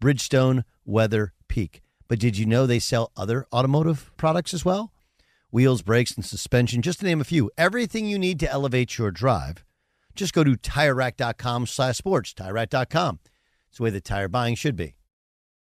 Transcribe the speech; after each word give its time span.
Bridgestone 0.00 0.64
Weather 0.84 1.32
Peak. 1.48 1.82
But 2.08 2.18
did 2.18 2.38
you 2.38 2.46
know 2.46 2.66
they 2.66 2.78
sell 2.78 3.12
other 3.16 3.46
automotive 3.52 4.10
products 4.16 4.54
as 4.54 4.64
well? 4.64 4.92
Wheels, 5.50 5.82
brakes, 5.82 6.12
and 6.12 6.24
suspension, 6.24 6.82
just 6.82 7.00
to 7.00 7.06
name 7.06 7.20
a 7.20 7.24
few. 7.24 7.50
Everything 7.58 8.06
you 8.06 8.18
need 8.18 8.40
to 8.40 8.50
elevate 8.50 8.98
your 8.98 9.10
drive. 9.10 9.64
Just 10.14 10.32
go 10.32 10.44
to 10.44 10.56
TireRack.com 10.56 11.66
slash 11.66 11.96
sports, 11.96 12.34
TireRack.com. 12.34 13.20
It's 13.68 13.78
the 13.78 13.84
way 13.84 13.90
that 13.90 14.04
tire 14.04 14.28
buying 14.28 14.54
should 14.54 14.76
be. 14.76 14.94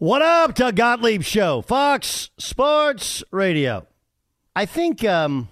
What 0.00 0.22
up, 0.22 0.54
Doug 0.54 0.76
Gottlieb 0.76 1.22
Show, 1.22 1.60
Fox 1.60 2.30
Sports 2.38 3.24
Radio. 3.32 3.84
I 4.54 4.64
think 4.64 5.04
um, 5.04 5.48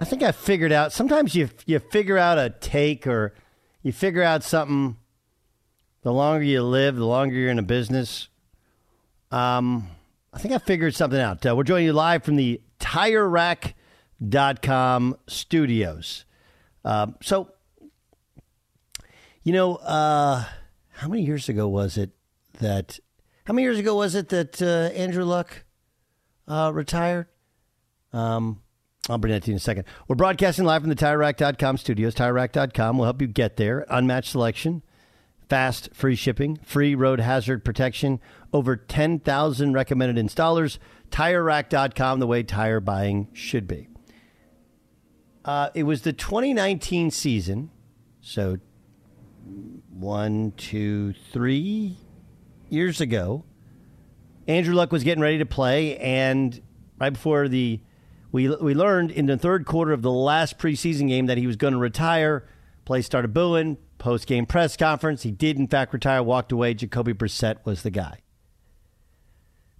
I 0.00 0.06
think 0.06 0.22
I 0.22 0.32
figured 0.32 0.72
out. 0.72 0.94
Sometimes 0.94 1.34
you 1.34 1.50
you 1.66 1.78
figure 1.78 2.16
out 2.16 2.38
a 2.38 2.48
take 2.48 3.06
or 3.06 3.34
you 3.82 3.92
figure 3.92 4.22
out 4.22 4.44
something. 4.44 4.96
The 6.00 6.10
longer 6.10 6.42
you 6.42 6.62
live, 6.62 6.96
the 6.96 7.04
longer 7.04 7.34
you're 7.34 7.50
in 7.50 7.58
a 7.58 7.62
business. 7.62 8.30
Um, 9.30 9.88
I 10.32 10.38
think 10.38 10.54
I 10.54 10.58
figured 10.58 10.94
something 10.94 11.20
out. 11.20 11.44
Uh, 11.44 11.54
we're 11.54 11.64
joining 11.64 11.84
you 11.84 11.92
live 11.92 12.24
from 12.24 12.36
the 12.36 12.62
TireRack.com 12.80 15.18
studios. 15.26 16.24
Uh, 16.82 17.08
so, 17.20 17.52
you 19.42 19.52
know, 19.52 19.76
uh, 19.76 20.44
how 20.92 21.08
many 21.08 21.24
years 21.24 21.50
ago 21.50 21.68
was 21.68 21.98
it 21.98 22.08
that 22.60 22.98
how 23.48 23.54
many 23.54 23.62
years 23.62 23.78
ago 23.78 23.94
was 23.94 24.14
it 24.14 24.28
that 24.28 24.60
uh, 24.60 24.94
Andrew 24.94 25.24
Luck 25.24 25.64
uh, 26.46 26.70
retired? 26.74 27.28
Um, 28.12 28.60
I'll 29.08 29.16
bring 29.16 29.32
that 29.32 29.44
to 29.44 29.50
you 29.50 29.54
in 29.54 29.56
a 29.56 29.60
second. 29.60 29.84
We're 30.06 30.16
broadcasting 30.16 30.66
live 30.66 30.82
from 30.82 30.90
the 30.90 30.94
TireRack.com 30.94 31.78
studios. 31.78 32.14
TireRack.com 32.14 32.98
will 32.98 33.06
help 33.06 33.22
you 33.22 33.26
get 33.26 33.56
there. 33.56 33.86
Unmatched 33.88 34.32
selection, 34.32 34.82
fast, 35.48 35.88
free 35.94 36.14
shipping, 36.14 36.58
free 36.62 36.94
road 36.94 37.20
hazard 37.20 37.64
protection, 37.64 38.20
over 38.52 38.76
10,000 38.76 39.72
recommended 39.72 40.22
installers. 40.22 40.76
TireRack.com, 41.10 42.20
the 42.20 42.26
way 42.26 42.42
tire 42.42 42.80
buying 42.80 43.28
should 43.32 43.66
be. 43.66 43.88
Uh, 45.46 45.70
it 45.74 45.84
was 45.84 46.02
the 46.02 46.12
2019 46.12 47.10
season, 47.10 47.70
so 48.20 48.58
one, 49.88 50.52
two, 50.58 51.14
three 51.32 51.96
years 52.70 53.00
ago, 53.00 53.44
Andrew 54.46 54.74
Luck 54.74 54.92
was 54.92 55.04
getting 55.04 55.22
ready 55.22 55.38
to 55.38 55.46
play, 55.46 55.96
and 55.98 56.60
right 56.98 57.12
before 57.12 57.48
the 57.48 57.80
we 58.32 58.48
we 58.48 58.74
learned 58.74 59.10
in 59.10 59.26
the 59.26 59.38
third 59.38 59.66
quarter 59.66 59.92
of 59.92 60.02
the 60.02 60.10
last 60.10 60.58
preseason 60.58 61.08
game 61.08 61.26
that 61.26 61.38
he 61.38 61.46
was 61.46 61.56
going 61.56 61.72
to 61.72 61.78
retire. 61.78 62.46
Play 62.84 63.02
started 63.02 63.34
booing. 63.34 63.78
Post 63.98 64.28
game 64.28 64.46
press 64.46 64.76
conference, 64.76 65.24
he 65.24 65.32
did 65.32 65.58
in 65.58 65.66
fact 65.66 65.92
retire. 65.92 66.22
Walked 66.22 66.52
away. 66.52 66.72
Jacoby 66.72 67.12
Brissett 67.12 67.56
was 67.64 67.82
the 67.82 67.90
guy. 67.90 68.20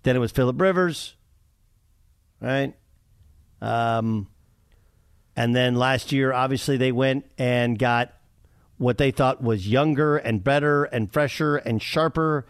Then 0.03 0.16
it 0.16 0.19
was 0.19 0.32
Philip 0.32 0.60
Rivers, 0.60 1.15
right? 2.41 2.75
Um, 3.60 4.28
and 5.37 5.55
then 5.55 5.76
last 5.76 6.10
year, 6.10 6.32
obviously, 6.32 6.76
they 6.76 6.91
went 6.91 7.26
and 7.38 7.78
got 7.78 8.12
what 8.76 8.99
they 8.99 9.10
thought 9.10 9.43
was 9.43 9.69
younger 9.69 10.16
and 10.16 10.43
better 10.43 10.84
and 10.84 11.12
fresher 11.12 11.56
and 11.56 11.81
sharper 11.82 12.47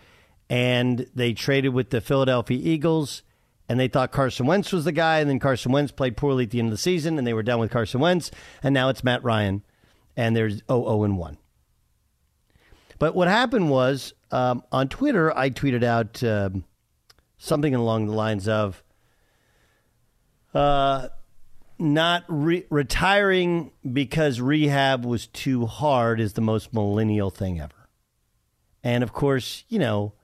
and 0.50 1.06
they 1.14 1.32
traded 1.32 1.74
with 1.74 1.90
the 1.90 2.00
Philadelphia 2.00 2.58
Eagles, 2.60 3.22
and 3.68 3.78
they 3.78 3.88
thought 3.88 4.12
Carson 4.12 4.46
Wentz 4.46 4.72
was 4.72 4.84
the 4.84 4.92
guy, 4.92 5.20
and 5.20 5.28
then 5.28 5.38
Carson 5.38 5.72
Wentz 5.72 5.92
played 5.92 6.16
poorly 6.16 6.44
at 6.44 6.50
the 6.50 6.58
end 6.58 6.68
of 6.68 6.72
the 6.72 6.78
season, 6.78 7.18
and 7.18 7.26
they 7.26 7.34
were 7.34 7.42
done 7.42 7.58
with 7.58 7.70
Carson 7.70 8.00
Wentz, 8.00 8.30
and 8.62 8.72
now 8.72 8.88
it's 8.88 9.04
Matt 9.04 9.22
Ryan, 9.22 9.62
and 10.16 10.34
there's 10.34 10.62
0 10.68 11.04
and 11.04 11.18
1. 11.18 11.38
But 12.98 13.14
what 13.14 13.28
happened 13.28 13.70
was 13.70 14.14
um, 14.30 14.62
on 14.72 14.88
Twitter, 14.88 15.36
I 15.36 15.50
tweeted 15.50 15.84
out 15.84 16.22
um, 16.24 16.64
something 17.36 17.74
along 17.74 18.06
the 18.06 18.14
lines 18.14 18.48
of 18.48 18.82
uh, 20.54 21.08
not 21.78 22.24
re- 22.28 22.66
retiring 22.70 23.70
because 23.90 24.40
rehab 24.40 25.04
was 25.04 25.26
too 25.28 25.66
hard 25.66 26.20
is 26.20 26.32
the 26.32 26.40
most 26.40 26.74
millennial 26.74 27.30
thing 27.30 27.60
ever. 27.60 27.88
And 28.82 29.02
of 29.04 29.12
course, 29.12 29.64
you 29.68 29.78
know, 29.78 30.14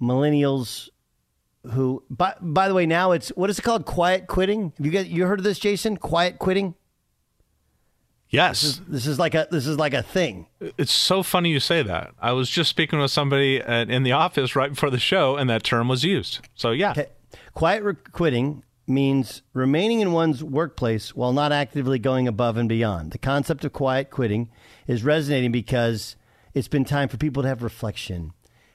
millennials 0.00 0.88
who 1.72 2.02
by 2.08 2.34
by 2.40 2.68
the 2.68 2.74
way 2.74 2.86
now 2.86 3.12
it's 3.12 3.28
what 3.30 3.50
is 3.50 3.58
it 3.58 3.62
called 3.62 3.84
quiet 3.84 4.26
quitting 4.26 4.72
have 4.78 4.86
you 4.86 4.90
got 4.92 5.06
you 5.06 5.26
heard 5.26 5.38
of 5.38 5.44
this 5.44 5.58
jason 5.58 5.96
quiet 5.96 6.38
quitting 6.38 6.74
Yes. 8.30 8.60
this 8.62 8.70
is, 8.70 8.80
this 8.86 9.06
is 9.08 9.18
like 9.18 9.34
a 9.34 9.48
this 9.50 9.66
is 9.66 9.76
like 9.76 9.92
a 9.92 10.02
thing 10.02 10.46
It's 10.60 10.92
so 10.92 11.22
funny 11.24 11.50
you 11.50 11.58
say 11.58 11.82
that. 11.82 12.12
I 12.20 12.30
was 12.32 12.48
just 12.48 12.70
speaking 12.70 13.00
with 13.00 13.10
somebody 13.10 13.60
at, 13.60 13.90
in 13.90 14.04
the 14.04 14.12
office 14.12 14.54
right 14.54 14.70
before 14.70 14.88
the 14.90 15.00
show, 15.00 15.36
and 15.36 15.50
that 15.50 15.64
term 15.64 15.88
was 15.88 16.04
used. 16.04 16.38
So, 16.54 16.70
yeah. 16.70 16.92
okay 16.92 17.06
Quiet 17.54 17.82
re- 17.82 17.94
quitting 18.12 18.62
means 18.86 19.42
remaining 19.52 20.00
in 20.00 20.12
one's 20.12 20.42
workplace 20.44 21.14
while 21.14 21.32
not 21.32 21.50
actively 21.52 21.98
going 21.98 22.28
above 22.28 22.56
and 22.56 22.68
beyond. 22.68 23.10
The 23.10 23.18
concept 23.18 23.64
of 23.64 23.72
quiet 23.72 24.10
quitting 24.10 24.48
is 24.86 25.02
resonating 25.02 25.50
because 25.52 26.16
it's 26.54 26.68
been 26.68 26.84
time 26.84 27.08
for 27.08 27.16
people 27.16 27.42
to 27.42 27.48
have 27.48 27.62
reflection 27.62 28.32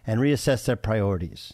and 0.07 0.19
reassess 0.19 0.65
their 0.65 0.75
priorities 0.75 1.53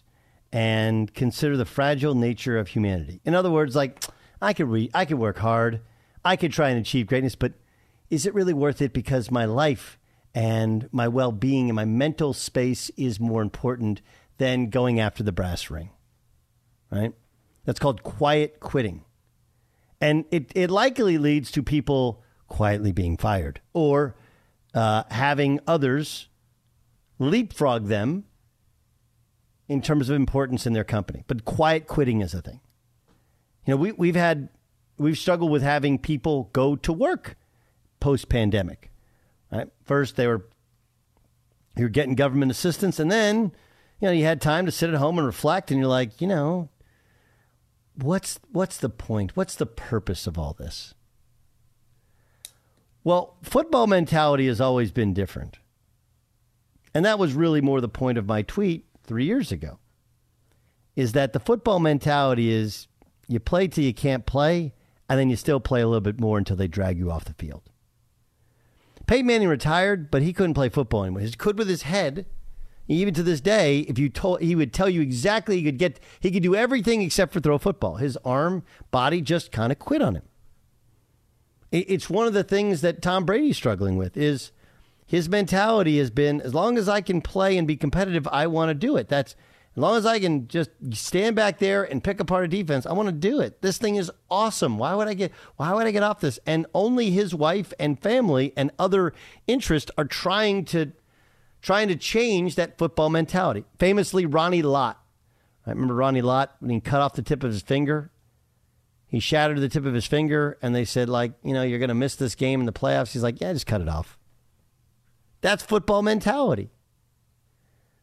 and 0.52 1.14
consider 1.14 1.56
the 1.56 1.66
fragile 1.66 2.16
nature 2.16 2.58
of 2.58 2.70
humanity. 2.70 3.22
In 3.24 3.34
other 3.34 3.50
words, 3.50 3.76
like 3.76 4.04
I 4.42 4.54
could 4.54 4.68
re- 4.68 4.92
I 4.94 5.06
could 5.06 5.18
work 5.18 5.38
hard, 5.38 5.82
I 6.26 6.36
could 6.36 6.52
try 6.52 6.70
and 6.70 6.80
achieve 6.80 7.08
greatness, 7.08 7.36
but 7.36 7.54
is 8.10 8.26
it 8.26 8.34
really 8.34 8.54
worth 8.54 8.82
it 8.82 8.94
because 8.94 9.32
my 9.32 9.46
life 9.46 9.98
and 10.34 10.90
my 10.92 11.08
well-being 11.08 11.70
and 11.70 11.76
my 11.76 11.86
mental 11.86 12.34
space 12.34 12.90
is 12.98 13.20
more 13.20 13.42
important 13.42 14.02
than 14.38 14.70
going 14.70 15.00
after 15.00 15.24
the 15.24 15.32
brass 15.32 15.70
ring? 15.70 15.92
Right? 16.92 17.14
That's 17.64 17.80
called 17.80 18.04
quiet 18.04 18.60
quitting. 18.60 19.06
And 20.02 20.26
it, 20.32 20.52
it 20.56 20.70
likely 20.72 21.18
leads 21.18 21.52
to 21.52 21.64
people 21.64 22.24
quietly 22.48 22.92
being 22.92 23.16
fired 23.16 23.62
or 23.72 24.16
uh, 24.74 25.04
having 25.10 25.60
others 25.68 26.28
leapfrog 27.20 27.86
them 27.86 28.26
in 29.72 29.82
terms 29.82 30.10
of 30.10 30.18
importance 30.18 30.68
in 30.68 30.74
their 30.74 30.84
company. 30.84 31.24
But 31.28 31.46
quiet 31.46 31.88
quitting 31.88 32.20
is 32.20 32.34
a 32.34 32.42
thing. 32.42 32.60
You 33.66 33.72
know, 33.72 33.78
we, 33.78 33.94
we've 33.94 34.18
had, 34.18 34.50
we've 34.98 35.18
struggled 35.18 35.50
with 35.50 35.62
having 35.62 35.98
people 35.98 36.50
go 36.52 36.76
to 36.76 36.92
work 36.92 37.38
post 38.02 38.28
pandemic. 38.28 38.92
Right? 39.50 39.70
First, 39.86 40.18
they 40.18 40.28
were, 40.28 40.46
you 41.78 41.86
were 41.86 41.90
getting 41.90 42.16
government 42.16 42.52
assistance, 42.52 43.00
and 43.00 43.10
then, 43.10 43.54
you 44.02 44.08
know, 44.08 44.12
you 44.12 44.26
had 44.26 44.42
time 44.42 44.66
to 44.66 44.74
sit 44.74 44.90
at 44.90 44.98
home 44.98 45.18
and 45.18 45.26
reflect, 45.26 45.72
and 45.72 45.80
you're 45.80 45.88
like, 45.88 46.20
you 46.20 46.28
know, 46.28 46.68
what's 47.96 48.40
what's 48.52 48.78
the 48.78 48.90
point? 48.90 49.38
What's 49.38 49.56
the 49.56 49.66
purpose 49.66 50.28
of 50.28 50.38
all 50.38 50.54
this? 50.54 50.94
Well, 53.06 53.38
football 53.42 53.88
mentality 53.88 54.48
has 54.48 54.60
always 54.60 54.92
been 54.92 55.14
different. 55.14 55.60
And 56.94 57.06
that 57.06 57.18
was 57.18 57.34
really 57.34 57.62
more 57.62 57.80
the 57.80 57.88
point 57.88 58.18
of 58.18 58.28
my 58.28 58.42
tweet 58.42 58.86
3 59.04 59.26
years 59.26 59.52
ago. 59.52 59.80
Is 60.96 61.14
that 61.14 61.34
the 61.34 61.40
football 61.40 61.80
mentality 61.80 62.52
is 62.52 62.88
you 63.28 63.40
play 63.40 63.68
till 63.68 63.84
you 63.84 63.94
can't 63.94 64.26
play 64.26 64.74
and 65.10 65.20
then 65.20 65.30
you 65.30 65.36
still 65.36 65.60
play 65.60 65.82
a 65.82 65.88
little 65.88 66.02
bit 66.02 66.20
more 66.20 66.38
until 66.38 66.56
they 66.56 66.68
drag 66.68 66.98
you 66.98 67.12
off 67.12 67.26
the 67.26 67.34
field. 67.34 67.64
Peyton 69.08 69.26
Manning 69.26 69.48
retired, 69.48 70.12
but 70.12 70.22
he 70.22 70.34
couldn't 70.34 70.54
play 70.54 70.70
football 70.70 71.04
anymore. 71.04 71.22
He 71.22 71.32
could 71.32 71.58
with 71.58 71.68
his 71.68 71.82
head, 71.84 72.26
even 72.88 73.14
to 73.14 73.24
this 73.24 73.42
day, 73.42 73.80
if 73.82 73.98
you 73.98 74.10
told, 74.10 74.42
he 74.42 74.56
would 74.56 74.74
tell 74.74 74.90
you 74.90 75.02
exactly 75.02 75.58
he 75.58 75.64
could 75.64 75.78
get, 75.78 76.00
he 76.20 76.32
could 76.32 76.44
do 76.44 76.56
everything 76.56 77.02
except 77.02 77.34
for 77.34 77.40
throw 77.40 77.58
football. 77.58 77.96
His 77.96 78.18
arm, 78.24 78.64
body 78.90 79.22
just 79.22 79.52
kind 79.52 79.72
of 79.72 79.80
quit 79.80 80.02
on 80.02 80.16
him. 80.16 80.24
It's 81.72 82.10
one 82.10 82.28
of 82.28 82.34
the 82.34 82.44
things 82.44 82.82
that 82.82 83.02
Tom 83.02 83.26
Brady's 83.26 83.56
struggling 83.56 83.96
with 83.96 84.18
is 84.18 84.52
his 85.12 85.28
mentality 85.28 85.98
has 85.98 86.10
been 86.10 86.40
as 86.40 86.54
long 86.54 86.78
as 86.78 86.88
I 86.88 87.02
can 87.02 87.20
play 87.20 87.58
and 87.58 87.68
be 87.68 87.76
competitive, 87.76 88.26
I 88.30 88.48
want 88.48 88.70
to 88.70 88.74
do 88.74 88.96
it. 88.96 89.10
That's 89.10 89.36
as 89.76 89.78
long 89.82 89.98
as 89.98 90.06
I 90.06 90.22
can 90.22 90.48
just 90.48 90.70
stand 90.94 91.36
back 91.36 91.60
there 91.60 91.84
and 91.84 92.02
pick 92.02 92.22
apart 92.22 92.46
a 92.46 92.48
defense, 92.48 92.86
I 92.86 92.94
want 92.94 93.10
to 93.10 93.12
do 93.12 93.42
it. 93.42 93.62
This 93.62 93.78
thing 93.78 93.98
is 93.98 94.10
awesome. 94.30 94.78
Why 94.78 94.96
would 94.96 95.10
I 95.10 95.14
get 95.14 95.34
why 95.58 95.74
would 95.74 95.86
I 95.86 95.92
get 95.92 96.02
off 96.02 96.22
this? 96.22 96.40
And 96.46 96.66
only 96.74 97.12
his 97.12 97.36
wife 97.36 97.74
and 97.78 98.02
family 98.02 98.54
and 98.56 98.72
other 98.80 99.12
interests 99.48 99.92
are 99.98 100.06
trying 100.06 100.64
to 100.68 100.94
trying 101.62 101.90
to 101.90 101.98
change 101.98 102.56
that 102.56 102.78
football 102.78 103.10
mentality. 103.10 103.66
Famously, 103.80 104.26
Ronnie 104.26 104.62
Lott. 104.62 104.98
I 105.68 105.72
remember 105.72 105.94
Ronnie 105.94 106.22
Lott 106.22 106.56
when 106.62 106.72
he 106.72 106.80
cut 106.80 107.02
off 107.02 107.16
the 107.16 107.22
tip 107.22 107.44
of 107.44 107.52
his 107.52 107.64
finger. 107.64 108.12
He 109.08 109.20
shattered 109.20 109.60
the 109.60 109.68
tip 109.68 109.86
of 109.86 109.94
his 109.94 110.06
finger, 110.06 110.58
and 110.62 110.74
they 110.74 110.86
said, 110.86 111.10
like, 111.10 111.34
you 111.44 111.54
know, 111.54 111.64
you're 111.64 111.80
going 111.80 111.90
to 111.90 111.94
miss 111.94 112.16
this 112.16 112.34
game 112.34 112.62
in 112.62 112.66
the 112.66 112.72
playoffs. 112.72 113.12
He's 113.12 113.24
like, 113.24 113.42
yeah, 113.42 113.52
just 113.52 113.68
cut 113.68 113.82
it 113.82 113.90
off. 113.90 114.18
That's 115.42 115.64
football 115.64 116.02
mentality. 116.02 116.72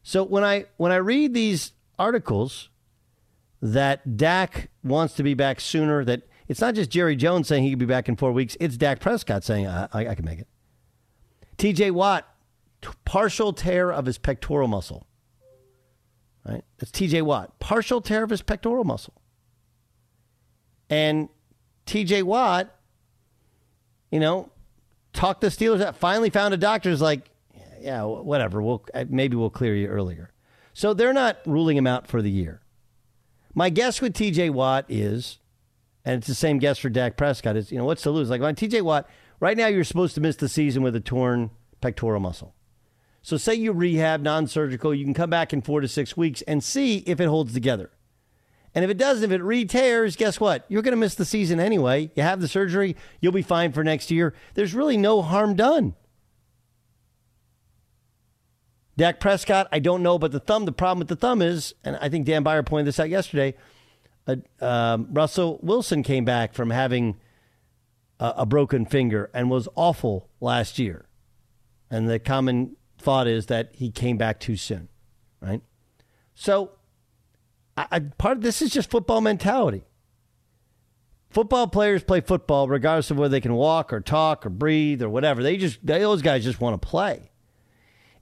So 0.03 0.23
when 0.23 0.43
I 0.43 0.65
when 0.77 0.91
I 0.91 0.97
read 0.97 1.33
these 1.33 1.73
articles 1.97 2.69
that 3.61 4.17
Dak 4.17 4.69
wants 4.83 5.13
to 5.15 5.23
be 5.23 5.33
back 5.33 5.59
sooner, 5.59 6.03
that 6.05 6.23
it's 6.47 6.61
not 6.61 6.75
just 6.75 6.89
Jerry 6.89 7.15
Jones 7.15 7.47
saying 7.47 7.63
he 7.63 7.71
could 7.71 7.79
be 7.79 7.85
back 7.85 8.07
in 8.07 8.15
four 8.15 8.31
weeks. 8.31 8.55
It's 8.59 8.77
Dak 8.77 8.99
Prescott 8.99 9.43
saying 9.43 9.67
I, 9.67 9.87
I, 9.93 10.07
I 10.07 10.15
can 10.15 10.25
make 10.25 10.39
it. 10.39 10.47
T.J. 11.57 11.91
Watt 11.91 12.25
partial 13.05 13.53
tear 13.53 13.91
of 13.91 14.05
his 14.05 14.17
pectoral 14.17 14.67
muscle. 14.67 15.05
Right? 16.45 16.63
That's 16.77 16.91
TJ 16.91 17.21
Watt. 17.23 17.59
Partial 17.59 18.01
tear 18.01 18.23
of 18.23 18.29
his 18.29 18.41
pectoral 18.41 18.83
muscle. 18.83 19.21
And 20.89 21.29
TJ 21.85 22.23
Watt, 22.23 22.73
you 24.11 24.19
know, 24.19 24.51
talked 25.13 25.41
the 25.41 25.47
Steelers 25.47 25.81
out, 25.81 25.95
finally 25.95 26.29
found 26.29 26.53
a 26.53 26.57
doctor 26.57 26.89
who's 26.89 27.01
like, 27.01 27.28
yeah, 27.81 28.03
whatever. 28.03 28.61
We'll 28.61 28.83
uh, 28.93 29.05
maybe 29.09 29.35
we'll 29.35 29.49
clear 29.49 29.75
you 29.75 29.87
earlier. 29.87 30.31
So 30.73 30.93
they're 30.93 31.13
not 31.13 31.39
ruling 31.45 31.77
him 31.77 31.87
out 31.87 32.07
for 32.07 32.21
the 32.21 32.31
year. 32.31 32.61
My 33.53 33.69
guess 33.69 34.01
with 34.01 34.13
TJ 34.13 34.51
Watt 34.51 34.85
is, 34.87 35.39
and 36.05 36.17
it's 36.17 36.27
the 36.27 36.35
same 36.35 36.59
guess 36.59 36.77
for 36.77 36.89
Dak 36.89 37.17
Prescott, 37.17 37.57
is 37.57 37.71
you 37.71 37.77
know, 37.77 37.85
what's 37.85 38.03
to 38.03 38.11
lose? 38.11 38.29
Like 38.29 38.41
on 38.41 38.55
TJ 38.55 38.81
Watt, 38.83 39.09
right 39.39 39.57
now 39.57 39.67
you're 39.67 39.83
supposed 39.83 40.15
to 40.15 40.21
miss 40.21 40.35
the 40.35 40.49
season 40.49 40.83
with 40.83 40.95
a 40.95 40.99
torn 40.99 41.49
pectoral 41.81 42.19
muscle. 42.19 42.55
So, 43.21 43.37
say 43.37 43.55
you 43.55 43.73
rehab 43.73 44.21
non 44.21 44.47
surgical, 44.47 44.93
you 44.93 45.03
can 45.03 45.13
come 45.13 45.29
back 45.29 45.51
in 45.51 45.61
four 45.61 45.81
to 45.81 45.87
six 45.87 46.15
weeks 46.15 46.41
and 46.43 46.63
see 46.63 46.99
if 46.99 47.19
it 47.19 47.27
holds 47.27 47.53
together. 47.53 47.91
And 48.75 48.85
if 48.85 48.91
it 48.91 48.97
doesn't, 48.97 49.23
if 49.23 49.31
it 49.31 49.43
re 49.43 49.65
tears, 49.65 50.15
guess 50.15 50.39
what? 50.39 50.65
You're 50.69 50.83
going 50.83 50.93
to 50.93 50.97
miss 50.97 51.15
the 51.15 51.25
season 51.25 51.59
anyway. 51.59 52.11
You 52.15 52.23
have 52.23 52.39
the 52.39 52.47
surgery, 52.47 52.95
you'll 53.19 53.31
be 53.31 53.41
fine 53.41 53.71
for 53.71 53.83
next 53.83 54.11
year. 54.11 54.33
There's 54.53 54.73
really 54.73 54.95
no 54.95 55.21
harm 55.21 55.55
done. 55.55 55.95
Dak 58.99 59.21
Prescott, 59.21 59.69
I 59.71 59.79
don't 59.79 60.03
know, 60.03 60.19
but 60.19 60.33
the 60.33 60.41
thumb, 60.41 60.65
the 60.65 60.73
problem 60.73 60.99
with 60.99 61.07
the 61.07 61.15
thumb 61.15 61.41
is, 61.41 61.73
and 61.85 61.97
I 62.01 62.09
think 62.09 62.25
Dan 62.25 62.43
Beyer 62.43 62.63
pointed 62.63 62.85
this 62.85 62.99
out 62.99 63.07
yesterday, 63.07 63.55
uh, 64.27 64.35
um, 64.59 65.07
Russell 65.13 65.57
Wilson 65.63 66.03
came 66.03 66.25
back 66.25 66.53
from 66.53 66.69
having 66.69 67.15
a, 68.19 68.33
a 68.39 68.45
broken 68.45 68.85
finger 68.85 69.31
and 69.33 69.49
was 69.49 69.69
awful 69.75 70.29
last 70.41 70.79
year. 70.79 71.07
And 71.89 72.09
the 72.09 72.19
common 72.19 72.75
thought 72.97 73.25
is 73.25 73.45
that 73.45 73.69
he 73.73 73.89
came 73.89 74.17
back 74.17 74.37
too 74.37 74.57
soon, 74.57 74.89
right? 75.39 75.61
So, 76.35 76.71
I, 77.77 77.87
I, 77.89 77.99
part 77.99 78.35
of 78.35 78.43
this 78.43 78.61
is 78.61 78.69
just 78.69 78.91
football 78.91 79.21
mentality. 79.21 79.85
Football 81.29 81.67
players 81.67 82.03
play 82.03 82.19
football 82.19 82.67
regardless 82.67 83.11
of 83.11 83.17
whether 83.17 83.31
they 83.31 83.39
can 83.39 83.53
walk 83.53 83.93
or 83.93 84.01
talk 84.01 84.45
or 84.45 84.49
breathe 84.49 85.01
or 85.01 85.07
whatever. 85.07 85.41
They 85.41 85.55
just 85.55 85.85
they, 85.85 85.99
those 85.99 86.21
guys 86.21 86.43
just 86.43 86.59
want 86.59 86.81
to 86.81 86.85
play. 86.85 87.28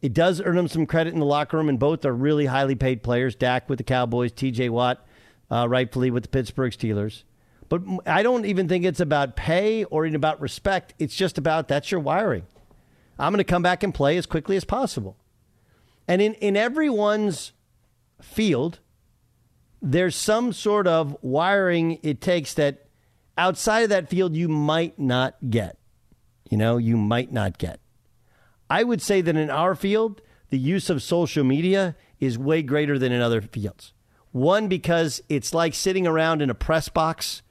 It 0.01 0.13
does 0.13 0.41
earn 0.41 0.55
them 0.55 0.67
some 0.67 0.85
credit 0.85 1.13
in 1.13 1.19
the 1.19 1.25
locker 1.25 1.57
room, 1.57 1.69
and 1.69 1.79
both 1.79 2.05
are 2.05 2.13
really 2.13 2.45
highly 2.45 2.75
paid 2.75 3.01
players. 3.01 3.35
Dak 3.35 3.67
with 3.67 3.77
the 3.77 3.83
Cowboys, 3.83 4.31
T.J. 4.31 4.69
Watt, 4.69 5.05
uh, 5.49 5.67
rightfully 5.67 6.11
with 6.11 6.23
the 6.23 6.29
Pittsburgh 6.29 6.71
Steelers. 6.71 7.23
But 7.69 7.81
I 8.05 8.23
don't 8.23 8.45
even 8.45 8.67
think 8.67 8.85
it's 8.85 8.99
about 8.99 9.35
pay 9.35 9.83
or 9.85 10.05
even 10.05 10.15
about 10.15 10.39
respect. 10.39 10.93
It's 10.99 11.15
just 11.15 11.37
about 11.37 11.67
that's 11.67 11.91
your 11.91 11.99
wiring. 11.99 12.45
I'm 13.19 13.33
going 13.33 13.39
to 13.39 13.43
come 13.43 13.63
back 13.63 13.83
and 13.83 13.93
play 13.93 14.17
as 14.17 14.25
quickly 14.25 14.55
as 14.55 14.63
possible. 14.63 15.17
And 16.07 16.21
in, 16.21 16.35
in 16.35 16.55
everyone's 16.55 17.51
field, 18.21 18.79
there's 19.81 20.15
some 20.15 20.53
sort 20.53 20.87
of 20.87 21.17
wiring 21.21 21.99
it 22.03 22.21
takes 22.21 22.53
that 22.53 22.87
outside 23.37 23.81
of 23.81 23.89
that 23.89 24.09
field 24.09 24.35
you 24.35 24.47
might 24.47 24.97
not 24.97 25.35
get. 25.49 25.77
You 26.49 26.57
know, 26.57 26.77
you 26.77 26.95
might 26.95 27.31
not 27.31 27.57
get. 27.57 27.79
I 28.69 28.83
would 28.83 29.01
say 29.01 29.21
that 29.21 29.35
in 29.35 29.49
our 29.49 29.75
field, 29.75 30.21
the 30.49 30.57
use 30.57 30.89
of 30.89 31.01
social 31.01 31.43
media 31.43 31.95
is 32.19 32.37
way 32.37 32.61
greater 32.61 32.97
than 32.97 33.11
in 33.11 33.21
other 33.21 33.41
fields. 33.41 33.93
One, 34.31 34.67
because 34.67 35.21
it's 35.29 35.53
like 35.53 35.73
sitting 35.73 36.05
around 36.05 36.41
in 36.41 36.49
a 36.49 36.55
press 36.55 36.89
box 36.89 37.41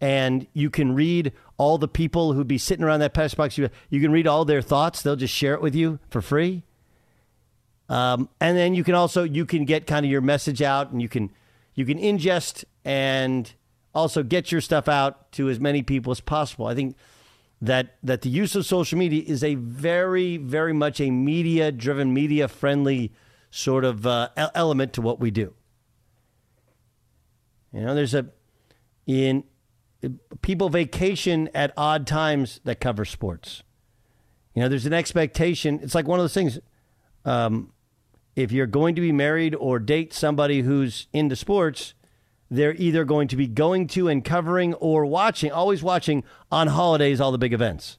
and 0.00 0.46
you 0.52 0.70
can 0.70 0.94
read 0.94 1.32
all 1.56 1.78
the 1.78 1.88
people 1.88 2.32
who'd 2.32 2.48
be 2.48 2.58
sitting 2.58 2.84
around 2.84 3.00
that 3.00 3.14
press 3.14 3.34
box. 3.34 3.56
You, 3.56 3.70
you 3.88 4.00
can 4.00 4.12
read 4.12 4.26
all 4.26 4.44
their 4.44 4.62
thoughts. 4.62 5.02
They'll 5.02 5.16
just 5.16 5.34
share 5.34 5.54
it 5.54 5.62
with 5.62 5.74
you 5.74 5.98
for 6.10 6.20
free. 6.20 6.64
Um, 7.88 8.28
and 8.40 8.56
then 8.56 8.74
you 8.74 8.84
can 8.84 8.94
also 8.94 9.22
you 9.22 9.46
can 9.46 9.64
get 9.64 9.86
kind 9.86 10.04
of 10.04 10.10
your 10.10 10.20
message 10.20 10.60
out, 10.60 10.90
and 10.90 11.00
you 11.00 11.08
can 11.08 11.30
you 11.74 11.86
can 11.86 11.98
ingest 11.98 12.64
and 12.84 13.52
also 13.94 14.22
get 14.22 14.50
your 14.50 14.60
stuff 14.60 14.88
out 14.88 15.30
to 15.32 15.48
as 15.48 15.60
many 15.60 15.82
people 15.82 16.10
as 16.10 16.20
possible. 16.20 16.66
I 16.66 16.74
think 16.74 16.96
that 17.60 17.96
that 18.02 18.22
the 18.22 18.28
use 18.28 18.54
of 18.54 18.66
social 18.66 18.98
media 18.98 19.22
is 19.26 19.42
a 19.42 19.54
very 19.54 20.36
very 20.36 20.72
much 20.72 21.00
a 21.00 21.10
media 21.10 21.72
driven, 21.72 22.12
media 22.12 22.48
friendly 22.48 23.12
sort 23.50 23.84
of 23.84 24.06
uh, 24.06 24.28
element 24.54 24.92
to 24.92 25.00
what 25.00 25.18
we 25.20 25.30
do. 25.30 25.54
You 27.72 27.82
know, 27.82 27.94
there's 27.94 28.14
a 28.14 28.26
in 29.06 29.44
people 30.42 30.68
vacation 30.68 31.48
at 31.54 31.72
odd 31.76 32.06
times 32.06 32.60
that 32.64 32.80
cover 32.80 33.04
sports. 33.04 33.62
You 34.54 34.62
know, 34.62 34.68
there's 34.68 34.86
an 34.86 34.92
expectation. 34.92 35.80
It's 35.82 35.94
like 35.94 36.06
one 36.06 36.18
of 36.18 36.24
those 36.24 36.34
things. 36.34 36.58
Um, 37.24 37.72
if 38.34 38.52
you're 38.52 38.66
going 38.66 38.94
to 38.94 39.00
be 39.00 39.12
married 39.12 39.54
or 39.54 39.78
date 39.78 40.12
somebody 40.12 40.60
who's 40.60 41.08
into 41.12 41.36
sports, 41.36 41.94
they're 42.50 42.74
either 42.74 43.04
going 43.04 43.28
to 43.28 43.36
be 43.36 43.46
going 43.46 43.86
to 43.88 44.08
and 44.08 44.24
covering 44.24 44.74
or 44.74 45.04
watching, 45.04 45.50
always 45.50 45.82
watching 45.82 46.24
on 46.50 46.68
holidays, 46.68 47.20
all 47.20 47.32
the 47.32 47.38
big 47.38 47.52
events. 47.52 47.98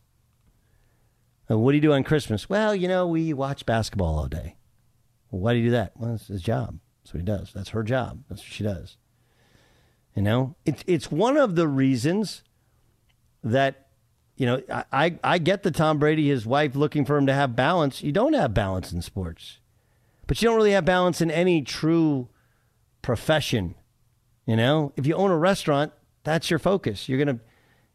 And 1.49 1.61
what 1.61 1.71
do 1.71 1.77
you 1.77 1.81
do 1.81 1.93
on 1.93 2.03
Christmas? 2.03 2.49
Well, 2.49 2.75
you 2.75 2.87
know, 2.87 3.07
we 3.07 3.33
watch 3.33 3.65
basketball 3.65 4.19
all 4.19 4.27
day. 4.27 4.57
Well, 5.31 5.41
why 5.41 5.53
do 5.53 5.59
you 5.59 5.65
do 5.65 5.71
that? 5.71 5.93
Well, 5.95 6.15
it's 6.15 6.27
his 6.27 6.41
job. 6.41 6.79
That's 7.03 7.13
what 7.13 7.19
he 7.19 7.25
does. 7.25 7.53
That's 7.53 7.69
her 7.69 7.83
job. 7.83 8.23
That's 8.29 8.41
what 8.41 8.51
she 8.51 8.63
does. 8.63 8.97
You 10.15 10.23
know, 10.23 10.55
it's 10.65 10.83
it's 10.87 11.11
one 11.11 11.37
of 11.37 11.55
the 11.55 11.67
reasons 11.67 12.43
that 13.43 13.87
you 14.35 14.45
know 14.45 14.61
I 14.91 15.17
I 15.23 15.37
get 15.37 15.63
the 15.63 15.71
Tom 15.71 15.99
Brady, 15.99 16.27
his 16.27 16.45
wife 16.45 16.75
looking 16.75 17.05
for 17.05 17.17
him 17.17 17.27
to 17.27 17.33
have 17.33 17.55
balance. 17.55 18.01
You 18.01 18.11
don't 18.11 18.33
have 18.33 18.53
balance 18.53 18.91
in 18.91 19.01
sports, 19.01 19.59
but 20.25 20.41
you 20.41 20.47
don't 20.47 20.57
really 20.57 20.71
have 20.71 20.85
balance 20.85 21.21
in 21.21 21.29
any 21.29 21.61
true 21.61 22.29
profession. 23.01 23.75
You 24.47 24.55
know, 24.55 24.93
if 24.95 25.05
you 25.05 25.13
own 25.13 25.29
a 25.29 25.37
restaurant, 25.37 25.91
that's 26.23 26.49
your 26.49 26.57
focus. 26.57 27.07
You're 27.07 27.19
gonna, 27.19 27.39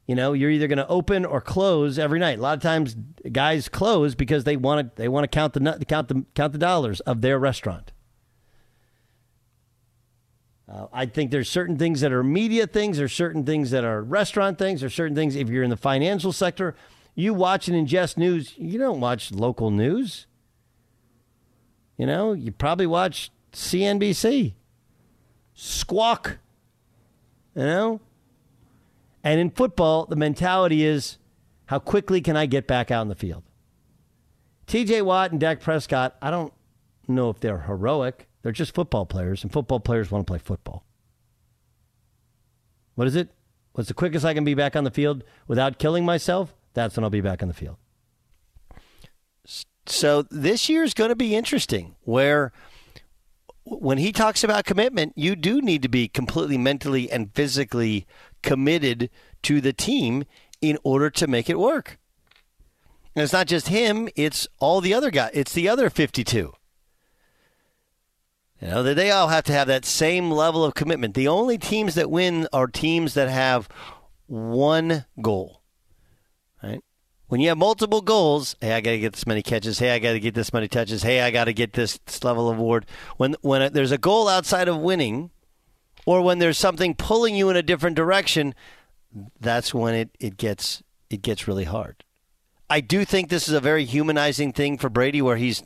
you 0.06 0.14
know, 0.14 0.34
you're 0.34 0.50
either 0.50 0.68
gonna 0.68 0.86
open 0.88 1.24
or 1.24 1.40
close 1.40 1.98
every 1.98 2.20
night. 2.20 2.38
A 2.38 2.42
lot 2.42 2.56
of 2.56 2.62
times, 2.62 2.94
guys 3.32 3.68
close 3.68 4.14
because 4.14 4.44
they 4.44 4.56
want 4.56 4.94
to 4.94 5.02
they 5.02 5.08
want 5.08 5.24
to 5.24 5.28
count 5.28 5.54
the 5.54 5.60
count 5.88 6.08
the 6.08 6.24
count 6.34 6.52
the 6.52 6.58
dollars 6.58 7.00
of 7.00 7.22
their 7.22 7.38
restaurant. 7.38 7.92
Uh, 10.70 10.86
I 10.92 11.06
think 11.06 11.30
there's 11.30 11.48
certain 11.48 11.76
things 11.76 12.02
that 12.02 12.12
are 12.12 12.22
media 12.22 12.66
things, 12.66 12.98
there's 12.98 13.12
certain 13.12 13.44
things 13.44 13.70
that 13.72 13.84
are 13.84 14.02
restaurant 14.02 14.58
things, 14.58 14.80
there's 14.80 14.94
certain 14.94 15.16
things 15.16 15.34
if 15.34 15.48
you're 15.48 15.64
in 15.64 15.70
the 15.70 15.76
financial 15.76 16.32
sector, 16.32 16.74
you 17.14 17.34
watch 17.34 17.66
and 17.68 17.88
ingest 17.88 18.16
news, 18.16 18.54
you 18.56 18.78
don't 18.78 19.00
watch 19.00 19.32
local 19.32 19.70
news. 19.70 20.26
You 21.98 22.06
know, 22.06 22.32
you 22.32 22.52
probably 22.52 22.86
watch 22.86 23.30
CNBC. 23.52 24.54
Squawk. 25.54 26.38
You 27.54 27.62
know? 27.62 28.00
And 29.24 29.40
in 29.40 29.50
football, 29.50 30.06
the 30.06 30.16
mentality 30.16 30.84
is 30.84 31.18
how 31.66 31.78
quickly 31.78 32.20
can 32.20 32.36
I 32.36 32.46
get 32.46 32.66
back 32.66 32.90
out 32.90 33.02
in 33.02 33.08
the 33.08 33.14
field? 33.14 33.44
TJ 34.66 35.02
Watt 35.02 35.30
and 35.30 35.40
Dak 35.40 35.60
Prescott, 35.60 36.16
I 36.20 36.30
don't 36.30 36.52
know 37.06 37.30
if 37.30 37.40
they're 37.40 37.60
heroic. 37.60 38.28
They're 38.42 38.52
just 38.52 38.74
football 38.74 39.06
players, 39.06 39.44
and 39.44 39.52
football 39.52 39.80
players 39.80 40.10
want 40.10 40.26
to 40.26 40.30
play 40.30 40.38
football. 40.38 40.84
What 42.94 43.06
is 43.06 43.14
it? 43.14 43.30
What's 43.72 43.88
the 43.88 43.94
quickest 43.94 44.24
I 44.24 44.34
can 44.34 44.44
be 44.44 44.54
back 44.54 44.76
on 44.76 44.84
the 44.84 44.90
field 44.90 45.24
without 45.46 45.78
killing 45.78 46.04
myself? 46.04 46.54
That's 46.74 46.96
when 46.96 47.04
I'll 47.04 47.10
be 47.10 47.20
back 47.20 47.42
on 47.42 47.48
the 47.48 47.54
field. 47.54 47.76
So 49.86 50.22
this 50.22 50.68
year 50.68 50.82
is 50.84 50.94
going 50.94 51.08
to 51.08 51.16
be 51.16 51.34
interesting 51.34 51.96
where 52.02 52.52
when 53.64 53.98
he 53.98 54.12
talks 54.12 54.42
about 54.42 54.64
commitment, 54.64 55.12
you 55.16 55.36
do 55.36 55.60
need 55.60 55.82
to 55.82 55.88
be 55.88 56.08
completely 56.08 56.58
mentally 56.58 57.10
and 57.10 57.34
physically 57.34 58.06
committed 58.42 59.10
to 59.42 59.60
the 59.60 59.72
team 59.72 60.24
in 60.60 60.78
order 60.82 61.10
to 61.10 61.26
make 61.26 61.48
it 61.48 61.58
work. 61.58 61.98
And 63.14 63.22
it's 63.22 63.32
not 63.32 63.46
just 63.46 63.68
him, 63.68 64.08
it's 64.16 64.48
all 64.58 64.80
the 64.80 64.94
other 64.94 65.10
guys. 65.10 65.30
It's 65.34 65.52
the 65.52 65.68
other 65.68 65.90
52. 65.90 66.52
You 68.60 68.68
know, 68.68 68.82
they 68.82 69.10
all 69.10 69.28
have 69.28 69.44
to 69.44 69.52
have 69.52 69.66
that 69.66 69.84
same 69.84 70.30
level 70.30 70.64
of 70.64 70.74
commitment. 70.74 71.14
The 71.14 71.28
only 71.28 71.58
teams 71.58 71.96
that 71.96 72.10
win 72.10 72.46
are 72.52 72.68
teams 72.68 73.14
that 73.14 73.28
have 73.28 73.68
one 74.26 75.04
goal. 75.20 75.61
When 77.32 77.40
you 77.40 77.48
have 77.48 77.56
multiple 77.56 78.02
goals, 78.02 78.56
hey, 78.60 78.74
I 78.74 78.82
got 78.82 78.90
to 78.90 78.98
get 78.98 79.14
this 79.14 79.26
many 79.26 79.40
catches. 79.40 79.78
Hey, 79.78 79.94
I 79.94 79.98
got 80.00 80.12
to 80.12 80.20
get 80.20 80.34
this 80.34 80.52
many 80.52 80.68
touches. 80.68 81.02
Hey, 81.02 81.22
I 81.22 81.30
got 81.30 81.44
to 81.44 81.54
get 81.54 81.72
this, 81.72 81.98
this 82.04 82.22
level 82.22 82.50
of 82.50 82.58
award. 82.58 82.84
When 83.16 83.36
when 83.40 83.72
there's 83.72 83.90
a 83.90 83.96
goal 83.96 84.28
outside 84.28 84.68
of 84.68 84.76
winning, 84.76 85.30
or 86.04 86.20
when 86.20 86.40
there's 86.40 86.58
something 86.58 86.94
pulling 86.94 87.34
you 87.34 87.48
in 87.48 87.56
a 87.56 87.62
different 87.62 87.96
direction, 87.96 88.54
that's 89.40 89.72
when 89.72 89.94
it, 89.94 90.10
it 90.20 90.36
gets 90.36 90.82
it 91.08 91.22
gets 91.22 91.48
really 91.48 91.64
hard. 91.64 92.04
I 92.68 92.82
do 92.82 93.02
think 93.02 93.30
this 93.30 93.48
is 93.48 93.54
a 93.54 93.60
very 93.60 93.86
humanizing 93.86 94.52
thing 94.52 94.76
for 94.76 94.90
Brady, 94.90 95.22
where 95.22 95.38
he's 95.38 95.62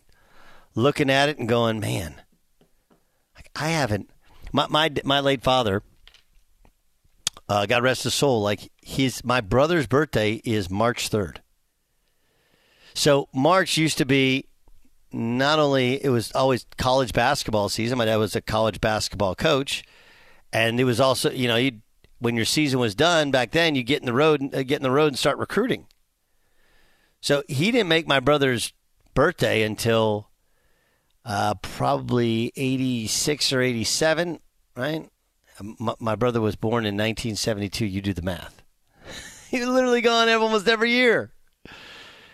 looking 0.76 1.11
at 1.11 1.28
it 1.28 1.37
and 1.37 1.49
going, 1.49 1.80
"Man, 1.80 2.23
I 3.56 3.70
haven't. 3.70 4.08
My 4.52 4.68
my 4.68 4.92
my 5.02 5.18
late 5.18 5.42
father, 5.42 5.82
uh, 7.49 7.66
God 7.66 7.82
rest 7.82 8.04
his 8.04 8.14
soul. 8.14 8.40
Like 8.40 8.70
his 8.82 9.25
my 9.25 9.40
brother's 9.40 9.88
birthday 9.88 10.40
is 10.44 10.70
March 10.70 11.08
third. 11.08 11.40
So 12.97 13.29
March 13.35 13.76
used 13.76 13.99
to 13.99 14.07
be 14.07 14.47
not 15.12 15.59
only 15.59 16.03
it 16.03 16.09
was 16.09 16.33
always 16.33 16.65
college 16.79 17.12
basketball 17.12 17.69
season. 17.69 17.99
My 17.99 18.07
dad 18.07 18.17
was 18.17 18.35
a 18.35 18.41
college 18.41 18.81
basketball 18.81 19.35
coach, 19.35 19.85
and 20.50 20.81
it 20.81 20.85
was 20.85 20.99
also 20.99 21.31
you 21.31 21.47
know 21.47 21.57
you 21.57 21.83
when 22.21 22.37
your 22.37 22.47
season 22.47 22.81
was 22.81 22.95
done 22.95 23.31
back 23.31 23.50
then 23.50 23.75
you 23.75 23.83
get 23.83 24.00
in 24.00 24.07
the 24.07 24.15
road 24.15 24.43
uh, 24.55 24.62
get 24.62 24.79
in 24.79 24.83
the 24.83 24.91
road 24.91 25.09
and 25.09 25.19
start 25.19 25.37
recruiting. 25.37 25.87
So 27.21 27.43
he 27.49 27.71
didn't 27.71 27.88
make 27.88 28.09
my 28.09 28.19
brother's 28.19 28.73
birthday 29.12 29.62
until 29.62 30.31
uh, 31.26 31.55
probably 31.61 32.50
86 32.57 33.53
or 33.53 33.61
87, 33.61 34.41
right? 34.75 35.11
My, 35.79 35.95
my, 35.99 36.15
brother 36.15 36.41
was 36.41 36.57
born 36.57 36.85
in 36.85 36.95
1972. 36.95 37.85
You 37.85 38.00
do 38.00 38.12
the 38.12 38.23
math. 38.23 38.62
He's 39.50 39.67
literally 39.67 40.03
gone 40.03 40.29
almost 40.29 40.69
every 40.69 40.93
year. 40.93 41.33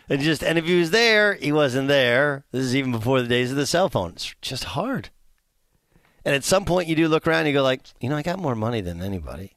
And 0.09 0.21
just 0.21 0.43
and 0.43 0.59
if 0.59 0.65
he 0.65 0.79
was 0.79 0.91
there, 0.91 1.35
he 1.35 1.53
wasn't 1.53 1.89
there. 1.89 2.45
This 2.53 2.65
is 2.65 2.77
even 2.77 2.93
before 2.93 3.23
the 3.23 3.29
days 3.29 3.51
of 3.51 3.57
the 3.57 3.67
cell 3.67 3.89
phone. 3.89 4.11
It's 4.11 4.35
just 4.43 4.65
hard. 4.65 5.11
And 6.25 6.35
at 6.35 6.45
some 6.45 6.65
point, 6.65 6.89
you 6.89 6.95
do 6.95 7.09
look 7.09 7.27
around 7.27 7.41
and 7.41 7.49
you 7.49 7.55
go 7.55 7.63
like, 7.63 7.83
you 8.01 8.09
know, 8.09 8.17
I 8.17 8.23
got 8.23 8.39
more 8.39 8.55
money 8.55 8.81
than 8.81 9.03
anybody 9.03 9.57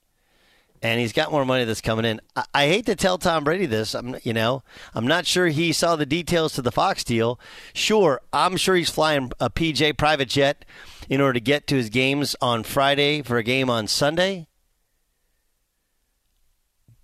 and 0.85 0.99
he's 0.99 1.13
got 1.13 1.31
more 1.31 1.45
money 1.45 1.63
that's 1.63 1.81
coming 1.81 2.05
in. 2.05 2.21
I, 2.35 2.45
I, 2.53 2.67
hate 2.67 2.85
to 2.85 2.95
tell 2.95 3.17
Tom 3.17 3.43
Brady 3.43 3.65
this. 3.65 3.95
I'm, 3.95 4.17
you 4.21 4.33
know, 4.33 4.61
I'm 4.93 5.07
not 5.07 5.25
sure 5.25 5.47
he 5.47 5.73
saw 5.73 5.95
the 5.95 6.05
details 6.05 6.53
to 6.53 6.61
the 6.61 6.71
Fox 6.71 7.03
deal. 7.03 7.39
Sure, 7.73 8.21
I'm 8.31 8.55
sure 8.55 8.75
he's 8.75 8.91
flying 8.91 9.31
a 9.39 9.49
PJ 9.49 9.97
private 9.97 10.29
jet 10.29 10.63
in 11.09 11.21
order 11.21 11.33
to 11.33 11.39
get 11.39 11.65
to 11.67 11.75
his 11.75 11.89
games 11.89 12.35
on 12.39 12.63
Friday 12.63 13.23
for 13.23 13.37
a 13.37 13.43
game 13.43 13.67
on 13.67 13.87
Sunday. 13.87 14.47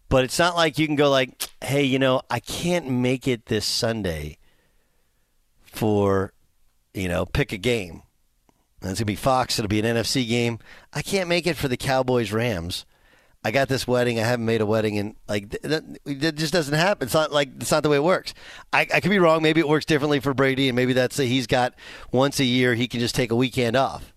But 0.10 0.26
it's 0.26 0.38
not 0.38 0.56
like 0.56 0.78
you 0.78 0.86
can 0.86 0.96
go 0.96 1.10
like, 1.10 1.50
hey, 1.62 1.84
you 1.84 2.00
know, 2.00 2.22
I 2.30 2.40
can't 2.40 2.90
make 2.90 3.28
it 3.28 3.46
this 3.46 3.66
Sunday 3.66 4.38
for, 5.64 6.34
you 6.94 7.08
know, 7.08 7.26
pick 7.26 7.52
a 7.52 7.58
game. 7.58 8.04
And 8.82 8.92
it's 8.92 9.00
gonna 9.00 9.06
be 9.06 9.16
Fox. 9.16 9.60
It'll 9.60 9.70
be 9.70 9.80
an 9.80 9.86
NFC 9.86 10.28
game. 10.28 10.60
I 10.92 11.02
can't 11.02 11.30
make 11.30 11.46
it 11.46 11.56
for 11.56 11.68
the 11.68 11.78
Cowboys 11.78 12.32
Rams 12.32 12.86
I 13.44 13.50
got 13.50 13.70
this 13.70 13.88
wedding. 13.88 14.20
I 14.20 14.24
haven't 14.24 14.46
made 14.46 14.62
a 14.62 14.66
wedding, 14.68 15.00
and 15.00 15.16
like 15.28 15.50
that, 15.50 15.84
that 16.06 16.36
just 16.36 16.54
doesn't 16.54 16.74
happen. 16.74 17.08
It's 17.08 17.14
not 17.14 17.32
like 17.32 17.50
it's 17.60 17.72
not 17.72 17.82
the 17.82 17.90
way 17.90 17.96
it 17.98 18.04
works. 18.04 18.36
I, 18.72 18.82
I 18.82 19.00
could 19.00 19.10
be 19.10 19.18
wrong. 19.18 19.42
Maybe 19.42 19.60
it 19.60 19.68
works 19.68 19.86
differently 19.86 20.20
for 20.20 20.36
Brady, 20.36 20.70
and 20.70 20.76
maybe 20.76 20.94
that's 20.94 21.18
a, 21.18 21.24
he's 21.24 21.48
got 21.48 21.74
once 22.12 22.40
a 22.40 22.46
year 22.46 22.76
he 22.76 22.88
can 22.88 23.00
just 23.00 23.16
take 23.16 23.32
a 23.32 23.36
weekend 23.36 23.76
off. 23.76 24.14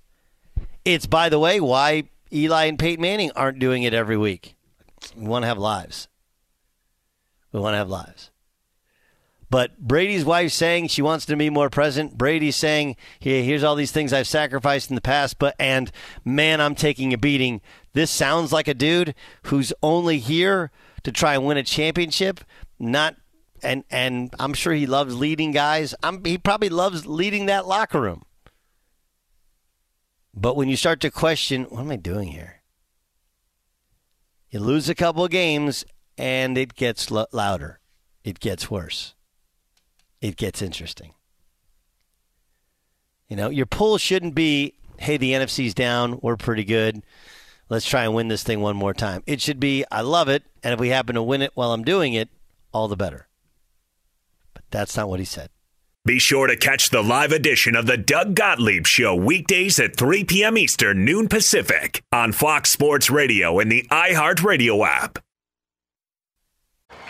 It's 0.84 1.06
by 1.06 1.30
the 1.30 1.38
way 1.38 1.58
why 1.58 2.04
Eli 2.30 2.66
and 2.66 2.78
Peyton 2.78 3.00
Manning 3.00 3.30
aren't 3.34 3.58
doing 3.58 3.82
it 3.82 3.94
every 3.94 4.18
week. 4.18 4.56
We 5.16 5.26
want 5.26 5.44
to 5.44 5.46
have 5.46 5.58
lives. 5.58 6.08
We 7.54 7.60
want 7.60 7.74
to 7.74 7.78
have 7.78 7.88
lives. 7.88 8.32
But 9.48 9.78
Brady's 9.78 10.24
wife 10.24 10.50
saying 10.50 10.88
she 10.88 11.02
wants 11.02 11.24
to 11.26 11.36
be 11.36 11.50
more 11.50 11.70
present. 11.70 12.18
Brady's 12.18 12.56
saying, 12.56 12.96
hey, 13.20 13.44
here's 13.44 13.62
all 13.62 13.76
these 13.76 13.92
things 13.92 14.12
I've 14.12 14.26
sacrificed 14.26 14.90
in 14.90 14.96
the 14.96 15.00
past, 15.00 15.38
but 15.38 15.54
and 15.60 15.92
man, 16.24 16.60
I'm 16.60 16.74
taking 16.74 17.12
a 17.12 17.18
beating. 17.18 17.60
This 17.92 18.10
sounds 18.10 18.52
like 18.52 18.66
a 18.66 18.74
dude 18.74 19.14
who's 19.44 19.72
only 19.84 20.18
here 20.18 20.72
to 21.04 21.12
try 21.12 21.34
and 21.34 21.46
win 21.46 21.56
a 21.56 21.62
championship, 21.62 22.40
not 22.80 23.14
and 23.62 23.84
and 23.88 24.34
I'm 24.40 24.54
sure 24.54 24.72
he 24.72 24.86
loves 24.86 25.14
leading 25.14 25.52
guys. 25.52 25.94
I'm, 26.02 26.24
he 26.24 26.36
probably 26.36 26.70
loves 26.70 27.06
leading 27.06 27.46
that 27.46 27.68
locker 27.68 28.00
room. 28.00 28.24
But 30.34 30.56
when 30.56 30.68
you 30.68 30.76
start 30.76 30.98
to 31.02 31.10
question, 31.12 31.66
what 31.66 31.82
am 31.82 31.92
I 31.92 31.96
doing 31.96 32.32
here? 32.32 32.62
You 34.50 34.58
lose 34.58 34.88
a 34.88 34.94
couple 34.96 35.24
of 35.24 35.30
games 35.30 35.84
and 36.18 36.56
it 36.56 36.74
gets 36.74 37.10
lo- 37.10 37.26
louder. 37.32 37.80
It 38.24 38.40
gets 38.40 38.70
worse 38.70 39.14
it 40.24 40.36
gets 40.36 40.62
interesting. 40.62 41.12
You 43.28 43.36
know, 43.36 43.50
your 43.50 43.66
pull 43.66 43.98
shouldn't 43.98 44.34
be, 44.34 44.72
hey, 44.98 45.18
the 45.18 45.32
NFC's 45.32 45.74
down, 45.74 46.18
we're 46.22 46.38
pretty 46.38 46.64
good. 46.64 47.02
Let's 47.68 47.86
try 47.86 48.04
and 48.04 48.14
win 48.14 48.28
this 48.28 48.42
thing 48.42 48.60
one 48.62 48.74
more 48.74 48.94
time. 48.94 49.22
It 49.26 49.42
should 49.42 49.60
be, 49.60 49.84
I 49.90 50.00
love 50.00 50.30
it, 50.30 50.42
and 50.62 50.72
if 50.72 50.80
we 50.80 50.88
happen 50.88 51.14
to 51.16 51.22
win 51.22 51.42
it 51.42 51.50
while 51.54 51.72
I'm 51.72 51.84
doing 51.84 52.14
it, 52.14 52.30
all 52.72 52.88
the 52.88 52.96
better. 52.96 53.28
But 54.54 54.62
that's 54.70 54.96
not 54.96 55.10
what 55.10 55.20
he 55.20 55.26
said. 55.26 55.50
Be 56.06 56.18
sure 56.18 56.46
to 56.46 56.56
catch 56.56 56.88
the 56.88 57.02
live 57.02 57.32
edition 57.32 57.76
of 57.76 57.84
the 57.84 57.98
Doug 57.98 58.34
Gottlieb 58.34 58.86
Show 58.86 59.14
weekdays 59.14 59.78
at 59.78 59.96
3 59.96 60.24
p.m. 60.24 60.56
Eastern, 60.56 61.04
noon 61.04 61.28
Pacific 61.28 62.02
on 62.12 62.32
Fox 62.32 62.70
Sports 62.70 63.10
Radio 63.10 63.58
and 63.58 63.70
the 63.70 63.86
iHeartRadio 63.90 64.86
app. 64.86 65.18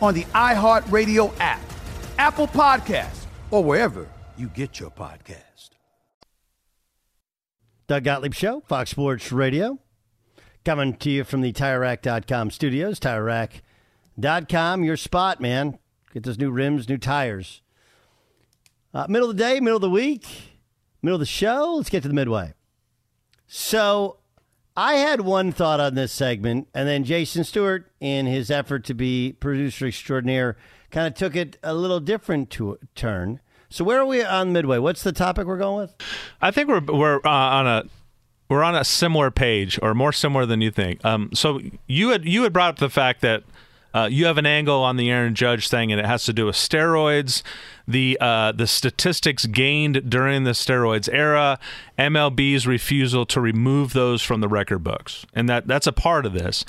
on 0.00 0.14
the 0.14 0.24
iHeartRadio 0.24 1.32
app, 1.40 1.60
Apple 2.18 2.46
Podcasts, 2.46 3.26
or 3.50 3.62
wherever 3.64 4.06
you 4.36 4.48
get 4.48 4.80
your 4.80 4.90
podcast. 4.90 5.70
Doug 7.86 8.04
Gottlieb 8.04 8.34
Show, 8.34 8.60
Fox 8.68 8.90
Sports 8.90 9.32
Radio. 9.32 9.80
Coming 10.64 10.94
to 10.98 11.10
you 11.10 11.24
from 11.24 11.40
the 11.40 11.52
TireRack.com 11.52 12.52
studios. 12.52 13.00
TireRack.com, 13.00 14.84
your 14.84 14.96
spot, 14.96 15.40
man. 15.40 15.78
Get 16.14 16.22
those 16.22 16.38
new 16.38 16.52
rims, 16.52 16.88
new 16.88 16.98
tires. 16.98 17.62
Uh, 18.94 19.06
middle 19.08 19.28
of 19.28 19.36
the 19.36 19.42
day, 19.42 19.58
middle 19.58 19.78
of 19.78 19.82
the 19.82 19.90
week, 19.90 20.24
middle 21.02 21.16
of 21.16 21.20
the 21.20 21.26
show. 21.26 21.74
Let's 21.78 21.90
get 21.90 22.02
to 22.02 22.08
the 22.08 22.14
midway. 22.14 22.54
So 23.48 24.19
I 24.76 24.94
had 24.94 25.22
one 25.22 25.52
thought 25.52 25.80
on 25.80 25.94
this 25.94 26.12
segment, 26.12 26.68
and 26.74 26.88
then 26.88 27.04
Jason 27.04 27.44
Stewart, 27.44 27.90
in 28.00 28.26
his 28.26 28.50
effort 28.50 28.84
to 28.84 28.94
be 28.94 29.36
producer 29.40 29.86
extraordinaire, 29.86 30.56
kind 30.90 31.06
of 31.06 31.14
took 31.14 31.36
it 31.36 31.56
a 31.62 31.74
little 31.74 32.00
different 32.00 32.50
to 32.50 32.78
turn. 32.94 33.40
So 33.68 33.84
where 33.84 34.00
are 34.00 34.06
we 34.06 34.22
on 34.22 34.52
midway? 34.52 34.78
What's 34.78 35.02
the 35.02 35.12
topic 35.12 35.46
we're 35.46 35.58
going 35.58 35.82
with? 35.82 35.94
I 36.40 36.50
think 36.50 36.68
we're 36.68 36.80
we're 36.80 37.20
uh, 37.24 37.30
on 37.30 37.66
a 37.66 37.84
we're 38.48 38.64
on 38.64 38.74
a 38.74 38.84
similar 38.84 39.30
page, 39.30 39.78
or 39.80 39.94
more 39.94 40.12
similar 40.12 40.44
than 40.44 40.60
you 40.60 40.70
think. 40.70 41.04
Um, 41.04 41.30
so 41.32 41.60
you 41.86 42.10
had 42.10 42.24
you 42.24 42.42
had 42.42 42.52
brought 42.52 42.70
up 42.70 42.78
the 42.78 42.90
fact 42.90 43.20
that 43.20 43.44
uh, 43.94 44.08
you 44.10 44.26
have 44.26 44.38
an 44.38 44.46
angle 44.46 44.82
on 44.82 44.96
the 44.96 45.10
Aaron 45.10 45.34
Judge 45.34 45.68
thing, 45.68 45.90
and 45.90 46.00
it 46.00 46.06
has 46.06 46.24
to 46.24 46.32
do 46.32 46.46
with 46.46 46.56
steroids, 46.56 47.42
the 47.88 48.16
uh, 48.20 48.52
the 48.52 48.66
statistics 48.66 49.46
gained 49.46 50.08
during 50.08 50.44
the 50.44 50.52
steroids 50.52 51.08
era, 51.12 51.58
MLB's 51.98 52.66
refusal 52.66 53.26
to 53.26 53.40
remove 53.40 53.92
those 53.92 54.22
from 54.22 54.40
the 54.40 54.48
record 54.48 54.84
books, 54.84 55.26
and 55.34 55.48
that 55.48 55.66
that's 55.66 55.86
a 55.86 55.92
part 55.92 56.24
of 56.24 56.32
this. 56.32 56.64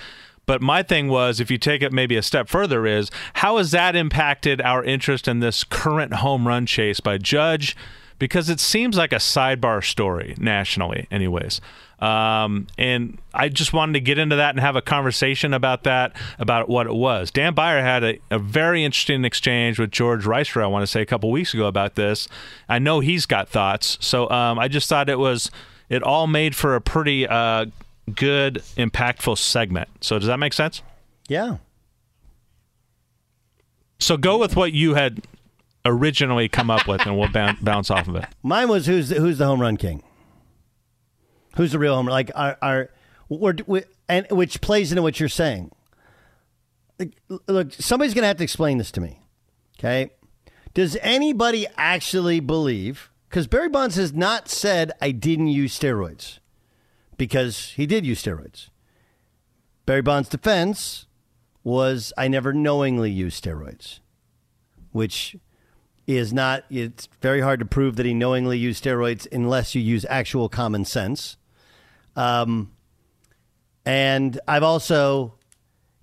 But 0.47 0.61
my 0.61 0.83
thing 0.83 1.07
was, 1.07 1.39
if 1.39 1.51
you 1.51 1.57
take 1.57 1.81
it 1.81 1.93
maybe 1.93 2.17
a 2.17 2.21
step 2.21 2.49
further, 2.49 2.85
is 2.85 3.11
how 3.35 3.57
has 3.57 3.71
that 3.71 3.95
impacted 3.95 4.59
our 4.61 4.83
interest 4.83 5.27
in 5.27 5.39
this 5.39 5.63
current 5.63 6.15
home 6.15 6.47
run 6.47 6.65
chase 6.65 6.99
by 6.99 7.17
Judge? 7.17 7.75
Because 8.17 8.49
it 8.49 8.59
seems 8.59 8.97
like 8.97 9.13
a 9.13 9.17
sidebar 9.17 9.83
story 9.83 10.35
nationally, 10.37 11.07
anyways. 11.09 11.61
Um, 12.01 12.65
and 12.79 13.19
I 13.33 13.49
just 13.49 13.73
wanted 13.73 13.93
to 13.93 13.99
get 13.99 14.17
into 14.17 14.35
that 14.35 14.49
and 14.49 14.59
have 14.59 14.75
a 14.75 14.81
conversation 14.81 15.53
about 15.53 15.83
that, 15.83 16.13
about 16.39 16.67
what 16.67 16.87
it 16.87 16.95
was. 16.95 17.29
Dan 17.29 17.53
Beyer 17.53 17.81
had 17.81 18.03
a, 18.03 18.19
a 18.31 18.39
very 18.39 18.83
interesting 18.83 19.23
exchange 19.23 19.77
with 19.79 19.91
George 19.91 20.25
Reister, 20.25 20.63
I 20.63 20.67
want 20.67 20.83
to 20.83 20.87
say, 20.87 21.01
a 21.01 21.05
couple 21.05 21.29
weeks 21.29 21.53
ago 21.53 21.67
about 21.67 21.95
this. 21.95 22.27
I 22.67 22.79
know 22.79 23.01
he's 23.01 23.27
got 23.27 23.49
thoughts. 23.49 23.99
So 24.01 24.29
um, 24.31 24.57
I 24.57 24.67
just 24.67 24.89
thought 24.89 25.09
it 25.09 25.19
was 25.19 25.51
it 25.89 26.01
all 26.01 26.25
made 26.25 26.55
for 26.55 26.75
a 26.75 26.81
pretty 26.81 27.27
uh, 27.27 27.67
good, 28.15 28.63
impactful 28.77 29.37
segment. 29.37 29.89
So 30.01 30.17
does 30.17 30.27
that 30.27 30.37
make 30.37 30.53
sense? 30.53 30.81
Yeah. 31.27 31.57
So 33.99 34.17
go 34.17 34.37
with 34.37 34.55
what 34.55 34.73
you 34.73 34.95
had 34.95 35.21
originally 35.85 36.49
come 36.49 36.71
up 36.71 36.87
with, 36.87 37.05
and 37.05 37.17
we'll 37.17 37.29
bounce 37.61 37.91
off 37.91 38.07
of 38.07 38.15
it. 38.15 38.25
Mine 38.41 38.69
was 38.69 38.87
who's 38.87 39.09
the, 39.09 39.15
who's 39.15 39.37
the 39.37 39.45
home 39.45 39.61
run 39.61 39.77
king? 39.77 40.01
Who's 41.55 41.71
the 41.71 41.79
real 41.79 41.95
home 41.95 42.07
run? 42.07 42.13
Like 42.13 42.31
our, 42.35 42.57
our 42.61 42.89
we're, 43.29 43.55
we, 43.65 43.83
and 44.07 44.27
which 44.29 44.61
plays 44.61 44.91
into 44.91 45.01
what 45.01 45.19
you're 45.19 45.29
saying. 45.29 45.71
Look, 47.47 47.73
somebody's 47.73 48.13
going 48.13 48.23
to 48.23 48.27
have 48.27 48.37
to 48.37 48.43
explain 48.43 48.77
this 48.77 48.91
to 48.91 49.01
me. 49.01 49.21
Okay, 49.79 50.11
does 50.73 50.97
anybody 51.01 51.65
actually 51.77 52.39
believe? 52.39 53.09
Because 53.29 53.47
Barry 53.47 53.69
Bonds 53.69 53.95
has 53.95 54.13
not 54.13 54.49
said 54.49 54.91
I 55.01 55.11
didn't 55.11 55.47
use 55.47 55.77
steroids, 55.77 56.39
because 57.17 57.69
he 57.71 57.85
did 57.85 58.05
use 58.05 58.21
steroids. 58.21 58.69
Barry 59.85 60.01
Bonds' 60.01 60.29
defense 60.29 61.07
was 61.63 62.13
I 62.17 62.27
never 62.27 62.53
knowingly 62.53 63.09
used 63.09 63.43
steroids, 63.43 63.99
which 64.91 65.37
is 66.07 66.33
not, 66.33 66.65
it's 66.69 67.07
very 67.21 67.41
hard 67.41 67.59
to 67.59 67.65
prove 67.65 67.95
that 67.95 68.05
he 68.05 68.13
knowingly 68.13 68.57
used 68.57 68.83
steroids 68.83 69.27
unless 69.31 69.73
you 69.73 69.81
use 69.81 70.05
actual 70.09 70.49
common 70.49 70.85
sense. 70.85 71.37
Um, 72.15 72.71
and 73.85 74.39
I've 74.47 74.63
also, 74.63 75.35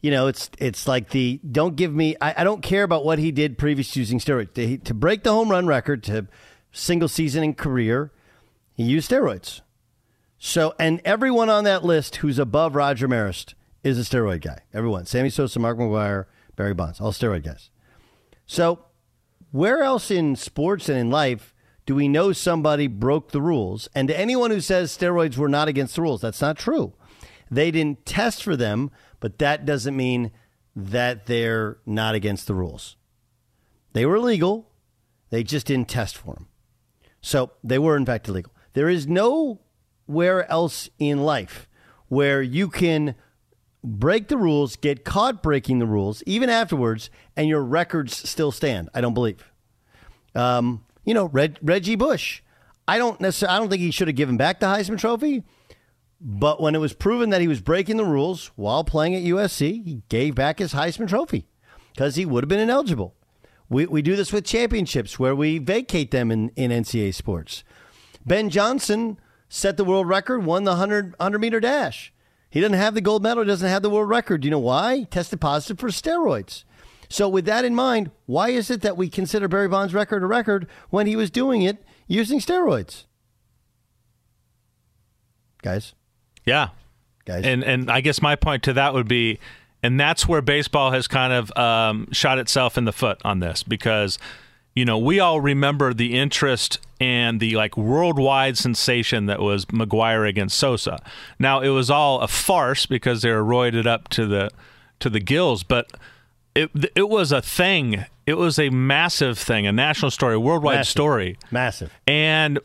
you 0.01 0.11
know, 0.11 0.27
it's 0.27 0.51
it's 0.59 0.88
like 0.88 1.11
the 1.11 1.40
don't 1.51 1.77
give 1.77 1.94
me. 1.94 2.16
I, 2.21 2.42
I 2.42 2.44
don't 2.44 2.62
care 2.62 2.83
about 2.83 3.05
what 3.05 3.18
he 3.18 3.31
did 3.31 3.59
previous 3.59 3.94
using 3.97 4.18
steroids 4.18 4.55
to, 4.55 4.79
to 4.79 4.94
break 4.94 5.23
the 5.23 5.33
home 5.33 5.51
run 5.51 5.66
record 5.66 6.03
to 6.05 6.27
single 6.73 7.09
season 7.09 7.44
in 7.44 7.55
career. 7.55 8.12
He 8.75 8.85
used 8.85 9.11
steroids. 9.11 9.61
So, 10.38 10.75
and 10.79 11.01
everyone 11.05 11.51
on 11.51 11.64
that 11.64 11.85
list 11.85 12.16
who's 12.16 12.38
above 12.38 12.77
Roger 12.77 13.09
Maris 13.09 13.47
is 13.83 13.99
a 13.99 14.03
steroid 14.03 14.40
guy. 14.40 14.61
Everyone, 14.73 15.05
Sammy 15.05 15.31
Sosa, 15.31 15.59
Mark 15.59 15.79
McGwire, 15.79 16.27
Barry 16.55 16.75
Bonds, 16.75 17.01
all 17.01 17.12
steroid 17.12 17.44
guys. 17.44 17.71
So, 18.47 18.85
where 19.51 19.83
else 19.83 20.11
in 20.11 20.37
sports 20.37 20.88
and 20.88 20.99
in 20.99 21.11
life 21.11 21.55
do 21.88 21.94
we 21.94 22.07
know 22.07 22.35
somebody 22.35 22.87
broke 22.87 23.31
the 23.31 23.40
rules? 23.40 23.88
And 23.94 24.09
to 24.09 24.20
anyone 24.20 24.51
who 24.51 24.61
says 24.61 24.94
steroids 24.94 25.38
were 25.38 25.48
not 25.48 25.68
against 25.68 25.96
the 25.96 26.03
rules, 26.03 26.20
that's 26.20 26.42
not 26.42 26.59
true. 26.59 26.92
They 27.51 27.70
didn't 27.70 28.05
test 28.05 28.42
for 28.42 28.57
them, 28.57 28.90
but 29.20 29.38
that 29.38 29.64
doesn't 29.64 29.96
mean 29.96 30.31
that 30.77 31.24
they're 31.24 31.79
not 31.87 32.14
against 32.14 32.46
the 32.46 32.53
rules. 32.53 32.98
They 33.94 34.05
were 34.05 34.16
illegal, 34.16 34.70
they 35.31 35.42
just 35.42 35.66
didn't 35.66 35.88
test 35.88 36.18
for 36.18 36.35
them. 36.35 36.48
So 37.22 37.53
they 37.64 37.79
were, 37.79 37.96
in 37.96 38.05
fact, 38.05 38.29
illegal. 38.29 38.53
There 38.74 38.90
is 38.90 39.07
nowhere 39.07 40.46
else 40.53 40.90
in 40.98 41.22
life 41.22 41.70
where 42.09 42.42
you 42.42 42.68
can 42.68 43.14
break 43.83 44.29
the 44.29 44.37
rules, 44.37 44.77
get 44.77 45.07
caught 45.07 45.42
breaking 45.42 45.79
the 45.79 45.87
rules, 45.87 46.22
even 46.27 46.51
afterwards, 46.51 47.09
and 47.35 47.48
your 47.48 47.64
records 47.64 48.29
still 48.29 48.53
stand. 48.53 48.90
I 48.92 49.01
don't 49.01 49.14
believe. 49.14 49.42
Um, 50.35 50.85
you 51.05 51.15
know, 51.15 51.27
Reg, 51.27 51.59
Reggie 51.63 51.97
Bush. 51.97 52.43
I 52.87 52.99
don't 52.99 53.21
necessarily. 53.21 53.57
I 53.57 53.59
don't 53.59 53.69
think 53.69 53.83
he 53.83 53.91
should 53.91 54.09
have 54.09 54.17
given 54.17 54.37
back 54.37 54.61
the 54.61 54.67
Heisman 54.67 54.99
Trophy. 54.99 55.45
But 56.21 56.61
when 56.61 56.75
it 56.75 56.81
was 56.81 56.95
proven 56.95 57.31
that 57.31 57.41
he 57.41 57.49
was 57.49 57.61
breaking 57.61 57.97
the 57.97 58.05
rules 58.05 58.51
while 58.57 58.83
playing 58.83 59.15
at 59.15 59.23
USC, 59.23 59.85
he 59.85 60.03
gave 60.09 60.35
back 60.35 60.59
his 60.59 60.73
Heisman 60.73 61.09
Trophy 61.09 61.47
because 61.93 62.17
he 62.17 62.27
would 62.27 62.45
have 62.45 62.49
been 62.49 62.59
ineligible. 62.59 63.15
We, 63.69 63.87
we 63.87 64.03
do 64.03 64.17
this 64.17 64.33
with 64.33 64.45
championships 64.45 65.19
where 65.19 65.37
we 65.37 65.59
vacate 65.59 66.11
them 66.11 66.31
in, 66.31 66.49
in 66.57 66.71
NCAA 66.71 67.15
sports. 67.15 67.63
Ben 68.27 68.51
Johnson 68.51 69.21
set 69.49 69.77
the 69.77 69.85
world 69.85 70.09
record, 70.09 70.45
won 70.45 70.65
the 70.65 70.73
100, 70.73 71.15
100 71.19 71.39
meter 71.39 71.61
dash. 71.61 72.13
He 72.51 72.61
doesn't 72.61 72.79
have 72.79 72.95
the 72.95 73.01
gold 73.01 73.23
medal, 73.23 73.45
he 73.45 73.49
doesn't 73.49 73.69
have 73.69 73.83
the 73.83 73.91
world 73.91 74.09
record. 74.09 74.41
Do 74.41 74.47
you 74.47 74.51
know 74.51 74.59
why? 74.59 74.97
He 74.97 75.05
tested 75.05 75.41
positive 75.41 75.79
for 75.79 75.89
steroids. 75.89 76.65
So, 77.09 77.29
with 77.29 77.44
that 77.47 77.64
in 77.64 77.75
mind, 77.75 78.11
why 78.27 78.51
is 78.51 78.71
it 78.71 78.83
that 78.83 78.97
we 78.97 79.09
consider 79.09 79.49
Barry 79.49 79.68
Bonds' 79.68 79.94
record 79.94 80.23
a 80.23 80.27
record 80.27 80.66
when 80.90 81.07
he 81.07 81.16
was 81.16 81.31
doing 81.31 81.62
it 81.62 81.83
using 82.07 82.38
steroids? 82.38 83.05
Guys? 85.62 85.94
Yeah. 86.44 86.68
Guys. 87.25 87.44
And, 87.44 87.64
and 87.64 87.90
I 87.90 88.01
guess 88.01 88.23
my 88.23 88.37
point 88.37 88.62
to 88.64 88.73
that 88.75 88.94
would 88.94 89.09
be, 89.09 89.38
and 89.83 89.99
that's 89.99 90.27
where 90.27 90.40
baseball 90.40 90.92
has 90.92 91.09
kind 91.09 91.33
of 91.33 91.57
um, 91.57 92.09
shot 92.12 92.38
itself 92.38 92.79
in 92.79 92.85
the 92.85 92.92
foot 92.92 93.21
on 93.25 93.40
this 93.40 93.62
because 93.62 94.18
you 94.79 94.85
know, 94.85 94.97
we 94.97 95.18
all 95.18 95.40
remember 95.40 95.92
the 95.92 96.16
interest 96.16 96.79
and 97.01 97.40
the 97.40 97.57
like 97.57 97.77
worldwide 97.77 98.57
sensation 98.57 99.27
that 99.27 99.40
was 99.40 99.64
McGwire 99.66 100.29
against 100.29 100.57
Sosa. 100.57 101.03
Now 101.37 101.59
it 101.61 101.71
was 101.71 101.90
all 101.90 102.21
a 102.21 102.29
farce 102.29 102.87
because 102.87 103.23
they 103.23 103.33
were 103.33 103.42
roided 103.42 103.88
up 103.88 104.07
to 104.11 104.25
the 104.25 104.51
to 105.01 105.11
the 105.11 105.18
gills, 105.18 105.64
but 105.64 105.90
it 106.59 106.90
it 106.94 107.09
was 107.09 107.33
a 107.33 107.40
thing. 107.42 108.05
It 108.27 108.35
was 108.37 108.59
a 108.59 108.68
massive 108.71 109.38
thing, 109.38 109.66
a 109.66 109.73
national 109.73 110.11
story, 110.11 110.35
a 110.35 110.40
worldwide 110.40 110.77
Massive. 110.77 110.90
story, 110.90 111.38
Massive. 111.51 111.92
and 112.07 112.59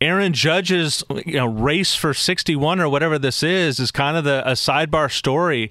Aaron 0.00 0.32
Judge's 0.32 1.02
you 1.26 1.34
know 1.38 1.46
race 1.46 1.94
for 1.94 2.12
61 2.14 2.80
or 2.80 2.88
whatever 2.88 3.18
this 3.18 3.42
is 3.42 3.78
is 3.80 3.90
kind 3.90 4.16
of 4.16 4.24
the 4.24 4.42
a 4.48 4.52
sidebar 4.52 5.10
story. 5.10 5.70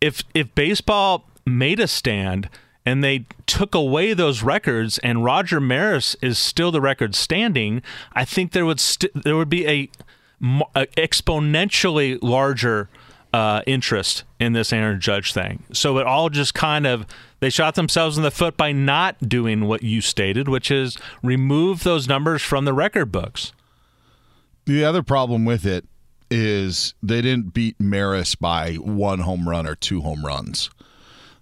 If 0.00 0.22
if 0.34 0.54
baseball 0.54 1.24
made 1.46 1.80
a 1.80 1.86
stand 1.88 2.48
and 2.84 3.02
they 3.02 3.24
took 3.46 3.74
away 3.74 4.12
those 4.14 4.42
records 4.42 4.98
and 4.98 5.24
Roger 5.24 5.60
Maris 5.60 6.16
is 6.22 6.38
still 6.38 6.70
the 6.70 6.80
record 6.80 7.14
standing, 7.14 7.82
I 8.12 8.24
think 8.24 8.52
there 8.52 8.66
would 8.66 8.80
st- 8.80 9.24
there 9.24 9.36
would 9.36 9.48
be 9.50 9.66
a, 9.66 9.88
a 10.74 10.86
exponentially 10.96 12.18
larger 12.22 12.88
uh, 13.32 13.62
interest 13.66 14.24
in 14.40 14.52
this 14.52 14.72
Aaron 14.72 15.00
Judge 15.00 15.32
thing. 15.32 15.62
So 15.72 15.98
it 15.98 16.06
all 16.06 16.28
just 16.30 16.54
kind 16.54 16.86
of 16.86 17.06
they 17.40 17.50
shot 17.50 17.74
themselves 17.74 18.16
in 18.16 18.22
the 18.22 18.30
foot 18.30 18.56
by 18.56 18.72
not 18.72 19.28
doing 19.28 19.66
what 19.66 19.82
you 19.82 20.00
stated, 20.00 20.48
which 20.48 20.70
is 20.70 20.96
remove 21.22 21.82
those 21.82 22.08
numbers 22.08 22.42
from 22.42 22.64
the 22.64 22.72
record 22.72 23.12
books. 23.12 23.52
The 24.64 24.84
other 24.84 25.02
problem 25.02 25.44
with 25.44 25.66
it 25.66 25.84
is 26.30 26.94
they 27.02 27.22
didn't 27.22 27.54
beat 27.54 27.78
Maris 27.78 28.34
by 28.34 28.74
one 28.74 29.20
home 29.20 29.48
run 29.48 29.66
or 29.66 29.74
two 29.74 30.00
home 30.00 30.24
runs. 30.24 30.70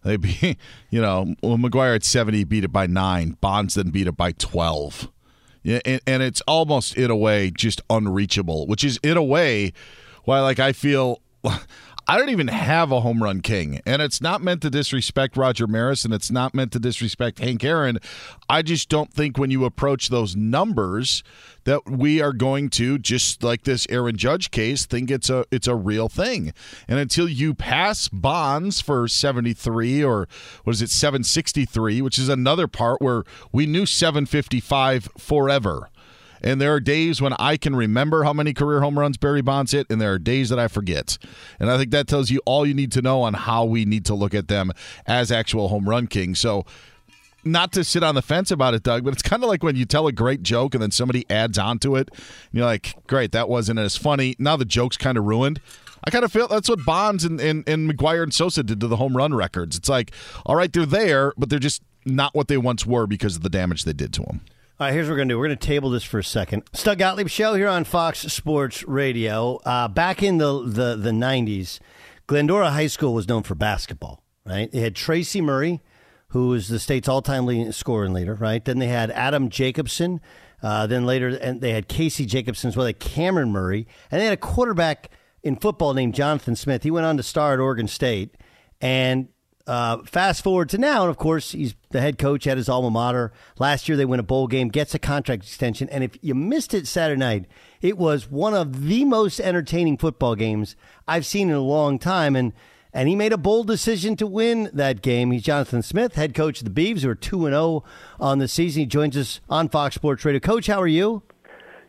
They 0.02 0.16
beat, 0.16 0.58
you 0.90 1.00
know, 1.00 1.34
well, 1.42 1.56
McGwire 1.56 1.94
at 1.94 2.04
70 2.04 2.44
beat 2.44 2.64
it 2.64 2.72
by 2.72 2.86
nine. 2.86 3.36
Bonds 3.40 3.74
then 3.74 3.90
beat 3.90 4.06
it 4.06 4.16
by 4.16 4.32
12. 4.32 5.10
Yeah, 5.62 5.80
and, 5.86 6.00
and 6.06 6.22
it's 6.22 6.42
almost 6.42 6.96
in 6.96 7.10
a 7.10 7.16
way 7.16 7.50
just 7.50 7.80
unreachable, 7.88 8.66
which 8.66 8.84
is 8.84 8.98
in 9.02 9.16
a 9.16 9.22
way 9.22 9.72
why, 10.24 10.40
like, 10.40 10.58
I 10.58 10.72
feel. 10.72 11.20
I 12.06 12.18
don't 12.18 12.28
even 12.28 12.48
have 12.48 12.92
a 12.92 13.00
home 13.00 13.22
run 13.22 13.40
king, 13.40 13.80
and 13.86 14.02
it's 14.02 14.20
not 14.20 14.42
meant 14.42 14.60
to 14.62 14.70
disrespect 14.70 15.38
Roger 15.38 15.66
Maris, 15.66 16.04
and 16.04 16.12
it's 16.12 16.30
not 16.30 16.54
meant 16.54 16.70
to 16.72 16.78
disrespect 16.78 17.38
Hank 17.38 17.64
Aaron. 17.64 17.98
I 18.46 18.60
just 18.60 18.90
don't 18.90 19.10
think 19.10 19.38
when 19.38 19.50
you 19.50 19.64
approach 19.64 20.10
those 20.10 20.36
numbers 20.36 21.22
that 21.64 21.88
we 21.88 22.20
are 22.20 22.34
going 22.34 22.68
to 22.70 22.98
just 22.98 23.42
like 23.42 23.64
this 23.64 23.86
Aaron 23.88 24.18
Judge 24.18 24.50
case 24.50 24.84
think 24.84 25.10
it's 25.10 25.30
a 25.30 25.46
it's 25.50 25.66
a 25.66 25.74
real 25.74 26.10
thing. 26.10 26.52
And 26.86 26.98
until 26.98 27.26
you 27.26 27.54
pass 27.54 28.08
Bonds 28.08 28.82
for 28.82 29.08
73 29.08 30.04
or 30.04 30.28
what 30.64 30.74
is 30.74 30.82
it 30.82 30.90
763, 30.90 32.02
which 32.02 32.18
is 32.18 32.28
another 32.28 32.68
part 32.68 33.00
where 33.00 33.24
we 33.50 33.64
knew 33.64 33.86
755 33.86 35.08
forever. 35.16 35.88
And 36.44 36.60
there 36.60 36.74
are 36.74 36.78
days 36.78 37.22
when 37.22 37.32
I 37.38 37.56
can 37.56 37.74
remember 37.74 38.22
how 38.22 38.34
many 38.34 38.52
career 38.52 38.82
home 38.82 38.98
runs 38.98 39.16
Barry 39.16 39.40
Bonds 39.40 39.72
hit, 39.72 39.86
and 39.88 39.98
there 39.98 40.12
are 40.12 40.18
days 40.18 40.50
that 40.50 40.58
I 40.58 40.68
forget. 40.68 41.16
And 41.58 41.70
I 41.70 41.78
think 41.78 41.90
that 41.92 42.06
tells 42.06 42.30
you 42.30 42.40
all 42.44 42.66
you 42.66 42.74
need 42.74 42.92
to 42.92 43.02
know 43.02 43.22
on 43.22 43.32
how 43.32 43.64
we 43.64 43.86
need 43.86 44.04
to 44.04 44.14
look 44.14 44.34
at 44.34 44.48
them 44.48 44.70
as 45.06 45.32
actual 45.32 45.68
home 45.68 45.88
run 45.88 46.06
kings. 46.06 46.38
So 46.38 46.66
not 47.44 47.72
to 47.72 47.82
sit 47.82 48.02
on 48.02 48.14
the 48.14 48.20
fence 48.20 48.50
about 48.50 48.74
it, 48.74 48.82
Doug, 48.82 49.04
but 49.04 49.14
it's 49.14 49.22
kind 49.22 49.42
of 49.42 49.48
like 49.48 49.62
when 49.62 49.74
you 49.74 49.86
tell 49.86 50.06
a 50.06 50.12
great 50.12 50.42
joke 50.42 50.74
and 50.74 50.82
then 50.82 50.90
somebody 50.90 51.24
adds 51.30 51.58
on 51.58 51.78
to 51.80 51.96
it. 51.96 52.10
And 52.12 52.52
you're 52.52 52.66
like, 52.66 52.94
great, 53.06 53.32
that 53.32 53.48
wasn't 53.48 53.78
as 53.78 53.96
funny. 53.96 54.36
Now 54.38 54.56
the 54.56 54.66
joke's 54.66 54.98
kind 54.98 55.16
of 55.16 55.24
ruined. 55.24 55.62
I 56.06 56.10
kind 56.10 56.26
of 56.26 56.32
feel 56.32 56.46
that's 56.46 56.68
what 56.68 56.84
Bonds 56.84 57.24
and, 57.24 57.40
and, 57.40 57.66
and 57.66 57.90
McGwire 57.90 58.22
and 58.22 58.34
Sosa 58.34 58.62
did 58.62 58.80
to 58.80 58.86
the 58.86 58.96
home 58.96 59.16
run 59.16 59.32
records. 59.32 59.78
It's 59.78 59.88
like, 59.88 60.12
all 60.44 60.56
right, 60.56 60.70
they're 60.70 60.84
there, 60.84 61.32
but 61.38 61.48
they're 61.48 61.58
just 61.58 61.82
not 62.04 62.34
what 62.34 62.48
they 62.48 62.58
once 62.58 62.84
were 62.84 63.06
because 63.06 63.36
of 63.36 63.42
the 63.42 63.48
damage 63.48 63.84
they 63.84 63.94
did 63.94 64.12
to 64.12 64.22
them. 64.22 64.42
All 64.80 64.88
right, 64.88 64.92
here's 64.92 65.06
what 65.06 65.12
we're 65.12 65.18
going 65.18 65.28
to 65.28 65.34
do. 65.34 65.38
We're 65.38 65.46
going 65.46 65.56
to 65.56 65.66
table 65.66 65.88
this 65.88 66.02
for 66.02 66.18
a 66.18 66.24
second. 66.24 66.64
Doug 66.72 66.98
Gottlieb 66.98 67.28
Show 67.28 67.54
here 67.54 67.68
on 67.68 67.84
Fox 67.84 68.22
Sports 68.22 68.82
Radio. 68.88 69.60
Uh, 69.64 69.86
back 69.86 70.20
in 70.20 70.38
the, 70.38 70.64
the, 70.66 70.96
the 70.96 71.12
90s, 71.12 71.78
Glendora 72.26 72.72
High 72.72 72.88
School 72.88 73.14
was 73.14 73.28
known 73.28 73.44
for 73.44 73.54
basketball, 73.54 74.24
right? 74.44 74.72
They 74.72 74.80
had 74.80 74.96
Tracy 74.96 75.40
Murray, 75.40 75.80
who 76.30 76.48
was 76.48 76.66
the 76.66 76.80
state's 76.80 77.06
all-time 77.08 77.46
leading 77.46 77.70
scoring 77.70 78.12
leader, 78.12 78.34
right? 78.34 78.64
Then 78.64 78.80
they 78.80 78.88
had 78.88 79.12
Adam 79.12 79.48
Jacobsen. 79.48 80.20
Uh, 80.60 80.88
then 80.88 81.06
later, 81.06 81.28
and 81.28 81.60
they 81.60 81.70
had 81.70 81.86
Casey 81.86 82.26
Jacobsen 82.26 82.66
as 82.66 82.76
well, 82.76 82.86
like 82.86 82.98
Cameron 82.98 83.52
Murray, 83.52 83.86
and 84.10 84.20
they 84.20 84.24
had 84.24 84.34
a 84.34 84.38
quarterback 84.38 85.08
in 85.44 85.54
football 85.54 85.94
named 85.94 86.16
Jonathan 86.16 86.56
Smith. 86.56 86.82
He 86.82 86.90
went 86.90 87.06
on 87.06 87.16
to 87.16 87.22
star 87.22 87.52
at 87.52 87.60
Oregon 87.60 87.86
State, 87.86 88.34
and 88.80 89.28
uh, 89.66 89.98
fast 90.04 90.44
forward 90.44 90.68
to 90.70 90.78
now, 90.78 91.02
and 91.02 91.10
of 91.10 91.16
course, 91.16 91.52
he's 91.52 91.74
the 91.90 92.00
head 92.00 92.18
coach 92.18 92.46
at 92.46 92.56
his 92.56 92.68
alma 92.68 92.90
mater. 92.90 93.32
Last 93.58 93.88
year, 93.88 93.96
they 93.96 94.04
win 94.04 94.20
a 94.20 94.24
bowl 94.24 94.46
game, 94.46 94.68
gets 94.68 94.94
a 94.94 94.98
contract 94.98 95.42
extension, 95.42 95.88
and 95.88 96.04
if 96.04 96.18
you 96.20 96.34
missed 96.34 96.74
it 96.74 96.86
Saturday 96.86 97.18
night, 97.18 97.46
it 97.80 97.96
was 97.96 98.30
one 98.30 98.54
of 98.54 98.86
the 98.86 99.04
most 99.04 99.40
entertaining 99.40 99.96
football 99.96 100.34
games 100.34 100.76
I've 101.08 101.26
seen 101.26 101.48
in 101.48 101.54
a 101.54 101.60
long 101.60 101.98
time. 101.98 102.36
And 102.36 102.52
and 102.94 103.08
he 103.08 103.16
made 103.16 103.32
a 103.32 103.36
bold 103.36 103.66
decision 103.66 104.14
to 104.16 104.26
win 104.26 104.70
that 104.72 105.02
game. 105.02 105.32
He's 105.32 105.42
Jonathan 105.42 105.82
Smith, 105.82 106.14
head 106.14 106.32
coach 106.32 106.62
of 106.62 106.72
the 106.72 106.82
Beavs, 106.82 107.02
who 107.02 107.10
are 107.10 107.16
two 107.16 107.44
and 107.44 107.52
zero 107.52 107.60
oh 107.62 107.84
on 108.20 108.38
the 108.38 108.46
season. 108.46 108.80
He 108.80 108.86
joins 108.86 109.16
us 109.16 109.40
on 109.50 109.68
Fox 109.68 109.96
Sports 109.96 110.24
Radio. 110.24 110.38
Coach, 110.38 110.68
how 110.68 110.80
are 110.80 110.86
you? 110.86 111.24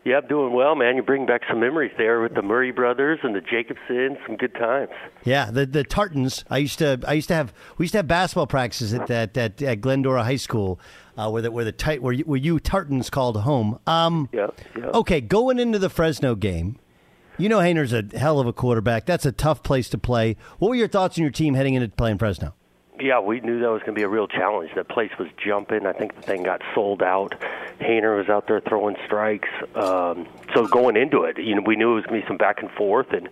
Yeah, 0.05 0.17
I'm 0.17 0.27
doing 0.27 0.53
well, 0.53 0.75
man. 0.75 0.97
You 0.97 1.01
bring 1.01 1.25
back 1.25 1.41
some 1.49 1.59
memories 1.59 1.91
there 1.97 2.21
with 2.21 2.35
the 2.35 2.43
Murray 2.43 2.71
brothers 2.71 3.19
and 3.23 3.33
the 3.33 3.39
Jacobsens. 3.39 4.17
Some 4.27 4.37
good 4.37 4.53
times. 4.53 4.91
Yeah, 5.23 5.49
the 5.49 5.65
the 5.65 5.83
Tartans. 5.83 6.45
I 6.47 6.59
used 6.59 6.77
to 6.77 6.99
I 7.07 7.13
used 7.13 7.27
to 7.29 7.33
have 7.33 7.51
we 7.79 7.85
used 7.85 7.93
to 7.93 7.97
have 7.97 8.07
basketball 8.07 8.45
practices 8.45 8.93
at 8.93 9.09
at, 9.09 9.35
at, 9.35 9.59
at 9.63 9.81
Glendora 9.81 10.23
High 10.23 10.35
School, 10.35 10.79
uh, 11.17 11.31
where 11.31 11.41
the 11.41 11.51
where 11.51 11.65
the 11.65 11.71
tight 11.71 12.03
where 12.03 12.13
you, 12.13 12.23
where 12.23 12.37
you 12.37 12.59
Tartans 12.59 13.09
called 13.09 13.37
home. 13.37 13.79
Um, 13.87 14.29
yeah, 14.31 14.47
yeah. 14.77 14.85
Okay, 14.89 15.21
going 15.21 15.57
into 15.57 15.79
the 15.79 15.89
Fresno 15.89 16.35
game, 16.35 16.77
you 17.39 17.49
know 17.49 17.57
Haener's 17.57 17.91
a 17.91 18.03
hell 18.15 18.39
of 18.39 18.45
a 18.45 18.53
quarterback. 18.53 19.07
That's 19.07 19.25
a 19.25 19.31
tough 19.31 19.63
place 19.63 19.89
to 19.89 19.97
play. 19.97 20.35
What 20.59 20.69
were 20.69 20.75
your 20.75 20.87
thoughts 20.87 21.17
on 21.17 21.23
your 21.23 21.31
team 21.31 21.55
heading 21.55 21.73
into 21.73 21.89
playing 21.89 22.19
Fresno? 22.19 22.53
Yeah, 22.99 23.19
we 23.19 23.41
knew 23.41 23.59
that 23.59 23.69
was 23.69 23.81
going 23.81 23.93
to 23.93 23.99
be 23.99 24.03
a 24.03 24.07
real 24.07 24.27
challenge. 24.27 24.71
The 24.75 24.83
place 24.83 25.11
was 25.19 25.27
jumping. 25.37 25.85
I 25.85 25.93
think 25.93 26.15
the 26.15 26.21
thing 26.21 26.43
got 26.43 26.61
sold 26.73 27.03
out. 27.03 27.35
Haener 27.79 28.17
was 28.17 28.29
out 28.29 28.47
there 28.47 28.61
throwing 28.61 28.95
strikes. 29.05 29.49
Um, 29.75 30.27
so 30.53 30.65
going 30.67 30.95
into 30.95 31.23
it, 31.23 31.37
you 31.37 31.55
know, 31.55 31.63
we 31.65 31.75
knew 31.75 31.91
it 31.91 31.95
was 31.95 32.05
going 32.05 32.21
to 32.21 32.25
be 32.25 32.27
some 32.27 32.37
back 32.37 32.61
and 32.61 32.71
forth, 32.71 33.11
and 33.11 33.29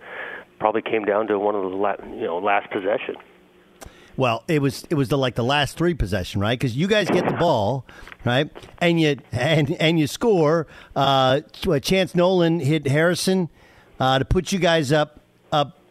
probably 0.60 0.82
came 0.82 1.06
down 1.06 1.28
to 1.28 1.39
one 1.39 1.56
of 1.56 1.63
the 1.63 2.15
you 2.15 2.26
know 2.26 2.39
last 2.39 2.69
possession. 2.71 3.15
Well, 4.15 4.43
it 4.47 4.62
was 4.62 4.86
it 4.89 4.95
was 4.95 5.10
the 5.10 5.17
like 5.17 5.36
the 5.36 5.43
last 5.43 5.78
three 5.78 5.93
possession, 5.93 6.39
right? 6.39 6.58
Because 6.58 6.78
you 6.78 6.88
guys 6.88 7.10
get 7.10 7.26
the 7.26 7.34
ball, 7.34 7.86
right, 8.26 8.49
and 8.80 8.99
you 8.99 9.17
and 9.32 9.71
and 9.71 9.99
you 9.99 10.08
score. 10.08 10.67
Uh, 10.95 11.41
Chance 11.82 12.13
Nolan 12.13 12.60
hit 12.60 12.88
Harrison 12.88 13.49
uh, 13.99 14.19
to 14.19 14.26
put 14.26 14.52
you 14.52 14.60
guys 14.60 14.91
up 14.91 15.22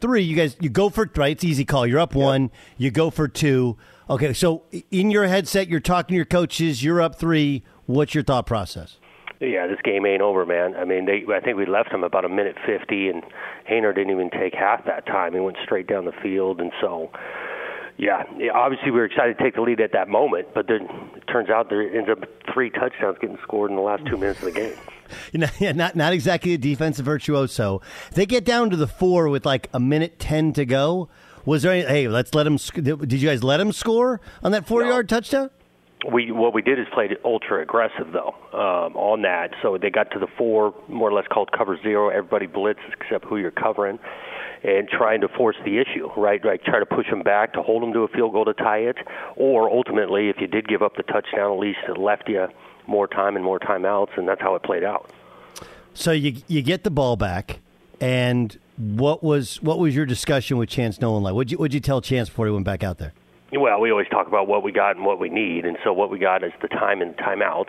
three. 0.02 0.22
You 0.22 0.36
guys 0.36 0.56
you 0.60 0.68
go 0.68 0.90
for 0.90 1.08
right. 1.16 1.32
It's 1.32 1.44
easy 1.44 1.64
call. 1.64 1.86
You're 1.86 2.00
up 2.00 2.14
yep. 2.14 2.22
one. 2.22 2.50
You 2.76 2.90
go 2.90 3.08
for 3.08 3.28
two. 3.28 3.78
Okay, 4.10 4.34
so 4.34 4.64
in 4.90 5.10
your 5.10 5.26
headset, 5.26 5.68
you're 5.68 5.80
talking 5.80 6.08
to 6.08 6.16
your 6.16 6.26
coaches. 6.26 6.84
You're 6.84 7.00
up 7.00 7.18
three. 7.18 7.62
What's 7.86 8.14
your 8.14 8.24
thought 8.24 8.46
process? 8.46 8.98
Yeah, 9.40 9.66
this 9.66 9.78
game 9.82 10.04
ain't 10.04 10.20
over, 10.20 10.44
man. 10.44 10.76
I 10.76 10.84
mean, 10.84 11.06
they 11.06 11.24
I 11.32 11.40
think 11.40 11.56
we 11.56 11.66
left 11.66 11.90
them 11.90 12.04
about 12.04 12.24
a 12.24 12.28
minute 12.28 12.56
fifty, 12.66 13.08
and 13.08 13.22
Haener 13.70 13.94
didn't 13.94 14.10
even 14.10 14.28
take 14.28 14.54
half 14.54 14.84
that 14.84 15.06
time. 15.06 15.32
He 15.32 15.40
went 15.40 15.56
straight 15.64 15.86
down 15.86 16.04
the 16.04 16.12
field, 16.22 16.60
and 16.60 16.72
so. 16.80 17.10
Yeah, 17.98 18.24
obviously 18.54 18.90
we 18.90 18.98
were 18.98 19.04
excited 19.04 19.36
to 19.36 19.44
take 19.44 19.54
the 19.54 19.60
lead 19.60 19.78
at 19.80 19.92
that 19.92 20.08
moment, 20.08 20.48
but 20.54 20.66
then 20.66 20.88
it 21.14 21.24
turns 21.30 21.50
out 21.50 21.68
there 21.68 21.82
ends 21.82 22.08
up 22.10 22.24
three 22.52 22.70
touchdowns 22.70 23.18
getting 23.20 23.38
scored 23.42 23.70
in 23.70 23.76
the 23.76 23.82
last 23.82 24.04
two 24.06 24.16
minutes 24.16 24.40
of 24.40 24.46
the 24.46 24.52
game. 24.52 24.74
you 25.32 25.40
know, 25.40 25.48
yeah, 25.58 25.72
not 25.72 25.96
not 25.96 26.12
exactly 26.12 26.54
a 26.54 26.58
defensive 26.58 27.04
virtuoso. 27.04 27.80
They 28.12 28.26
get 28.26 28.44
down 28.44 28.70
to 28.70 28.76
the 28.76 28.86
four 28.86 29.28
with 29.28 29.46
like 29.46 29.68
a 29.72 29.80
minute 29.80 30.18
ten 30.18 30.52
to 30.54 30.64
go. 30.64 31.08
Was 31.44 31.62
there 31.62 31.72
any? 31.72 31.82
Hey, 31.82 32.08
let's 32.08 32.34
let 32.34 32.46
him. 32.46 32.56
Did 32.56 33.12
you 33.12 33.28
guys 33.28 33.42
let 33.42 33.60
him 33.60 33.72
score 33.72 34.20
on 34.42 34.52
that 34.52 34.66
four 34.66 34.82
no. 34.82 34.90
yard 34.90 35.08
touchdown? 35.08 35.50
We 36.10 36.32
what 36.32 36.52
we 36.52 36.62
did 36.62 36.78
is 36.80 36.86
played 36.92 37.16
ultra 37.24 37.62
aggressive 37.62 38.12
though 38.12 38.34
um, 38.52 38.96
on 38.96 39.22
that. 39.22 39.50
So 39.62 39.78
they 39.80 39.90
got 39.90 40.10
to 40.12 40.18
the 40.18 40.26
four, 40.36 40.74
more 40.88 41.08
or 41.08 41.12
less 41.12 41.26
called 41.32 41.50
cover 41.56 41.78
zero. 41.82 42.08
Everybody 42.08 42.46
blitzes 42.46 42.92
except 43.00 43.24
who 43.24 43.36
you're 43.36 43.52
covering, 43.52 43.98
and 44.64 44.88
trying 44.88 45.20
to 45.20 45.28
force 45.28 45.56
the 45.64 45.78
issue, 45.78 46.08
right? 46.16 46.44
Like 46.44 46.64
try 46.64 46.80
to 46.80 46.86
push 46.86 47.08
them 47.08 47.22
back 47.22 47.52
to 47.54 47.62
hold 47.62 47.82
them 47.82 47.92
to 47.92 48.00
a 48.00 48.08
field 48.08 48.32
goal 48.32 48.44
to 48.46 48.54
tie 48.54 48.78
it, 48.78 48.96
or 49.36 49.70
ultimately, 49.70 50.28
if 50.28 50.36
you 50.40 50.48
did 50.48 50.66
give 50.66 50.82
up 50.82 50.96
the 50.96 51.04
touchdown, 51.04 51.52
at 51.52 51.58
least 51.58 51.78
it 51.88 51.98
left 51.98 52.28
you 52.28 52.46
more 52.86 53.06
time 53.06 53.36
and 53.36 53.44
more 53.44 53.58
timeouts, 53.58 54.16
and 54.16 54.26
that's 54.26 54.40
how 54.40 54.54
it 54.54 54.62
played 54.62 54.84
out. 54.84 55.10
So 55.94 56.12
you 56.12 56.42
you 56.48 56.62
get 56.62 56.84
the 56.84 56.90
ball 56.90 57.16
back, 57.16 57.60
and 58.00 58.58
what 58.76 59.22
was 59.22 59.62
what 59.62 59.78
was 59.78 59.94
your 59.94 60.06
discussion 60.06 60.56
with 60.56 60.68
Chance 60.68 61.00
Nolan 61.00 61.22
like? 61.22 61.34
What'd 61.34 61.52
you 61.52 61.58
what'd 61.58 61.74
you 61.74 61.80
tell 61.80 62.00
Chance 62.00 62.28
before 62.28 62.46
he 62.46 62.52
went 62.52 62.64
back 62.64 62.82
out 62.82 62.98
there? 62.98 63.12
Well, 63.52 63.80
we 63.80 63.90
always 63.90 64.08
talk 64.08 64.28
about 64.28 64.48
what 64.48 64.62
we 64.62 64.72
got 64.72 64.96
and 64.96 65.04
what 65.04 65.20
we 65.20 65.28
need, 65.28 65.66
and 65.66 65.76
so 65.84 65.92
what 65.92 66.10
we 66.10 66.18
got 66.18 66.42
is 66.42 66.52
the 66.62 66.68
time 66.68 67.02
and 67.02 67.14
timeouts, 67.18 67.68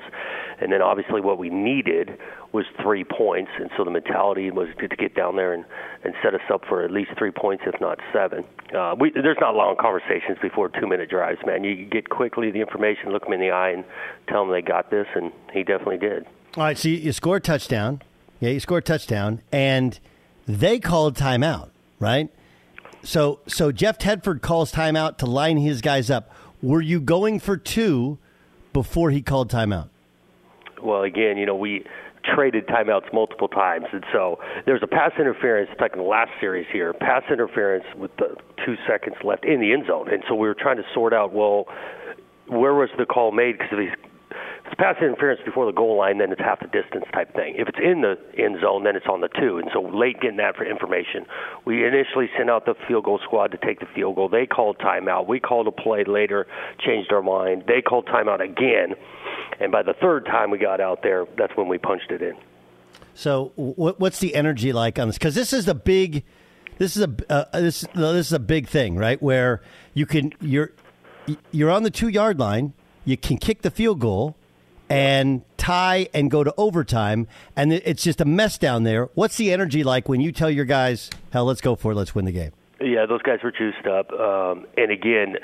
and 0.62 0.72
then 0.72 0.82
obviously 0.82 1.20
what 1.20 1.38
we 1.38 1.50
needed 1.50 2.18
was 2.54 2.66
three 2.82 3.04
points, 3.04 3.52
and 3.60 3.70
so 3.76 3.84
the 3.84 3.92
mentality 3.92 4.50
was 4.50 4.70
to, 4.80 4.88
get 4.88 5.14
down 5.16 5.36
there 5.36 5.54
and 5.54 5.66
and 6.04 6.14
set 6.24 6.34
us 6.34 6.42
up 6.54 6.64
for 6.70 6.84
at 6.84 6.92
least 6.92 7.12
three 7.18 7.32
points, 7.32 7.64
if 7.66 7.80
not 7.82 8.00
seven. 8.14 8.46
Uh, 8.74 8.96
we, 8.98 9.12
there's 9.12 9.38
not 9.42 9.56
long 9.56 9.76
conversations 9.80 10.38
before 10.42 10.70
two 10.70 10.88
minute 10.88 11.10
drives, 11.10 11.40
man. 11.46 11.64
You 11.64 11.86
get 11.86 12.10
quickly 12.10 12.52
the 12.52 12.62
information, 12.62 13.12
look 13.12 13.24
them 13.24 13.34
in 13.34 13.42
the 13.42 13.52
eye, 13.52 13.72
and 13.72 13.84
tell 14.30 14.46
them 14.46 14.54
they 14.54 14.62
got 14.62 14.90
this, 14.90 15.08
and 15.16 15.32
he 15.52 15.64
definitely 15.64 15.98
did. 15.98 16.26
All 16.56 16.64
right, 16.64 16.78
so 16.78 16.88
you 16.88 17.12
score 17.12 17.38
a 17.38 17.42
touchdown. 17.42 18.02
Yeah, 18.40 18.52
you 18.52 18.60
score 18.60 18.78
a 18.78 18.82
touchdown, 18.82 19.42
and 19.52 20.00
they 20.48 20.80
called 20.80 21.16
timeout, 21.18 21.70
right? 22.00 22.30
So 23.04 23.40
so 23.48 23.72
Jeff 23.72 23.98
Tedford 23.98 24.42
calls 24.42 24.72
timeout 24.72 25.18
to 25.18 25.26
line 25.26 25.58
his 25.58 25.82
guys 25.82 26.10
up. 26.10 26.32
Were 26.62 26.82
you 26.82 27.00
going 27.02 27.40
for 27.40 27.58
two 27.58 28.18
before 28.72 29.12
he 29.12 29.22
called 29.22 29.52
timeout? 29.52 29.90
Well, 30.82 31.04
again, 31.04 31.38
you 31.38 31.46
know 31.46 31.56
we 31.56 31.86
traded 32.24 32.68
timeouts 32.68 33.12
multiple 33.14 33.50
times, 33.50 33.86
and 33.92 34.04
so 34.14 34.40
there's 34.66 34.82
a 34.82 34.88
pass 34.88 35.12
interference. 35.20 35.70
Like 35.80 35.92
in 35.94 36.00
the 36.00 36.06
last 36.06 36.32
series 36.40 36.66
here, 36.72 36.94
pass 36.94 37.24
interference 37.30 37.86
with 37.98 38.16
the 38.18 38.38
two 38.66 38.76
seconds 38.88 39.18
left 39.24 39.44
in 39.44 39.60
the 39.60 39.74
end 39.74 39.88
zone, 39.88 40.10
and 40.10 40.24
so 40.28 40.36
we 40.36 40.48
were 40.48 40.56
trying 40.56 40.78
to 40.78 40.86
sort 40.94 41.14
out 41.14 41.34
well 41.34 41.68
where 42.48 42.74
was 42.74 42.90
the 42.98 43.06
call 43.06 43.32
made 43.32 43.58
because 43.58 43.70
if 43.72 43.80
he's 43.80 44.12
it's 44.74 44.80
pass 44.80 44.96
interference 45.02 45.42
before 45.46 45.66
the 45.66 45.72
goal 45.72 45.98
line, 45.98 46.18
then 46.18 46.32
it's 46.32 46.42
half 46.42 46.60
the 46.60 46.68
distance 46.68 47.06
type 47.14 47.34
thing. 47.34 47.56
If 47.58 47.68
it's 47.68 47.78
in 47.78 48.02
the 48.02 48.18
end 48.42 48.58
zone, 48.62 48.84
then 48.84 48.96
it's 48.96 49.06
on 49.08 49.22
the 49.22 49.28
two. 49.28 49.58
And 49.58 49.70
so 49.74 49.82
late 49.82 50.20
getting 50.20 50.38
that 50.38 50.56
for 50.56 50.66
information. 50.66 51.26
We 51.66 51.86
initially 51.86 52.30
sent 52.38 52.50
out 52.50 52.66
the 52.66 52.76
field 52.88 53.06
goal 53.06 53.20
squad 53.24 53.52
to 53.52 53.58
take 53.58 53.80
the 53.80 53.86
field 53.94 54.16
goal. 54.16 54.30
They 54.30 54.46
called 54.46 54.80
timeout. 54.80 55.28
We 55.28 55.40
called 55.40 55.68
a 55.68 55.72
play 55.72 56.04
later, 56.06 56.48
changed 56.80 57.12
our 57.12 57.22
mind. 57.22 57.66
They 57.68 57.82
called 57.82 58.08
timeout 58.08 58.42
again. 58.42 58.96
And 59.60 59.72
by 59.72 59.84
the 59.84 59.94
third 59.94 60.26
time 60.26 60.50
we 60.50 60.58
got 60.58 60.82
out 60.82 61.04
there, 61.04 61.26
that's 61.38 61.56
when 61.56 61.68
we 61.68 61.78
punched 61.78 62.12
it 62.12 62.22
in. 62.22 62.34
So 63.14 63.52
what's 63.56 64.20
the 64.20 64.34
energy 64.34 64.74
like 64.74 64.98
on 64.98 65.08
this? 65.08 65.18
Because 65.18 65.36
this 65.36 65.54
is 65.54 65.68
a 65.68 65.76
big, 65.76 66.24
this 66.80 66.98
is 66.98 67.04
a 67.04 67.32
uh, 67.32 67.60
this 67.60 67.86
this 67.94 68.28
is 68.28 68.34
a 68.34 68.40
big 68.40 68.68
thing, 68.68 68.96
right? 68.96 69.22
Where 69.22 69.62
you 69.94 70.08
can 70.08 70.34
you're 70.42 70.72
you're 71.52 71.70
on 71.70 71.84
the 71.84 71.92
two 71.92 72.08
yard 72.08 72.40
line, 72.40 72.74
you 73.06 73.16
can 73.16 73.38
kick 73.38 73.62
the 73.62 73.70
field 73.70 74.00
goal, 74.00 74.36
and 74.94 75.42
tie 75.58 76.08
and 76.14 76.30
go 76.30 76.44
to 76.44 76.54
overtime, 76.56 77.28
and 77.56 77.74
it's 77.74 78.04
just 78.04 78.22
a 78.22 78.26
mess 78.26 78.60
down 78.60 78.84
there. 78.84 79.10
What's 79.16 79.38
the 79.38 79.52
energy 79.52 79.84
like 79.84 80.08
when 80.08 80.22
you 80.22 80.32
tell 80.32 80.52
your 80.52 80.66
guys, 80.66 81.10
"Hell, 81.32 81.46
let's 81.46 81.62
go 81.62 81.76
for 81.76 81.94
it, 81.94 81.96
let's 81.96 82.14
win 82.14 82.26
the 82.26 82.32
game"? 82.32 82.52
Yeah, 82.80 83.08
those 83.08 83.24
guys 83.24 83.40
were 83.44 83.52
juiced 83.52 83.88
up, 83.88 84.12
um, 84.14 84.68
and 84.78 84.92
again, 84.92 85.38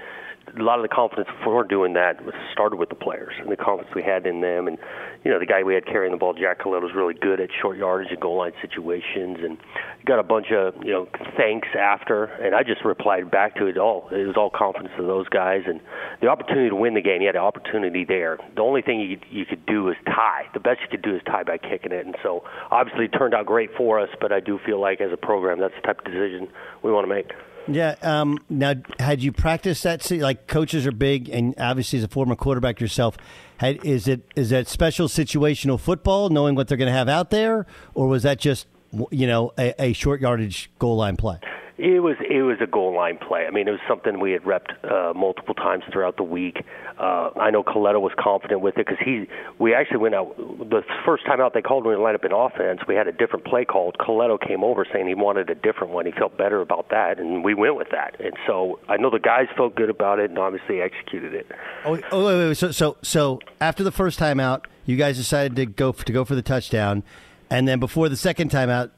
a 0.58 0.64
lot 0.64 0.80
of 0.80 0.84
the 0.84 0.94
confidence 0.94 1.28
for 1.44 1.64
doing 1.64 1.94
that 1.94 2.24
was 2.24 2.34
started 2.52 2.78
with 2.78 2.90
the 2.90 2.96
players 2.96 3.34
and 3.40 3.52
the 3.52 3.58
confidence 3.58 3.94
we 3.96 4.04
had 4.04 4.26
in 4.26 4.42
them. 4.42 4.68
And 4.68 4.78
you 5.24 5.32
know, 5.32 5.40
the 5.40 5.46
guy 5.46 5.64
we 5.64 5.74
had 5.74 5.86
carrying 5.86 6.12
the 6.12 6.18
ball, 6.18 6.34
Jack 6.34 6.60
Colletto, 6.60 6.84
was 6.84 6.94
really 6.96 7.14
good 7.14 7.40
at 7.40 7.50
short 7.62 7.78
yardage 7.78 8.12
and 8.12 8.20
goal 8.20 8.38
line 8.38 8.54
situations, 8.62 9.38
and 9.42 9.58
got 10.06 10.20
a 10.20 10.24
bunch 10.24 10.48
of 10.52 10.74
you 10.84 10.92
know 10.92 11.08
thanks 11.38 11.68
after. 11.78 12.26
And 12.26 12.56
I 12.56 12.64
just 12.64 12.84
replied 12.86 13.30
back 13.30 13.56
to 13.56 13.66
it 13.68 13.78
all. 13.78 14.08
It 14.12 14.26
was 14.26 14.38
all 14.38 14.50
confidence 14.50 14.94
of 14.98 15.08
those 15.08 15.28
guys 15.30 15.64
and 15.68 15.82
the 16.22 16.28
opportunity 16.28 16.70
to 16.70 16.76
win 16.76 16.94
the 16.94 17.02
game. 17.02 17.22
You 17.22 17.28
had 17.28 17.36
an 17.36 17.42
opportunity 17.42 18.06
there. 18.06 18.38
The 18.56 18.62
only 18.62 18.82
thing 18.82 19.00
you 19.02 19.20
you 19.30 19.46
could 19.46 19.66
do 19.66 19.90
is 19.90 19.96
tie. 20.06 20.46
The 20.54 20.60
best 20.60 20.82
you 20.82 20.88
could 20.90 21.02
do 21.02 21.16
is 21.16 21.22
tie 21.26 21.44
by 21.44 21.58
kicking 21.58 21.92
it. 21.92 22.06
And 22.06 22.16
so 22.24 22.44
obviously 22.72 23.06
it 23.06 23.18
turned 23.18 23.34
out 23.34 23.46
great 23.46 23.72
for 23.78 24.00
us. 24.00 24.10
But 24.22 24.32
I 24.32 24.40
do 24.40 24.60
feel 24.66 24.80
like 24.80 25.02
as 25.02 25.12
a 25.12 25.18
program, 25.18 25.60
that's 25.60 25.76
the 25.76 25.88
type 25.88 26.00
of 26.00 26.06
decision 26.06 26.48
we 26.84 26.92
want 26.92 27.08
to 27.08 27.14
make. 27.14 27.32
Yeah. 27.68 27.96
Um, 28.02 28.40
now, 28.50 28.74
had 29.00 29.22
you 29.22 29.32
practiced 29.32 29.84
that? 29.84 30.10
Like 30.12 30.48
coaches 30.48 30.88
are 30.88 30.92
big, 30.92 31.30
and 31.30 31.54
obviously 31.60 32.00
as 32.00 32.04
a 32.04 32.08
former 32.08 32.36
quarterback 32.36 32.80
yourself, 32.80 33.18
had, 33.58 33.84
is 33.86 34.08
it 34.08 34.22
is 34.36 34.50
that 34.50 34.68
special 34.68 35.08
situational 35.08 35.80
football, 35.80 36.30
knowing 36.30 36.56
what 36.56 36.68
they're 36.68 36.78
going 36.78 36.92
to 36.92 36.98
have 36.98 37.10
out 37.10 37.30
there, 37.30 37.66
or 37.94 38.08
was 38.08 38.24
that 38.24 38.40
just 38.40 38.68
you 39.12 39.28
know 39.28 39.54
a, 39.58 39.74
a 39.82 39.94
short 39.94 40.22
yardage 40.22 40.72
goal 40.80 40.98
line 40.98 41.16
play? 41.16 41.40
It 41.80 42.04
was 42.04 42.18
it 42.20 42.42
was 42.42 42.58
a 42.60 42.68
goal 42.68 42.94
line 42.94 43.18
play. 43.18 43.46
I 43.48 43.52
mean, 43.52 43.70
it 43.70 43.72
was 43.72 43.80
something 43.88 44.20
we 44.20 44.34
had 44.34 44.44
repped 44.44 44.76
uh, 44.84 45.14
multiple 45.14 45.56
times 45.56 45.86
throughout 45.94 46.18
the 46.18 46.24
week. 46.24 46.66
Uh, 47.00 47.30
I 47.40 47.52
know 47.52 47.64
Colletto 47.64 48.02
was 48.02 48.12
confident 48.20 48.60
with 48.60 48.78
it 48.78 48.86
because 48.86 48.98
he. 49.00 49.30
We 49.60 49.74
actually 49.74 50.00
went 50.00 50.14
out 50.14 50.36
the 50.38 50.82
first 51.06 51.26
time 51.26 51.40
out 51.40 51.54
they 51.54 51.62
called 51.62 51.86
when 51.86 51.98
we 51.98 52.04
lined 52.04 52.16
up 52.16 52.26
in 52.26 52.34
offense. 52.34 52.82
We 52.86 52.96
had 52.96 53.08
a 53.08 53.14
different 53.14 53.46
play 53.46 53.64
called. 53.64 53.96
Colletto 53.98 54.46
came 54.46 54.62
over 54.62 54.86
saying 54.92 55.08
he 55.08 55.16
wanted 55.16 55.50
a 55.50 55.56
different 55.56 55.94
one. 55.94 56.06
He 56.06 56.12
felt 56.12 56.38
better 56.38 56.60
about 56.60 56.90
that, 56.90 57.18
and 57.18 57.46
we 57.46 57.54
went 57.54 57.78
with 57.78 57.92
that. 57.92 58.20
And 58.20 58.34
so 58.46 58.80
I 58.90 58.98
know 58.98 59.10
the 59.10 59.18
guys 59.18 59.48
felt 59.56 59.76
good 59.76 59.90
about 59.90 60.20
it, 60.20 60.30
and 60.30 60.38
obviously 60.38 60.82
executed 60.82 61.34
it. 61.34 61.48
Oh, 61.86 61.98
oh 62.12 62.26
wait, 62.26 62.36
wait, 62.40 62.48
wait. 62.50 62.58
So 62.58 62.72
so 62.72 62.98
so 63.02 63.40
after 63.62 63.86
the 63.86 63.94
first 63.94 64.20
time 64.20 64.42
out, 64.42 64.68
you 64.86 64.98
guys 64.98 65.16
decided 65.16 65.56
to 65.56 65.66
go 65.66 65.94
to 65.94 66.12
go 66.12 66.26
for 66.26 66.36
the 66.36 66.42
touchdown, 66.42 67.04
and 67.50 67.70
then 67.70 67.80
before 67.80 68.10
the 68.10 68.18
second 68.18 68.50
time 68.50 68.70
out, 68.70 68.92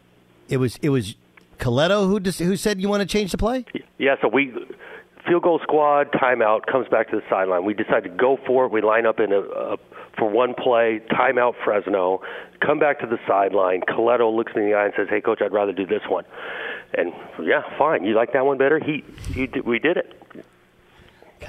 it 0.50 0.58
was 0.58 0.78
it 0.82 0.90
was 0.90 1.16
Colletto 1.62 2.08
who 2.08 2.20
who 2.44 2.58
said 2.58 2.82
you 2.82 2.90
want 2.90 3.02
to 3.02 3.08
change 3.08 3.32
the 3.32 3.38
play? 3.38 3.66
Yeah, 3.98 4.16
so 4.22 4.28
we 4.28 4.52
field 5.28 5.44
goal 5.44 5.60
squad, 5.62 6.12
timeout, 6.12 6.66
comes 6.66 6.88
back 6.90 7.10
to 7.12 7.16
the 7.16 7.22
sideline. 7.30 7.64
We 7.64 7.74
decide 7.74 8.04
to 8.04 8.10
go 8.10 8.38
for 8.46 8.66
it. 8.66 8.72
We 8.72 8.82
line 8.82 9.06
up 9.06 9.20
in 9.20 9.32
a, 9.32 9.42
a 9.42 9.78
for 10.18 10.30
one 10.30 10.54
play, 10.56 11.00
timeout 11.12 11.54
Fresno, 11.64 12.22
come 12.60 12.80
back 12.80 13.00
to 13.00 13.08
the 13.08 13.18
sideline. 13.28 13.82
Colletto 13.82 14.36
looks 14.36 14.54
me 14.56 14.64
in 14.64 14.70
the 14.72 14.76
eye 14.76 14.86
and 14.86 14.94
says, 14.98 15.08
"Hey, 15.10 15.22
coach, 15.22 15.42
I'd 15.42 15.54
rather 15.54 15.72
do 15.72 15.86
this 15.86 16.02
one." 16.10 16.26
And 16.94 17.14
yeah, 17.42 17.62
fine. 17.78 18.04
You 18.04 18.16
like 18.16 18.34
that 18.34 18.46
one 18.46 18.58
better? 18.58 18.80
He, 18.80 19.04
he 19.34 19.48
we 19.62 19.80
did 19.80 19.98
it. 19.98 20.46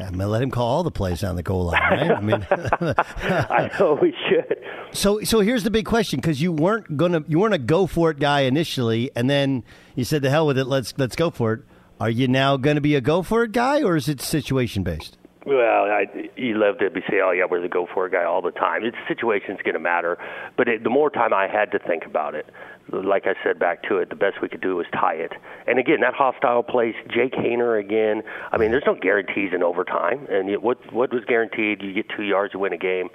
I'm 0.01 0.13
gonna 0.13 0.29
let 0.29 0.43
him 0.43 0.51
call 0.51 0.69
all 0.69 0.83
the 0.83 0.91
plays 0.91 1.23
on 1.23 1.37
the 1.37 1.43
goal 1.43 1.65
line, 1.65 1.81
right? 1.81 2.11
I 2.11 2.21
mean, 2.21 2.47
I 2.51 3.71
know 3.79 3.99
we 4.01 4.15
should. 4.29 4.59
So, 4.93 5.23
so 5.23 5.41
here's 5.41 5.65
the 5.65 5.71
big 5.71 5.87
question 5.87 6.21
because 6.21 6.41
you 6.41 6.53
weren't 6.53 6.97
gonna, 6.97 7.25
you 7.29 7.39
weren't 7.39 7.55
a 7.55 7.59
go 7.59 7.87
for 7.87 8.11
it 8.11 8.19
guy 8.19 8.41
initially, 8.41 9.11
and 9.15 9.29
then 9.29 9.65
you 9.95 10.05
said, 10.05 10.23
"The 10.23 10.31
hell 10.31 10.47
with 10.47 10.59
it, 10.59 10.65
let's 10.67 10.95
let's 10.99 11.17
go 11.17 11.31
for 11.31 11.53
it." 11.53 11.61
Are 12.01 12.11
you 12.11 12.27
now 12.27 12.57
going 12.57 12.75
to 12.75 12.81
be 12.81 12.97
a 12.97 13.01
go 13.01 13.23
for 13.23 13.45
it 13.45 13.53
guy, 13.53 13.83
or 13.83 13.95
is 13.95 14.09
it 14.09 14.21
situation 14.21 14.83
based? 14.83 15.17
Well, 15.45 15.85
I, 15.85 16.07
you 16.37 16.57
love 16.57 16.79
to 16.79 16.91
be 16.91 17.01
say, 17.11 17.21
"Oh 17.25 17.33
yeah, 17.33 17.45
we're 17.51 17.61
the 17.61 17.69
go 17.69 17.89
for 17.93 18.07
it 18.07 18.13
guy 18.13 18.25
all 18.25 18.43
the 18.43 18.53
time." 18.53 18.85
It's 18.85 18.97
situation's 19.09 19.61
going 19.63 19.75
to 19.75 19.81
matter, 19.81 20.17
but 20.57 20.69
it, 20.69 20.85
the 20.85 20.91
more 20.91 21.11
time 21.11 21.35
I 21.35 21.49
had 21.49 21.73
to 21.73 21.81
think 21.81 22.05
about 22.07 22.37
it, 22.37 22.47
like 22.93 23.27
I 23.27 23.35
said 23.43 23.59
back 23.59 23.83
to 23.89 23.97
it, 23.97 24.09
the 24.09 24.17
best 24.17 24.41
we 24.41 24.49
could 24.49 24.61
do 24.61 24.77
was 24.77 24.87
tie 24.93 25.15
it. 25.15 25.33
And 25.67 25.81
again, 25.81 26.01
that 26.03 26.15
hostile 26.15 26.63
place, 26.63 26.95
Jake 27.09 27.33
Haener 27.33 27.79
again. 27.79 28.23
I 28.53 28.59
mean, 28.59 28.71
there's 28.71 28.85
no 28.87 28.95
guarantees 28.95 29.53
in 29.53 29.65
overtime, 29.65 30.27
and 30.31 30.49
you, 30.49 30.61
what 30.61 30.93
what 30.93 31.13
was 31.13 31.25
guaranteed? 31.25 31.83
You 31.83 31.93
get 31.93 32.07
two 32.17 32.23
yards, 32.23 32.55
you 32.55 32.61
win 32.61 32.73
a 32.73 32.79
game, 32.79 33.09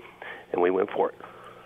and 0.52 0.62
we 0.62 0.70
went 0.70 0.90
for 0.92 1.10
it. 1.10 1.16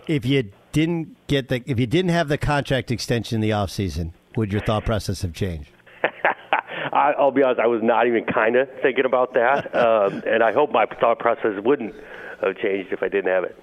If 0.07 0.25
you 0.25 0.51
didn't 0.71 1.15
get 1.27 1.49
the, 1.49 1.63
if 1.65 1.79
you 1.79 1.87
didn't 1.87 2.11
have 2.11 2.27
the 2.27 2.37
contract 2.37 2.91
extension 2.91 3.35
in 3.35 3.41
the 3.41 3.51
off 3.51 3.71
season, 3.71 4.13
would 4.35 4.51
your 4.51 4.61
thought 4.61 4.85
process 4.85 5.23
have 5.23 5.33
changed? 5.33 5.71
I, 6.91 7.13
I'll 7.17 7.31
be 7.31 7.43
honest, 7.43 7.59
I 7.59 7.67
was 7.67 7.81
not 7.81 8.07
even 8.07 8.25
kind 8.25 8.55
of 8.55 8.69
thinking 8.81 9.05
about 9.05 9.33
that, 9.33 9.75
um, 9.75 10.23
and 10.25 10.43
I 10.43 10.51
hope 10.51 10.71
my 10.71 10.85
thought 10.85 11.19
process 11.19 11.61
wouldn't 11.63 11.95
have 12.41 12.57
changed 12.57 12.91
if 12.91 13.03
I 13.03 13.07
didn't 13.07 13.31
have 13.31 13.43
it. 13.43 13.57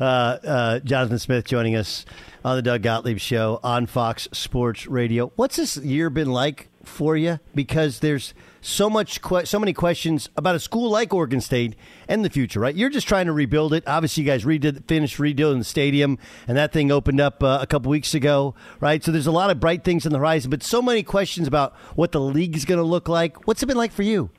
Uh, 0.00 0.38
uh, 0.44 0.78
Jonathan 0.80 1.18
Smith 1.18 1.44
joining 1.44 1.76
us 1.76 2.04
on 2.44 2.56
the 2.56 2.62
Doug 2.62 2.82
Gottlieb 2.82 3.18
Show 3.18 3.60
on 3.62 3.86
Fox 3.86 4.28
Sports 4.32 4.86
Radio. 4.86 5.32
What's 5.36 5.56
this 5.56 5.76
year 5.76 6.10
been 6.10 6.32
like 6.32 6.68
for 6.82 7.16
you? 7.16 7.38
Because 7.54 8.00
there's 8.00 8.34
so 8.62 8.88
much, 8.88 9.20
que- 9.20 9.44
so 9.44 9.58
many 9.58 9.74
questions 9.74 10.30
about 10.36 10.54
a 10.54 10.60
school 10.60 10.88
like 10.88 11.12
Oregon 11.12 11.42
State 11.42 11.76
and 12.08 12.24
the 12.24 12.30
future. 12.30 12.60
Right? 12.60 12.74
You're 12.74 12.88
just 12.88 13.06
trying 13.06 13.26
to 13.26 13.32
rebuild 13.32 13.74
it. 13.74 13.84
Obviously, 13.86 14.22
you 14.22 14.26
guys 14.26 14.44
redid, 14.44 14.88
finished 14.88 15.18
redoing 15.18 15.58
the 15.58 15.64
stadium, 15.64 16.18
and 16.48 16.56
that 16.56 16.72
thing 16.72 16.90
opened 16.90 17.20
up 17.20 17.42
uh, 17.42 17.58
a 17.60 17.66
couple 17.66 17.90
weeks 17.90 18.14
ago. 18.14 18.54
Right? 18.80 19.04
So 19.04 19.12
there's 19.12 19.26
a 19.26 19.32
lot 19.32 19.50
of 19.50 19.60
bright 19.60 19.84
things 19.84 20.06
on 20.06 20.12
the 20.12 20.18
horizon, 20.18 20.50
but 20.50 20.62
so 20.62 20.80
many 20.80 21.02
questions 21.02 21.46
about 21.46 21.74
what 21.94 22.12
the 22.12 22.20
league 22.20 22.56
is 22.56 22.64
going 22.64 22.78
to 22.78 22.84
look 22.84 23.08
like. 23.08 23.46
What's 23.46 23.62
it 23.62 23.66
been 23.66 23.76
like 23.76 23.92
for 23.92 24.02
you? 24.02 24.30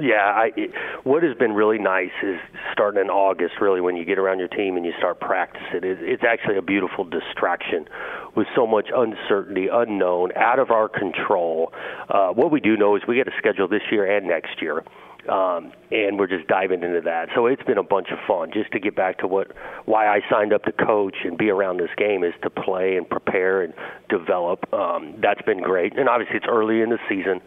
Yeah, 0.00 0.32
I, 0.34 0.50
it, 0.56 0.70
what 1.04 1.22
has 1.22 1.36
been 1.36 1.52
really 1.52 1.78
nice 1.78 2.10
is 2.22 2.38
starting 2.72 3.00
in 3.00 3.08
August, 3.08 3.54
really, 3.60 3.80
when 3.80 3.96
you 3.96 4.04
get 4.04 4.18
around 4.18 4.38
your 4.38 4.48
team 4.48 4.76
and 4.76 4.84
you 4.84 4.92
start 4.98 5.20
practicing. 5.20 5.88
It, 5.88 5.98
it's 6.00 6.22
actually 6.22 6.58
a 6.58 6.62
beautiful 6.62 7.04
distraction 7.04 7.88
with 8.34 8.46
so 8.54 8.66
much 8.66 8.88
uncertainty, 8.94 9.68
unknown, 9.72 10.32
out 10.36 10.58
of 10.58 10.70
our 10.70 10.88
control. 10.88 11.72
Uh, 12.08 12.28
what 12.28 12.50
we 12.50 12.60
do 12.60 12.76
know 12.76 12.96
is 12.96 13.02
we 13.08 13.16
get 13.16 13.28
a 13.28 13.36
schedule 13.38 13.68
this 13.68 13.82
year 13.90 14.16
and 14.16 14.26
next 14.26 14.60
year. 14.60 14.84
Um, 15.28 15.72
and 15.90 16.18
we're 16.18 16.26
just 16.26 16.46
diving 16.48 16.82
into 16.82 17.00
that. 17.02 17.28
So 17.34 17.46
it's 17.46 17.62
been 17.62 17.78
a 17.78 17.82
bunch 17.82 18.08
of 18.10 18.18
fun. 18.26 18.50
Just 18.52 18.72
to 18.72 18.80
get 18.80 18.94
back 18.94 19.18
to 19.18 19.26
what 19.26 19.52
why 19.84 20.06
I 20.06 20.20
signed 20.30 20.52
up 20.52 20.64
to 20.64 20.72
coach 20.72 21.16
and 21.24 21.36
be 21.38 21.50
around 21.50 21.78
this 21.78 21.90
game 21.96 22.24
is 22.24 22.34
to 22.42 22.50
play 22.50 22.96
and 22.96 23.08
prepare 23.08 23.62
and 23.62 23.72
develop. 24.08 24.72
Um, 24.72 25.14
that's 25.20 25.42
been 25.42 25.62
great. 25.62 25.96
And 25.98 26.08
obviously 26.08 26.36
it's 26.36 26.46
early 26.48 26.80
in 26.80 26.90
the 26.90 26.98
season, 27.08 27.40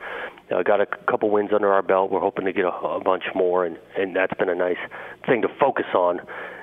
uh, 0.53 0.63
got 0.63 0.81
a 0.81 0.85
couple 1.09 1.29
wins 1.29 1.51
under 1.53 1.71
our 1.71 1.81
belt. 1.81 2.11
We're 2.11 2.19
hoping 2.19 2.45
to 2.45 2.53
get 2.53 2.65
a, 2.65 2.71
a 2.71 3.03
bunch 3.03 3.23
more, 3.35 3.65
and 3.65 3.77
and 3.97 4.15
that's 4.15 4.33
been 4.37 4.49
a 4.49 4.55
nice 4.55 4.81
thing 5.25 5.41
to 5.41 5.47
focus 5.59 5.85
on 5.93 6.21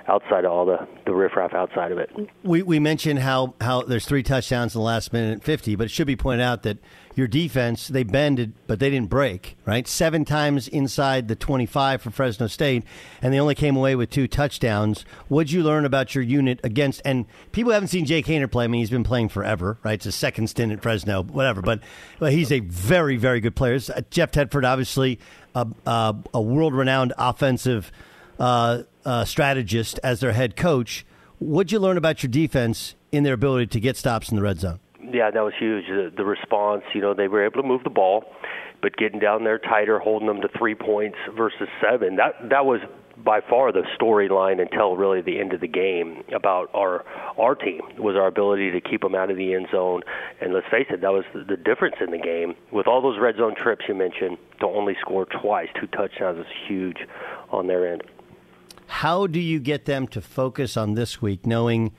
outside 0.09 0.45
of 0.45 0.53
all 0.53 0.67
the 0.67 0.87
the 1.05 1.15
riffraff 1.15 1.53
outside 1.55 1.93
of 1.93 1.99
it. 1.99 2.11
We 2.43 2.63
we 2.63 2.79
mentioned 2.79 3.21
how 3.21 3.55
how 3.61 3.83
there's 3.83 4.07
three 4.07 4.23
touchdowns 4.23 4.75
in 4.75 4.81
the 4.81 4.85
last 4.85 5.13
minute 5.13 5.33
and 5.33 5.45
fifty, 5.45 5.77
but 5.77 5.85
it 5.85 5.91
should 5.91 6.07
be 6.07 6.17
pointed 6.17 6.43
out 6.43 6.63
that 6.63 6.79
your 7.15 7.27
defense 7.27 7.89
they 7.89 8.03
bended, 8.03 8.53
but 8.67 8.79
they 8.79 8.91
didn't 8.91 9.09
break. 9.09 9.57
Right, 9.65 9.89
seven 9.89 10.25
times 10.25 10.69
inside 10.69 11.29
the 11.29 11.37
25 11.37 12.03
for 12.03 12.11
Fresno 12.11 12.47
State, 12.47 12.85
and 13.23 13.33
they 13.33 13.41
only 13.41 13.55
came 13.55 13.77
away 13.77 13.97
with 13.97 14.11
two 14.11 14.29
touchdowns. 14.29 15.05
What'd 15.29 15.51
you 15.51 15.63
learn 15.63 15.85
about 15.85 16.15
your 16.15 16.23
unit 16.23 16.61
against? 16.63 17.03
And 17.05 17.27
people 17.53 17.73
haven't 17.73 17.89
seen 17.89 18.05
Jake 18.05 18.27
Haener 18.27 18.51
play. 18.51 18.65
I 18.65 18.69
mean, 18.69 18.81
he's 18.81 18.91
been 18.91 19.05
playing 19.05 19.31
forever. 19.31 19.79
Right, 19.83 19.95
it's 19.95 20.07
a 20.07 20.13
second 20.13 20.49
stint 20.49 20.73
at 20.73 20.83
Fresno, 20.83 21.23
whatever. 21.23 21.63
But, 21.63 21.81
but 22.19 22.33
he's 22.33 22.53
a 22.53 22.61
very 22.61 23.17
very 23.17 23.41
good 23.41 23.57
player. 23.57 23.77
Uh, 23.77 24.03
Jeff 24.11 24.31
Tedford, 24.31 24.65
obviously, 24.67 25.19
a, 25.55 25.67
a, 25.87 26.15
a 26.35 26.41
world 26.41 26.75
renowned 26.75 27.13
offensive. 27.19 27.91
Uh, 28.39 28.83
uh, 29.07 29.25
strategist 29.25 29.99
as 30.03 30.21
their 30.21 30.33
head 30.33 30.57
coach. 30.57 31.07
What'd 31.39 31.73
you 31.73 31.79
learn 31.79 31.97
about 31.97 32.23
your 32.23 32.31
defense 32.31 32.97
in 33.13 33.23
their 33.23 33.35
ability 33.35 33.69
to 33.69 33.81
get 33.81 33.97
stops 33.97 34.31
in 34.31 34.37
the 34.37 34.43
red 34.43 34.59
zone? 34.61 34.81
Yeah, 35.01 35.31
that 35.31 35.41
was 35.41 35.55
huge. 35.59 35.87
The, 35.87 36.13
the 36.15 36.25
response, 36.25 36.83
you 36.93 37.01
know, 37.01 37.15
they 37.15 37.29
were 37.29 37.45
able 37.45 37.63
to 37.63 37.69
move 37.69 37.85
the 37.85 37.91
ball, 37.91 38.25
but 38.83 38.97
getting 38.97 39.21
down 39.21 39.45
there 39.45 39.59
tighter, 39.59 39.99
holding 39.99 40.27
them 40.27 40.41
to 40.41 40.49
three 40.59 40.75
points 40.75 41.17
versus 41.37 41.69
seven. 41.81 42.17
That 42.17 42.49
that 42.51 42.67
was 42.67 42.81
by 43.17 43.41
far 43.41 43.73
the 43.73 43.83
storyline 43.99 44.61
until 44.61 44.97
really 44.97 45.23
the 45.23 45.41
end 45.41 45.53
of 45.53 45.61
the 45.61 45.69
game 45.69 46.23
about 46.35 46.71
our 46.75 47.05
our 47.39 47.55
team 47.55 47.81
was 47.99 48.17
our 48.17 48.27
ability 48.27 48.73
to 48.73 48.81
keep 48.81 49.03
them 49.03 49.15
out 49.15 49.31
of 49.31 49.37
the 49.37 49.55
end 49.55 49.69
zone. 49.71 50.03
And 50.41 50.53
let's 50.53 50.67
face 50.71 50.87
it, 50.91 51.01
that 51.03 51.13
was 51.13 51.25
the 51.33 51.57
difference 51.57 51.97
in 52.01 52.11
the 52.11 52.19
game. 52.19 52.57
With 52.73 52.87
all 52.87 53.01
those 53.01 53.19
red 53.21 53.37
zone 53.37 53.55
trips 53.55 53.85
you 53.89 53.95
mentioned, 53.95 54.39
to 54.61 54.67
only 54.67 54.97
score 55.01 55.27
twice, 55.27 55.69
two 55.81 55.87
touchdowns 55.87 56.41
is 56.41 56.47
huge 56.67 56.99
on 57.51 57.69
their 57.69 57.91
end. 57.91 58.03
How 58.87 59.27
do 59.27 59.41
you 59.41 59.59
get 59.59 59.85
them 59.85 60.07
to 60.09 60.21
focus 60.21 60.77
on 60.77 60.95
this 60.95 61.21
week, 61.21 61.47
knowing 61.47 61.93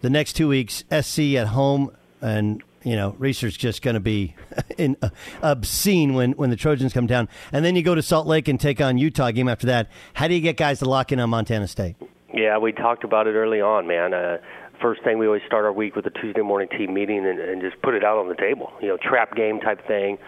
the 0.00 0.10
next 0.10 0.34
two 0.34 0.48
weeks, 0.48 0.84
SC 0.90 1.34
at 1.34 1.48
home, 1.48 1.94
and 2.20 2.62
you 2.82 2.96
know, 2.96 3.16
Reser's 3.18 3.56
just 3.56 3.82
going 3.82 3.94
to 3.94 4.00
be 4.00 4.34
in, 4.78 4.96
uh, 5.02 5.08
obscene 5.42 6.14
when, 6.14 6.32
when 6.32 6.50
the 6.50 6.56
Trojans 6.56 6.92
come 6.92 7.06
down, 7.06 7.28
and 7.52 7.64
then 7.64 7.76
you 7.76 7.82
go 7.82 7.94
to 7.94 8.02
Salt 8.02 8.26
Lake 8.26 8.48
and 8.48 8.60
take 8.60 8.80
on 8.80 8.98
Utah 8.98 9.30
game 9.30 9.48
after 9.48 9.66
that. 9.66 9.90
How 10.12 10.28
do 10.28 10.34
you 10.34 10.40
get 10.40 10.56
guys 10.56 10.80
to 10.80 10.84
lock 10.84 11.10
in 11.12 11.20
on 11.20 11.30
Montana 11.30 11.66
State? 11.66 11.96
Yeah, 12.32 12.58
we 12.58 12.72
talked 12.72 13.04
about 13.04 13.26
it 13.26 13.34
early 13.34 13.60
on, 13.60 13.86
man. 13.86 14.12
Uh, 14.12 14.38
first 14.80 15.02
thing 15.02 15.18
we 15.18 15.26
always 15.26 15.42
start 15.46 15.64
our 15.64 15.72
week 15.72 15.96
with 15.96 16.06
a 16.06 16.10
Tuesday 16.10 16.42
morning 16.42 16.68
team 16.68 16.94
meeting 16.94 17.26
and, 17.26 17.38
and 17.38 17.60
just 17.60 17.80
put 17.82 17.94
it 17.94 18.04
out 18.04 18.18
on 18.18 18.28
the 18.28 18.34
table. 18.34 18.72
You 18.80 18.88
know, 18.88 18.98
trap 19.00 19.34
game 19.34 19.60
type 19.60 19.86
thing. 19.86 20.18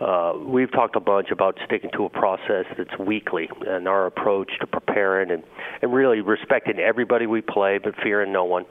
Uh, 0.00 0.34
we've 0.46 0.70
talked 0.72 0.96
a 0.96 1.00
bunch 1.00 1.30
about 1.30 1.58
sticking 1.66 1.90
to 1.92 2.04
a 2.04 2.08
process 2.08 2.66
that's 2.76 2.98
weekly 2.98 3.48
and 3.66 3.88
our 3.88 4.06
approach 4.06 4.50
to 4.60 4.66
preparing 4.66 5.30
and, 5.30 5.42
and 5.82 5.92
really 5.92 6.20
respecting 6.20 6.78
everybody 6.78 7.26
we 7.26 7.40
play, 7.40 7.78
but 7.78 7.94
fearing 8.02 8.32
no 8.32 8.44
one. 8.44 8.64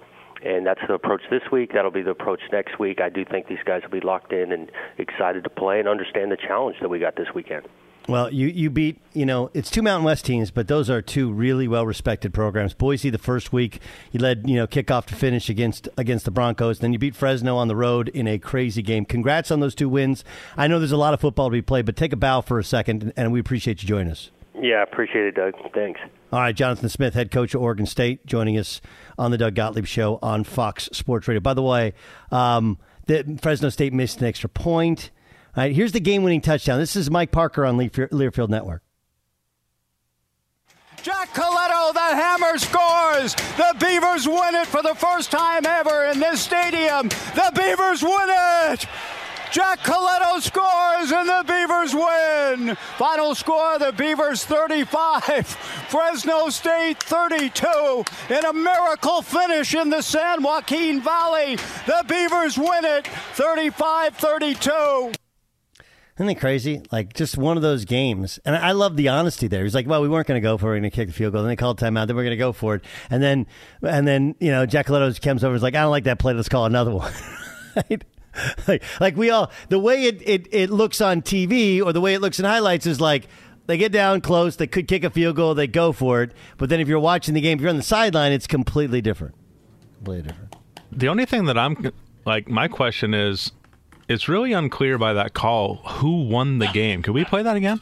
And 0.46 0.66
that's 0.66 0.82
the 0.88 0.94
approach 0.94 1.22
this 1.30 1.44
week. 1.52 1.72
That'll 1.74 1.92
be 1.92 2.02
the 2.02 2.12
approach 2.12 2.42
next 2.52 2.78
week. 2.78 3.00
I 3.00 3.10
do 3.10 3.24
think 3.24 3.48
these 3.48 3.64
guys 3.66 3.82
will 3.84 3.98
be 3.98 4.06
locked 4.06 4.34
in 4.34 4.52
and 4.52 4.70
excited 4.98 5.44
to 5.46 5.50
play 5.50 5.80
and 5.80 5.88
understand 5.88 6.32
the 6.32 6.38
challenge 6.38 6.76
that 6.82 6.90
we 6.90 7.00
got 7.00 7.16
this 7.16 7.28
weekend. 7.34 7.66
Well, 8.08 8.34
you, 8.34 8.48
you 8.48 8.70
beat, 8.70 9.02
you 9.14 9.26
know, 9.26 9.50
it's 9.54 9.72
two 9.72 9.82
Mountain 9.82 10.04
West 10.04 10.26
teams, 10.26 10.52
but 10.52 10.68
those 10.68 10.90
are 10.90 11.02
two 11.02 11.32
really 11.32 11.70
well 11.70 11.86
respected 11.86 12.34
programs. 12.34 12.74
Boise 12.74 13.10
the 13.10 13.18
first 13.18 13.54
week, 13.54 13.80
you 14.12 14.20
led, 14.20 14.44
you 14.46 14.56
know, 14.56 14.68
kickoff 14.68 15.06
to 15.06 15.16
finish 15.16 15.50
against 15.50 15.88
against 15.98 16.26
the 16.26 16.32
Broncos. 16.32 16.80
Then 16.80 16.92
you 16.92 17.00
beat 17.00 17.16
Fresno 17.16 17.56
on 17.56 17.70
the 17.70 17.78
road 17.78 18.10
in 18.10 18.28
a 18.28 18.38
crazy 18.38 18.82
game. 18.82 19.06
Congrats 19.06 19.52
on 19.52 19.62
those 19.62 19.74
two 19.74 19.88
wins. 19.88 20.26
I 20.58 20.68
know 20.68 20.80
there's 20.80 20.92
a 20.92 20.98
lot 20.98 21.14
of 21.14 21.22
football 21.22 21.48
to 21.48 21.54
be 21.54 21.62
played, 21.62 21.86
but 21.86 21.96
take 21.96 22.12
a 22.12 22.18
bow 22.18 22.42
for 22.42 22.60
a 22.60 22.64
second, 22.64 23.14
and 23.16 23.32
we 23.32 23.40
appreciate 23.40 23.82
you 23.82 23.88
joining 23.88 24.12
us. 24.12 24.32
Yeah, 24.54 24.84
appreciate 24.84 25.26
it, 25.26 25.36
Doug. 25.36 25.54
Thanks. 25.74 26.00
All 26.32 26.40
right, 26.40 26.56
Jonathan 26.56 26.90
Smith, 26.90 27.14
head 27.14 27.32
coach 27.32 27.56
of 27.56 27.62
Oregon 27.62 27.86
State, 27.86 28.26
joining 28.26 28.58
us 28.58 28.82
on 29.18 29.32
the 29.32 29.38
Doug 29.38 29.56
Gottlieb 29.56 29.86
Show 29.86 30.20
on 30.22 30.44
Fox 30.44 30.90
Sports 30.92 31.28
Radio. 31.28 31.40
By 31.40 31.54
the 31.54 31.64
way, 31.64 31.94
um, 32.32 32.78
the 33.06 33.40
Fresno 33.42 33.70
State 33.70 33.94
missed 33.94 34.20
an 34.22 34.28
extra 34.28 34.50
point. 34.50 35.12
All 35.56 35.64
right, 35.64 35.72
here's 35.72 35.92
the 35.92 36.00
game-winning 36.00 36.42
touchdown. 36.42 36.80
This 36.80 36.96
is 36.96 37.12
Mike 37.12 37.32
Parker 37.32 37.64
on 37.64 37.78
Learfield 37.78 38.50
Network. 38.50 38.82
Jack 41.04 41.30
Colletto, 41.34 41.94
the 41.94 42.00
hammer 42.00 42.58
scores. 42.58 43.36
The 43.58 43.76
Beavers 43.80 44.28
win 44.28 44.56
it 44.56 44.66
for 44.66 44.82
the 44.82 44.96
first 44.96 45.30
time 45.30 45.66
ever 45.66 46.06
in 46.06 46.20
this 46.20 46.42
stadium. 46.42 47.10
The 47.36 47.52
Beavers 47.54 48.02
win 48.02 48.30
it. 48.72 48.88
Jack 49.52 49.82
Colletto 49.82 50.42
scores 50.42 51.12
and 51.12 51.30
the 51.30 51.44
Beavers 51.46 51.94
win. 51.94 52.76
Final 52.98 53.36
score 53.36 53.78
the 53.78 53.92
Beavers 53.92 54.44
35, 54.46 55.46
Fresno 55.90 56.50
State 56.50 57.04
32. 57.04 58.04
In 58.32 58.46
a 58.46 58.54
miracle 58.54 59.22
finish 59.22 59.76
in 59.76 59.92
the 59.92 60.02
San 60.02 60.42
Joaquin 60.42 61.00
Valley, 61.00 61.58
the 61.86 62.04
Beavers 62.08 62.58
win 62.58 62.86
it 62.86 63.06
35 63.36 64.16
32. 64.16 65.12
Isn't 66.16 66.30
it 66.30 66.36
crazy? 66.36 66.84
Like 66.92 67.14
just 67.14 67.38
one 67.38 67.58
of 67.58 67.64
those 67.64 67.86
games, 67.86 68.40
and 68.46 68.56
I 68.56 68.72
love 68.74 68.98
the 68.98 69.08
honesty 69.08 69.48
there. 69.48 69.64
He's 69.64 69.74
like, 69.74 69.88
"Well, 69.88 70.02
we 70.02 70.08
weren't 70.08 70.28
going 70.28 70.40
to 70.40 70.46
go 70.46 70.60
for 70.60 70.68
it. 70.68 70.70
We're 70.70 70.80
going 70.82 70.92
to 70.92 70.96
kick 70.96 71.08
the 71.08 71.14
field 71.14 71.34
goal." 71.34 71.42
Then 71.42 71.50
they 71.50 71.56
called 71.56 71.80
timeout. 71.80 72.06
Then 72.06 72.16
we're 72.16 72.24
going 72.24 72.32
to 72.32 72.38
go 72.38 72.52
for 72.52 72.76
it, 72.76 72.86
and 73.10 73.24
then, 73.24 73.48
and 73.82 74.08
then 74.08 74.36
you 74.40 74.52
know, 74.52 74.68
Jack 74.68 74.86
comes 74.86 75.44
over. 75.44 75.56
Is 75.56 75.64
like, 75.64 75.76
"I 75.76 75.82
don't 75.82 75.92
like 75.92 76.04
that 76.04 76.20
play. 76.20 76.34
Let's 76.34 76.50
call 76.50 76.66
another 76.66 76.92
one." 76.92 77.12
right? 77.76 78.04
Like, 78.68 78.84
like 79.00 79.16
we 79.16 79.30
all 79.30 79.52
the 79.70 79.80
way 79.80 80.06
it, 80.06 80.22
it 80.28 80.48
it 80.52 80.70
looks 80.70 81.02
on 81.02 81.22
TV 81.22 81.84
or 81.84 81.94
the 81.94 82.02
way 82.02 82.14
it 82.14 82.22
looks 82.22 82.40
in 82.40 82.46
highlights 82.46 82.86
is 82.86 83.00
like, 83.02 83.28
they 83.66 83.78
get 83.78 83.92
down 83.92 84.22
close. 84.22 84.56
They 84.56 84.68
could 84.68 84.88
kick 84.88 85.04
a 85.04 85.10
field 85.10 85.36
goal. 85.36 85.56
They 85.56 85.68
go 85.68 85.92
for 85.92 86.22
it. 86.22 86.32
But 86.58 86.70
then 86.70 86.80
if 86.80 86.88
you're 86.88 87.00
watching 87.00 87.34
the 87.34 87.42
game, 87.42 87.58
if 87.58 87.62
you're 87.62 87.70
on 87.70 87.78
the 87.78 87.84
sideline, 87.84 88.32
it's 88.32 88.48
completely 88.48 89.02
different. 89.02 89.36
Completely 89.98 90.30
different. 90.30 90.56
The 90.92 91.08
only 91.08 91.26
thing 91.26 91.46
that 91.46 91.58
I'm 91.58 91.92
like, 92.26 92.48
my 92.50 92.68
question 92.68 93.14
is, 93.14 93.52
it's 94.08 94.28
really 94.28 94.54
unclear 94.54 94.98
by 94.98 95.14
that 95.14 95.34
call 95.34 95.76
who 95.76 96.24
won 96.24 96.60
the 96.60 96.68
game. 96.68 97.02
Could 97.02 97.14
we 97.14 97.26
play 97.26 97.44
that 97.44 97.56
again? 97.56 97.82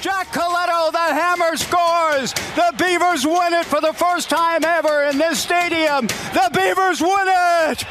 Jack 0.00 0.28
Colletto, 0.28 0.90
the 0.90 0.98
hammer 0.98 1.56
scores. 1.56 2.32
The 2.56 2.74
Beavers 2.76 3.24
win 3.24 3.52
it 3.52 3.64
for 3.66 3.80
the 3.80 3.92
first 3.92 4.28
time 4.28 4.64
ever 4.64 5.04
in 5.04 5.18
this 5.18 5.40
stadium. 5.40 6.06
The 6.06 6.50
Beavers 6.52 7.00
win 7.00 7.26
it. 7.70 7.84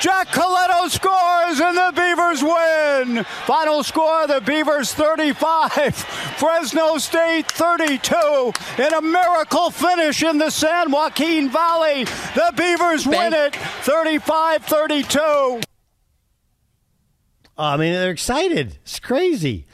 Jack 0.00 0.28
Colletto 0.28 0.88
scores 0.90 1.60
and 1.60 1.76
the 1.76 1.92
Beavers 1.94 2.42
win. 2.42 3.22
Final 3.46 3.84
score 3.84 4.26
the 4.26 4.40
Beavers 4.40 4.92
35, 4.94 5.94
Fresno 6.38 6.98
State 6.98 7.46
32. 7.52 8.52
In 8.82 8.94
a 8.94 9.00
miracle 9.00 9.70
finish 9.70 10.22
in 10.22 10.38
the 10.38 10.50
San 10.50 10.90
Joaquin 10.90 11.50
Valley, 11.50 12.04
the 12.34 12.52
Beavers 12.56 13.06
win 13.06 13.32
it 13.32 13.54
35 13.54 14.64
32. 14.64 15.60
I 17.56 17.76
mean, 17.76 17.92
they're 17.92 18.10
excited. 18.10 18.78
It's 18.82 18.98
crazy. 18.98 19.66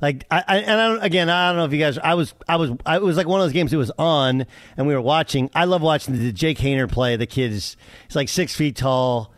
Like 0.00 0.24
I, 0.30 0.42
I 0.46 0.56
and 0.58 0.80
I 0.80 0.88
don't, 0.88 1.02
again, 1.02 1.28
I 1.28 1.48
don't 1.48 1.58
know 1.58 1.64
if 1.64 1.72
you 1.72 1.78
guys. 1.78 1.98
I 1.98 2.14
was, 2.14 2.34
I 2.48 2.56
was, 2.56 2.70
I, 2.86 2.96
it 2.96 3.02
was 3.02 3.16
like 3.16 3.26
one 3.26 3.40
of 3.40 3.44
those 3.44 3.52
games. 3.52 3.72
It 3.72 3.76
was 3.76 3.92
on, 3.98 4.46
and 4.76 4.86
we 4.86 4.94
were 4.94 5.00
watching. 5.00 5.50
I 5.54 5.64
love 5.64 5.82
watching 5.82 6.18
the 6.18 6.32
Jake 6.32 6.58
Haener 6.58 6.90
play. 6.90 7.16
The 7.16 7.26
kid 7.26 7.52
is, 7.52 7.76
he's 8.06 8.16
like 8.16 8.28
six 8.28 8.54
feet 8.56 8.76
tall. 8.76 9.32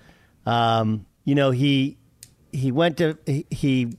Um, 0.47 1.07
you 1.25 1.35
know, 1.35 1.51
he 1.51 1.99
he 2.53 2.71
went 2.71 2.99
to 2.99 3.19
he, 3.27 3.47
he 3.51 3.97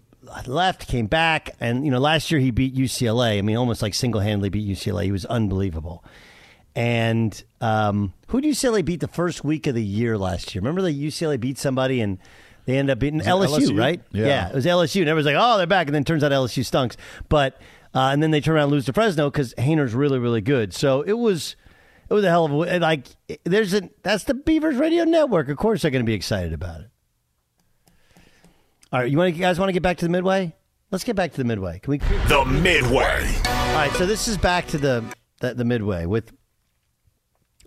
left, 0.47 0.87
came 0.87 1.07
back, 1.07 1.49
and 1.59 1.83
you 1.83 1.91
know, 1.91 1.99
last 1.99 2.31
year 2.31 2.39
he 2.39 2.51
beat 2.51 2.75
UCLA. 2.75 3.39
I 3.39 3.41
mean, 3.41 3.57
almost 3.57 3.81
like 3.81 3.93
single 3.93 4.21
handedly 4.21 4.49
beat 4.49 4.67
UCLA. 4.67 5.03
He 5.03 5.11
was 5.11 5.25
unbelievable. 5.25 6.03
And 6.75 7.43
um, 7.61 8.13
who 8.27 8.41
did 8.41 8.53
UCLA 8.53 8.83
beat 8.83 8.99
the 8.99 9.07
first 9.07 9.43
week 9.43 9.67
of 9.67 9.75
the 9.75 9.83
year 9.83 10.17
last 10.17 10.55
year? 10.55 10.61
Remember 10.61 10.81
the 10.81 11.07
UCLA 11.07 11.39
beat 11.39 11.57
somebody 11.59 12.01
and 12.01 12.17
they 12.66 12.78
end 12.78 12.89
up 12.89 12.99
beating 12.99 13.20
LSU, 13.22 13.70
LSU? 13.70 13.80
right? 13.80 14.01
Yeah. 14.11 14.49
it 14.49 14.55
was 14.55 14.66
LSU. 14.66 15.01
And 15.01 15.09
everyone's 15.09 15.26
like, 15.26 15.36
oh, 15.38 15.57
they're 15.57 15.68
back. 15.68 15.88
And 15.88 15.95
then 15.95 16.03
it 16.03 16.05
turns 16.05 16.24
out 16.24 16.32
LSU 16.32 16.66
stunks. 16.66 16.97
But 17.30 17.59
uh, 17.93 18.09
and 18.11 18.24
then 18.24 18.32
they 18.32 18.41
turn 18.41 18.55
around 18.55 18.64
and 18.64 18.72
lose 18.72 18.86
to 18.86 18.93
Fresno 18.93 19.30
because 19.30 19.53
Haener's 19.55 19.93
really, 19.93 20.20
really 20.20 20.41
good. 20.41 20.74
So 20.74 21.01
it 21.01 21.14
was 21.14 21.55
it 22.09 22.14
was 22.14 22.24
a 22.24 22.30
hell 22.30 22.45
of 22.45 22.51
a 22.51 22.80
like. 22.80 23.07
There's 23.43 23.74
a 23.74 23.89
that's 24.01 24.24
the 24.24 24.34
Beavers 24.34 24.76
Radio 24.78 25.03
Network. 25.03 25.49
Of 25.49 25.57
course, 25.57 25.82
they're 25.82 25.91
going 25.91 26.05
to 26.05 26.09
be 26.09 26.14
excited 26.16 26.53
about 26.53 26.82
it. 26.82 26.89
All 28.91 28.99
right, 28.99 29.09
you 29.11 29.18
want 29.18 29.34
you 29.36 29.41
guys 29.41 29.59
want 29.59 29.70
to 29.70 29.74
get 29.74 29.84
back 29.84 29.97
to 29.97 30.05
the 30.05 30.11
midway? 30.11 30.55
Let's 30.91 31.03
get 31.03 31.16
back 31.16 31.32
to 31.32 31.38
the 31.38 31.43
midway. 31.43 31.80
Can 31.80 31.91
we? 31.91 31.97
The 31.97 32.45
Midway. 32.45 33.36
All 33.47 33.76
right, 33.76 33.91
so 33.93 34.05
this 34.05 34.28
is 34.28 34.38
back 34.38 34.68
to 34.68 34.78
the 34.78 35.03
the, 35.39 35.55
the 35.55 35.66
midway 35.66 36.05
with. 36.05 36.32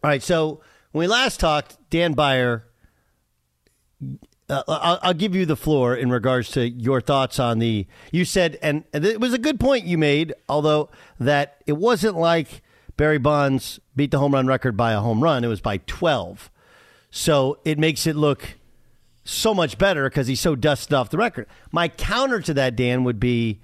All 0.04 0.10
right, 0.10 0.22
so 0.22 0.60
when 0.92 1.00
we 1.00 1.06
last 1.08 1.40
talked, 1.40 1.78
Dan 1.90 2.12
Beyer. 2.12 2.64
Uh, 4.48 4.62
I'll, 4.68 4.98
I'll 5.02 5.14
give 5.14 5.34
you 5.34 5.44
the 5.44 5.56
floor 5.56 5.96
in 5.96 6.10
regards 6.10 6.50
to 6.52 6.68
your 6.68 7.00
thoughts 7.00 7.38
on 7.38 7.58
the. 7.58 7.86
You 8.12 8.24
said, 8.24 8.58
and 8.62 8.84
and 8.92 9.04
it 9.04 9.20
was 9.20 9.32
a 9.32 9.38
good 9.38 9.58
point 9.58 9.84
you 9.84 9.98
made, 9.98 10.34
although 10.48 10.90
that 11.18 11.62
it 11.66 11.74
wasn't 11.74 12.16
like 12.16 12.62
Barry 12.96 13.18
Bonds 13.18 13.80
beat 13.96 14.10
the 14.10 14.18
home 14.18 14.34
run 14.34 14.46
record 14.46 14.76
by 14.76 14.92
a 14.92 15.00
home 15.00 15.22
run; 15.22 15.42
it 15.42 15.48
was 15.48 15.60
by 15.60 15.78
twelve. 15.78 16.50
So 17.10 17.58
it 17.64 17.78
makes 17.78 18.06
it 18.06 18.14
look 18.14 18.56
so 19.24 19.52
much 19.52 19.78
better 19.78 20.08
because 20.08 20.28
he's 20.28 20.40
so 20.40 20.54
dusted 20.54 20.94
off 20.94 21.10
the 21.10 21.18
record. 21.18 21.46
My 21.72 21.88
counter 21.88 22.40
to 22.40 22.54
that, 22.54 22.76
Dan, 22.76 23.02
would 23.02 23.18
be 23.18 23.60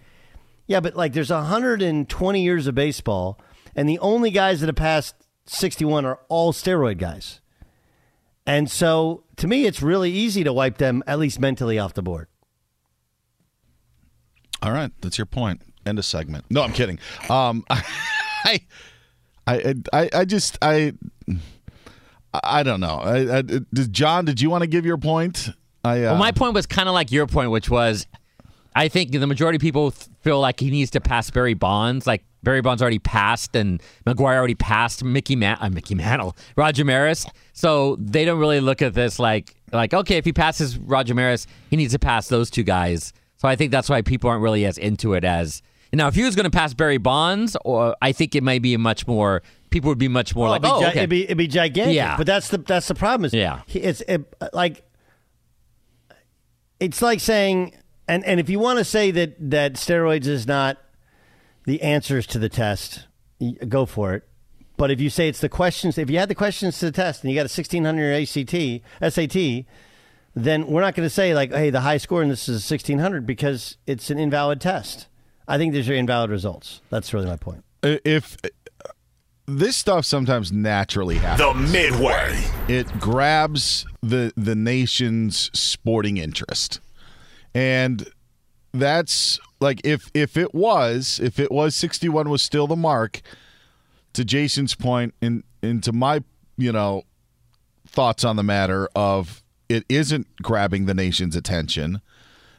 yeah, 0.66 0.80
but 0.80 0.96
like 0.96 1.12
there's 1.12 1.30
120 1.30 2.42
years 2.42 2.66
of 2.66 2.74
baseball, 2.74 3.38
and 3.76 3.86
the 3.86 3.98
only 3.98 4.30
guys 4.30 4.60
that 4.60 4.68
have 4.68 4.76
passed 4.76 5.14
61 5.46 6.06
are 6.06 6.20
all 6.30 6.52
steroid 6.52 6.96
guys. 6.96 7.41
And 8.46 8.70
so 8.70 9.24
to 9.36 9.46
me, 9.46 9.66
it's 9.66 9.82
really 9.82 10.10
easy 10.10 10.44
to 10.44 10.52
wipe 10.52 10.78
them, 10.78 11.02
at 11.06 11.18
least 11.18 11.40
mentally, 11.40 11.78
off 11.78 11.94
the 11.94 12.02
board. 12.02 12.28
All 14.62 14.72
right, 14.72 14.92
that's 15.00 15.18
your 15.18 15.26
point. 15.26 15.62
End 15.84 15.98
of 15.98 16.04
segment. 16.04 16.44
No, 16.50 16.62
I'm 16.62 16.72
kidding. 16.72 16.98
Um, 17.28 17.64
I, 17.70 18.60
I, 19.46 19.74
I, 19.92 20.10
I 20.12 20.24
just, 20.24 20.56
I, 20.62 20.92
I 22.32 22.62
don't 22.62 22.80
know. 22.80 22.98
I, 22.98 23.38
I, 23.38 23.42
did 23.42 23.92
John, 23.92 24.24
did 24.24 24.40
you 24.40 24.50
want 24.50 24.62
to 24.62 24.68
give 24.68 24.86
your 24.86 24.98
point? 24.98 25.50
I, 25.84 26.04
uh, 26.04 26.12
Well, 26.12 26.16
my 26.16 26.30
point 26.30 26.54
was 26.54 26.66
kind 26.66 26.88
of 26.88 26.94
like 26.94 27.10
your 27.10 27.26
point, 27.26 27.50
which 27.50 27.68
was 27.68 28.06
I 28.74 28.88
think 28.88 29.12
the 29.12 29.26
majority 29.26 29.56
of 29.56 29.60
people 29.60 29.90
feel 29.90 30.40
like 30.40 30.60
he 30.60 30.70
needs 30.70 30.90
to 30.92 31.00
pass 31.00 31.30
Barry 31.30 31.54
Bonds. 31.54 32.06
Like 32.06 32.24
Barry 32.42 32.60
Bonds 32.62 32.80
already 32.82 32.98
passed, 32.98 33.54
and 33.54 33.82
McGwire 34.06 34.36
already 34.36 34.54
passed 34.54 35.04
Mickey 35.04 35.36
Man- 35.36 35.58
uh, 35.60 35.68
Mickey 35.70 35.94
Mantle, 35.94 36.36
Roger 36.56 36.84
Maris. 36.84 37.26
So 37.52 37.96
they 38.00 38.24
don't 38.24 38.38
really 38.38 38.60
look 38.60 38.82
at 38.82 38.94
this 38.94 39.18
like 39.18 39.54
like 39.72 39.92
okay, 39.94 40.16
if 40.16 40.24
he 40.24 40.32
passes 40.32 40.78
Roger 40.78 41.14
Maris, 41.14 41.46
he 41.70 41.76
needs 41.76 41.92
to 41.92 41.98
pass 41.98 42.28
those 42.28 42.50
two 42.50 42.62
guys. 42.62 43.12
So 43.36 43.48
I 43.48 43.56
think 43.56 43.72
that's 43.72 43.88
why 43.90 44.02
people 44.02 44.30
aren't 44.30 44.42
really 44.42 44.64
as 44.64 44.78
into 44.78 45.14
it 45.14 45.24
as 45.24 45.62
now. 45.92 46.08
If 46.08 46.14
he 46.14 46.22
was 46.24 46.34
going 46.36 46.44
to 46.44 46.50
pass 46.50 46.72
Barry 46.74 46.98
Bonds, 46.98 47.56
or 47.64 47.94
I 48.00 48.12
think 48.12 48.34
it 48.34 48.42
might 48.42 48.62
be 48.62 48.72
a 48.74 48.78
much 48.78 49.06
more 49.06 49.42
people 49.70 49.88
would 49.88 49.98
be 49.98 50.08
much 50.08 50.34
more 50.36 50.48
like 50.48 50.62
it'd, 50.62 50.70
be 50.70 50.74
oh 50.76 50.80
gi- 50.80 50.86
okay. 50.86 50.98
it'd 50.98 51.10
be 51.10 51.24
it'd 51.24 51.38
be 51.38 51.46
gigantic. 51.48 51.94
Yeah. 51.96 52.16
but 52.16 52.26
that's 52.26 52.48
the 52.48 52.58
that's 52.58 52.88
the 52.88 52.94
problem. 52.94 53.24
Is 53.26 53.34
Yeah. 53.34 53.60
he- 53.66 53.80
it's 53.80 54.00
it, 54.02 54.24
like 54.52 54.82
it's 56.80 57.00
like 57.02 57.20
saying, 57.20 57.74
and 58.08 58.24
and 58.24 58.40
if 58.40 58.48
you 58.50 58.58
want 58.58 58.78
to 58.78 58.84
say 58.84 59.10
that 59.10 59.34
that 59.50 59.74
steroids 59.74 60.26
is 60.26 60.46
not 60.46 60.78
the 61.64 61.82
answers 61.82 62.26
to 62.28 62.38
the 62.38 62.48
test, 62.48 63.06
go 63.68 63.86
for 63.86 64.14
it. 64.14 64.28
But 64.76 64.90
if 64.90 65.00
you 65.00 65.10
say 65.10 65.28
it's 65.28 65.40
the 65.40 65.48
questions, 65.48 65.98
if 65.98 66.10
you 66.10 66.18
had 66.18 66.28
the 66.28 66.34
questions 66.34 66.78
to 66.80 66.86
the 66.86 66.92
test 66.92 67.22
and 67.22 67.30
you 67.30 67.38
got 67.38 67.46
a 67.46 67.48
sixteen 67.48 67.84
hundred 67.84 68.14
ACT 68.22 68.82
SAT, 69.14 69.64
then 70.34 70.66
we're 70.66 70.80
not 70.80 70.94
going 70.94 71.06
to 71.06 71.10
say 71.10 71.34
like, 71.34 71.52
hey, 71.52 71.70
the 71.70 71.82
high 71.82 71.98
score 71.98 72.22
in 72.22 72.28
this 72.28 72.48
is 72.48 72.64
sixteen 72.64 72.98
hundred 72.98 73.26
because 73.26 73.76
it's 73.86 74.10
an 74.10 74.18
invalid 74.18 74.60
test. 74.60 75.06
I 75.46 75.58
think 75.58 75.72
these 75.72 75.88
are 75.88 75.94
invalid 75.94 76.30
results. 76.30 76.80
That's 76.90 77.12
really 77.12 77.26
my 77.26 77.36
point. 77.36 77.64
if 77.82 78.36
uh, 78.44 78.48
this 79.46 79.76
stuff 79.76 80.04
sometimes 80.04 80.50
naturally 80.52 81.16
happens. 81.16 81.70
The 81.70 81.72
Midway. 81.72 82.42
It 82.68 82.86
grabs 82.98 83.86
the 84.02 84.32
the 84.36 84.54
nation's 84.54 85.50
sporting 85.52 86.16
interest. 86.16 86.80
And 87.54 88.08
that's 88.72 89.38
like 89.60 89.80
if 89.84 90.10
if 90.14 90.36
it 90.36 90.54
was 90.54 91.20
if 91.22 91.38
it 91.38 91.52
was 91.52 91.74
61 91.74 92.28
was 92.30 92.42
still 92.42 92.66
the 92.66 92.76
mark 92.76 93.20
to 94.14 94.24
Jason's 94.24 94.74
point 94.74 95.14
and 95.22 95.42
into 95.62 95.92
my, 95.92 96.22
you 96.56 96.72
know, 96.72 97.02
thoughts 97.86 98.24
on 98.24 98.36
the 98.36 98.42
matter 98.42 98.88
of 98.94 99.42
it 99.68 99.84
isn't 99.88 100.26
grabbing 100.42 100.86
the 100.86 100.94
nation's 100.94 101.36
attention. 101.36 102.00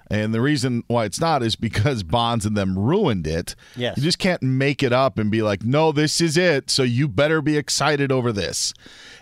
And 0.09 0.33
the 0.33 0.41
reason 0.41 0.83
why 0.87 1.05
it's 1.05 1.19
not 1.19 1.41
is 1.43 1.55
because 1.55 2.03
Bonds 2.03 2.45
and 2.45 2.55
them 2.55 2.77
ruined 2.77 3.25
it. 3.25 3.55
Yes. 3.75 3.97
You 3.97 4.03
just 4.03 4.19
can't 4.19 4.41
make 4.41 4.83
it 4.83 4.93
up 4.93 5.17
and 5.17 5.31
be 5.31 5.41
like, 5.41 5.63
no, 5.63 5.91
this 5.91 6.21
is 6.21 6.37
it. 6.37 6.69
So 6.69 6.83
you 6.83 7.07
better 7.07 7.41
be 7.41 7.57
excited 7.57 8.11
over 8.11 8.31
this. 8.31 8.73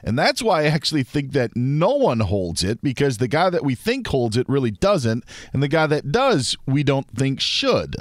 And 0.03 0.17
that's 0.17 0.41
why 0.41 0.61
I 0.61 0.65
actually 0.65 1.03
think 1.03 1.31
that 1.33 1.55
no 1.55 1.95
one 1.95 2.21
holds 2.21 2.63
it 2.63 2.81
because 2.81 3.17
the 3.17 3.27
guy 3.27 3.49
that 3.49 3.63
we 3.63 3.75
think 3.75 4.07
holds 4.07 4.37
it 4.37 4.49
really 4.49 4.71
doesn't. 4.71 5.23
And 5.53 5.61
the 5.61 5.67
guy 5.67 5.87
that 5.87 6.11
does, 6.11 6.57
we 6.65 6.83
don't 6.83 7.09
think 7.09 7.39
should. 7.39 7.95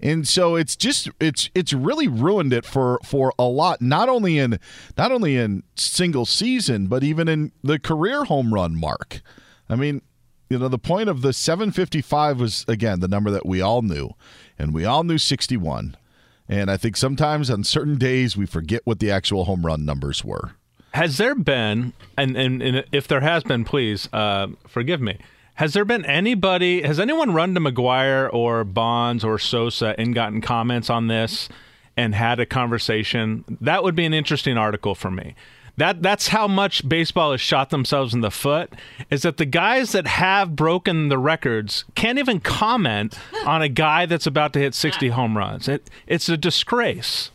And 0.00 0.26
so 0.26 0.54
it's 0.54 0.76
just 0.76 1.08
it's 1.20 1.50
it's 1.54 1.72
really 1.72 2.06
ruined 2.06 2.52
it 2.52 2.64
for 2.64 3.00
for 3.04 3.32
a 3.38 3.44
lot 3.44 3.82
not 3.82 4.08
only 4.08 4.38
in 4.38 4.58
not 4.96 5.10
only 5.10 5.36
in 5.36 5.64
single 5.76 6.24
season 6.24 6.86
but 6.86 7.02
even 7.02 7.26
in 7.28 7.52
the 7.62 7.78
career 7.78 8.24
home 8.24 8.54
run 8.54 8.78
mark. 8.78 9.20
I 9.68 9.76
mean, 9.76 10.02
you 10.48 10.58
know, 10.58 10.68
the 10.68 10.78
point 10.78 11.08
of 11.08 11.22
the 11.22 11.32
755 11.32 12.40
was 12.40 12.64
again 12.68 13.00
the 13.00 13.08
number 13.08 13.30
that 13.30 13.44
we 13.44 13.60
all 13.60 13.82
knew, 13.82 14.10
and 14.58 14.72
we 14.72 14.84
all 14.84 15.04
knew 15.04 15.18
61. 15.18 15.96
And 16.48 16.70
I 16.70 16.78
think 16.78 16.96
sometimes 16.96 17.50
on 17.50 17.64
certain 17.64 17.98
days 17.98 18.36
we 18.36 18.46
forget 18.46 18.82
what 18.84 19.00
the 19.00 19.10
actual 19.10 19.44
home 19.44 19.66
run 19.66 19.84
numbers 19.84 20.24
were. 20.24 20.52
Has 20.98 21.16
there 21.16 21.36
been, 21.36 21.92
and, 22.16 22.36
and, 22.36 22.60
and 22.60 22.84
if 22.90 23.06
there 23.06 23.20
has 23.20 23.44
been, 23.44 23.64
please 23.64 24.08
uh, 24.12 24.48
forgive 24.66 25.00
me. 25.00 25.18
Has 25.54 25.72
there 25.72 25.84
been 25.84 26.04
anybody, 26.04 26.82
has 26.82 26.98
anyone 26.98 27.32
run 27.32 27.54
to 27.54 27.60
McGwire 27.60 28.28
or 28.34 28.64
Bonds 28.64 29.22
or 29.22 29.38
Sosa 29.38 29.94
and 29.96 30.12
gotten 30.12 30.40
comments 30.40 30.90
on 30.90 31.06
this 31.06 31.48
and 31.96 32.16
had 32.16 32.40
a 32.40 32.46
conversation? 32.46 33.44
That 33.60 33.84
would 33.84 33.94
be 33.94 34.06
an 34.06 34.12
interesting 34.12 34.58
article 34.58 34.96
for 34.96 35.08
me. 35.08 35.36
That 35.76 36.02
that's 36.02 36.28
how 36.28 36.48
much 36.48 36.88
baseball 36.88 37.30
has 37.30 37.40
shot 37.40 37.70
themselves 37.70 38.12
in 38.12 38.20
the 38.20 38.32
foot. 38.32 38.72
Is 39.08 39.22
that 39.22 39.36
the 39.36 39.46
guys 39.46 39.92
that 39.92 40.08
have 40.08 40.56
broken 40.56 41.10
the 41.10 41.18
records 41.18 41.84
can't 41.94 42.18
even 42.18 42.40
comment 42.40 43.16
on 43.46 43.62
a 43.62 43.68
guy 43.68 44.04
that's 44.04 44.26
about 44.26 44.52
to 44.54 44.58
hit 44.58 44.74
60 44.74 45.10
home 45.10 45.38
runs. 45.38 45.68
It 45.68 45.88
it's 46.08 46.28
a 46.28 46.36
disgrace. 46.36 47.30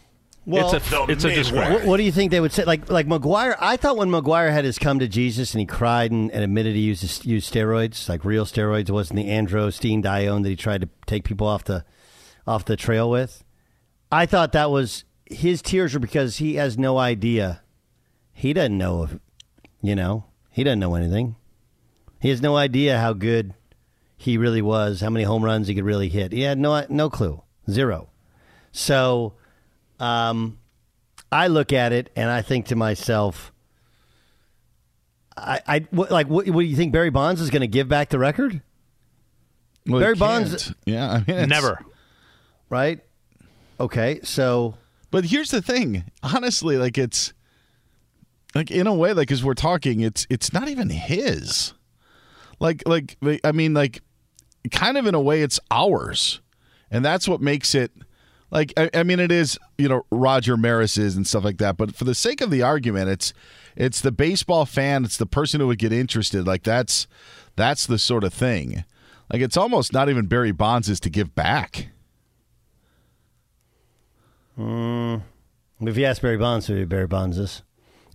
Well, 0.45 0.73
it's 0.75 0.91
a 0.91 1.05
it's 1.09 1.23
a 1.23 1.33
disgrace. 1.33 1.69
What, 1.69 1.85
what 1.85 1.97
do 1.97 2.03
you 2.03 2.11
think 2.11 2.31
they 2.31 2.41
would 2.41 2.51
say? 2.51 2.65
Like 2.65 2.89
like 2.89 3.07
McGwire, 3.07 3.55
I 3.59 3.77
thought 3.77 3.95
when 3.95 4.09
McGwire 4.09 4.51
had 4.51 4.65
his 4.65 4.77
come 4.77 4.99
to 4.99 5.07
Jesus 5.07 5.53
and 5.53 5.61
he 5.61 5.65
cried 5.65 6.11
and, 6.11 6.29
and 6.31 6.43
admitted 6.43 6.75
he 6.75 6.81
used 6.81 7.25
used 7.25 7.53
steroids, 7.53 8.09
like 8.09 8.25
real 8.25 8.45
steroids, 8.45 8.89
it 8.89 8.91
wasn't 8.91 9.17
the 9.17 9.29
androstenedione 9.29 10.43
that 10.43 10.49
he 10.49 10.55
tried 10.55 10.81
to 10.81 10.89
take 11.05 11.23
people 11.23 11.47
off 11.47 11.63
the 11.63 11.85
off 12.45 12.65
the 12.65 12.75
trail 12.75 13.09
with. 13.09 13.43
I 14.11 14.25
thought 14.25 14.51
that 14.51 14.69
was 14.69 15.05
his 15.25 15.61
tears 15.61 15.93
were 15.93 15.99
because 15.99 16.37
he 16.37 16.55
has 16.55 16.77
no 16.77 16.97
idea. 16.97 17.61
He 18.33 18.51
doesn't 18.53 18.77
know 18.77 19.03
if, 19.03 19.19
you 19.81 19.95
know, 19.95 20.25
he 20.51 20.63
doesn't 20.63 20.79
know 20.79 20.95
anything. 20.95 21.35
He 22.19 22.29
has 22.29 22.41
no 22.41 22.55
idea 22.55 22.99
how 22.99 23.13
good 23.13 23.53
he 24.17 24.37
really 24.37 24.61
was, 24.61 25.01
how 25.01 25.09
many 25.09 25.25
home 25.25 25.43
runs 25.43 25.67
he 25.67 25.75
could 25.75 25.83
really 25.83 26.09
hit. 26.09 26.31
He 26.31 26.41
had 26.41 26.57
no 26.57 26.85
no 26.89 27.09
clue, 27.09 27.43
zero. 27.69 28.09
So, 28.71 29.33
um, 29.99 30.57
I 31.31 31.47
look 31.47 31.73
at 31.73 31.91
it 31.93 32.11
and 32.15 32.29
I 32.29 32.41
think 32.41 32.67
to 32.67 32.75
myself, 32.75 33.51
I, 35.35 35.61
I 35.67 35.79
what, 35.91 36.11
like, 36.11 36.27
what, 36.27 36.47
what 36.47 36.61
do 36.61 36.67
you 36.67 36.75
think 36.75 36.93
Barry 36.93 37.09
Bonds 37.09 37.41
is 37.41 37.49
going 37.49 37.61
to 37.61 37.67
give 37.67 37.87
back 37.87 38.09
the 38.09 38.19
record? 38.19 38.61
Well, 39.87 39.99
Barry 39.99 40.15
Bonds. 40.15 40.73
Yeah, 40.85 41.11
I 41.11 41.31
mean, 41.31 41.49
Never. 41.49 41.79
right? 42.69 42.99
Okay, 43.79 44.19
so 44.23 44.75
But 45.11 45.25
here's 45.25 45.51
the 45.51 45.61
thing, 45.61 46.05
honestly, 46.23 46.77
like 46.77 46.97
it's 46.97 47.33
like 48.55 48.69
in 48.71 48.87
a 48.87 48.93
way, 48.93 49.13
like 49.13 49.31
as 49.31 49.43
we're 49.43 49.55
talking, 49.55 50.01
it's 50.01 50.27
it's 50.29 50.53
not 50.53 50.67
even 50.69 50.89
his. 50.89 51.73
Like 52.59 52.83
like 52.87 53.17
like, 53.21 53.41
I 53.43 53.51
mean, 53.51 53.73
like 53.73 54.01
kind 54.71 54.97
of 54.97 55.07
in 55.07 55.15
a 55.15 55.19
way, 55.21 55.41
it's 55.41 55.59
ours, 55.71 56.39
and 56.91 57.03
that's 57.03 57.27
what 57.27 57.41
makes 57.41 57.73
it. 57.75 57.91
Like 58.53 58.71
I, 58.77 58.89
I 58.93 59.03
mean, 59.03 59.19
it 59.19 59.31
is 59.31 59.57
you 59.79 59.89
know 59.89 60.05
Roger 60.11 60.55
Maris's 60.55 61.17
and 61.17 61.25
stuff 61.25 61.43
like 61.43 61.57
that. 61.57 61.75
But 61.75 61.95
for 61.95 62.05
the 62.05 62.13
sake 62.13 62.39
of 62.39 62.51
the 62.51 62.61
argument, 62.61 63.09
it's 63.09 63.33
it's 63.75 63.99
the 63.99 64.11
baseball 64.11 64.65
fan, 64.65 65.03
it's 65.03 65.17
the 65.17 65.25
person 65.25 65.59
who 65.59 65.67
would 65.67 65.79
get 65.79 65.91
interested. 65.91 66.45
Like 66.45 66.61
that's 66.61 67.07
that's 67.55 67.87
the 67.87 67.97
sort 67.97 68.23
of 68.23 68.31
thing. 68.31 68.85
Like 69.31 69.41
it's 69.41 69.57
almost 69.57 69.91
not 69.91 70.07
even 70.07 70.27
Barry 70.27 70.51
Bonds' 70.51 70.87
is 70.87 70.99
to 71.01 71.09
give 71.09 71.33
back. 71.33 71.87
Mm, 74.57 75.23
if 75.81 75.97
you 75.97 76.05
ask 76.05 76.21
Barry 76.21 76.37
Bonds, 76.37 76.67
who 76.67 76.85
Barry 76.85 77.07
Bonds 77.07 77.39
is, 77.39 77.63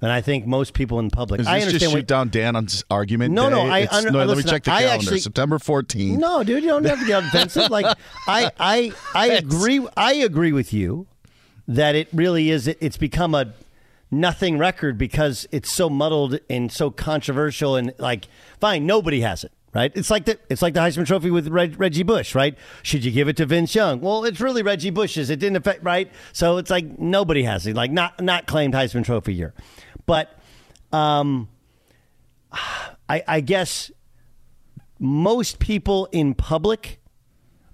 and 0.01 0.11
I 0.13 0.21
think 0.21 0.47
most 0.47 0.75
people 0.75 0.99
in 1.01 1.11
public, 1.11 1.41
Is 1.41 1.47
I 1.47 1.55
understand. 1.61 1.81
just 1.81 1.93
what- 1.93 1.99
shoot 2.01 2.07
down 2.07 2.29
Dan 2.29 2.55
on 2.57 2.65
this 2.65 2.85
argument? 2.91 3.35
No, 3.35 3.49
no. 3.49 3.63
I 3.67 3.87
under- 3.91 4.11
no, 4.11 4.25
let 4.25 4.37
me 4.37 4.43
check 4.45 4.65
the 4.65 4.73
I 4.73 4.83
calendar. 4.83 5.03
actually- 5.03 5.21
September 5.21 5.59
14th. 5.59 6.19
No, 6.19 6.43
dude, 6.45 6.63
you 6.63 6.69
don't 6.71 6.85
have 6.85 7.01
to 7.01 7.07
get 7.07 7.23
defensive. 7.33 7.71
Like 7.71 7.87
I, 8.27 8.51
I, 8.59 8.93
I 9.15 9.27
agree. 9.31 9.87
I 9.97 10.13
agree 10.15 10.53
with 10.53 10.73
you 10.73 11.07
that 11.67 11.95
it 11.95 12.09
really 12.13 12.51
is. 12.51 12.67
It's 12.69 12.97
become 12.97 13.35
a 13.35 13.53
nothing 14.11 14.57
record 14.59 14.97
because 14.97 15.47
it's 15.53 15.71
so 15.71 15.91
muddled 15.91 16.39
and 16.49 16.73
so 16.73 16.91
controversial 16.91 17.77
and 17.77 17.93
like 17.99 18.27
fine, 18.61 18.87
nobody 18.87 19.21
has 19.21 19.45
it. 19.45 19.53
Right? 19.75 19.93
It's 19.95 20.11
like 20.11 20.25
the 20.25 20.39
it's 20.49 20.63
like 20.63 20.73
the 20.73 20.81
Heisman 20.81 21.07
Trophy 21.07 21.31
with 21.31 21.47
Reg, 21.49 21.79
Reggie 21.79 22.03
Bush, 22.03 22.35
right? 22.35 22.57
Should 22.83 23.05
you 23.05 23.13
give 23.13 23.29
it 23.29 23.37
to 23.37 23.45
Vince 23.45 23.75
Young? 23.75 24.01
Well, 24.01 24.25
it's 24.25 24.41
really 24.41 24.63
Reggie 24.63 24.89
Bush's. 24.91 25.29
It 25.29 25.39
didn't 25.39 25.57
affect, 25.57 25.85
right? 25.85 26.11
So 26.33 26.57
it's 26.57 26.71
like 26.71 26.99
nobody 26.99 27.43
has 27.43 27.67
it, 27.67 27.77
like 27.77 27.91
not 27.93 28.19
not 28.21 28.47
claimed 28.47 28.73
Heisman 28.73 29.05
Trophy 29.05 29.35
year, 29.35 29.53
but 30.09 30.39
um, 30.91 31.51
I, 33.11 33.23
I 33.29 33.41
guess 33.41 33.91
most 34.99 35.59
people 35.59 36.09
in 36.13 36.35
public, 36.35 36.99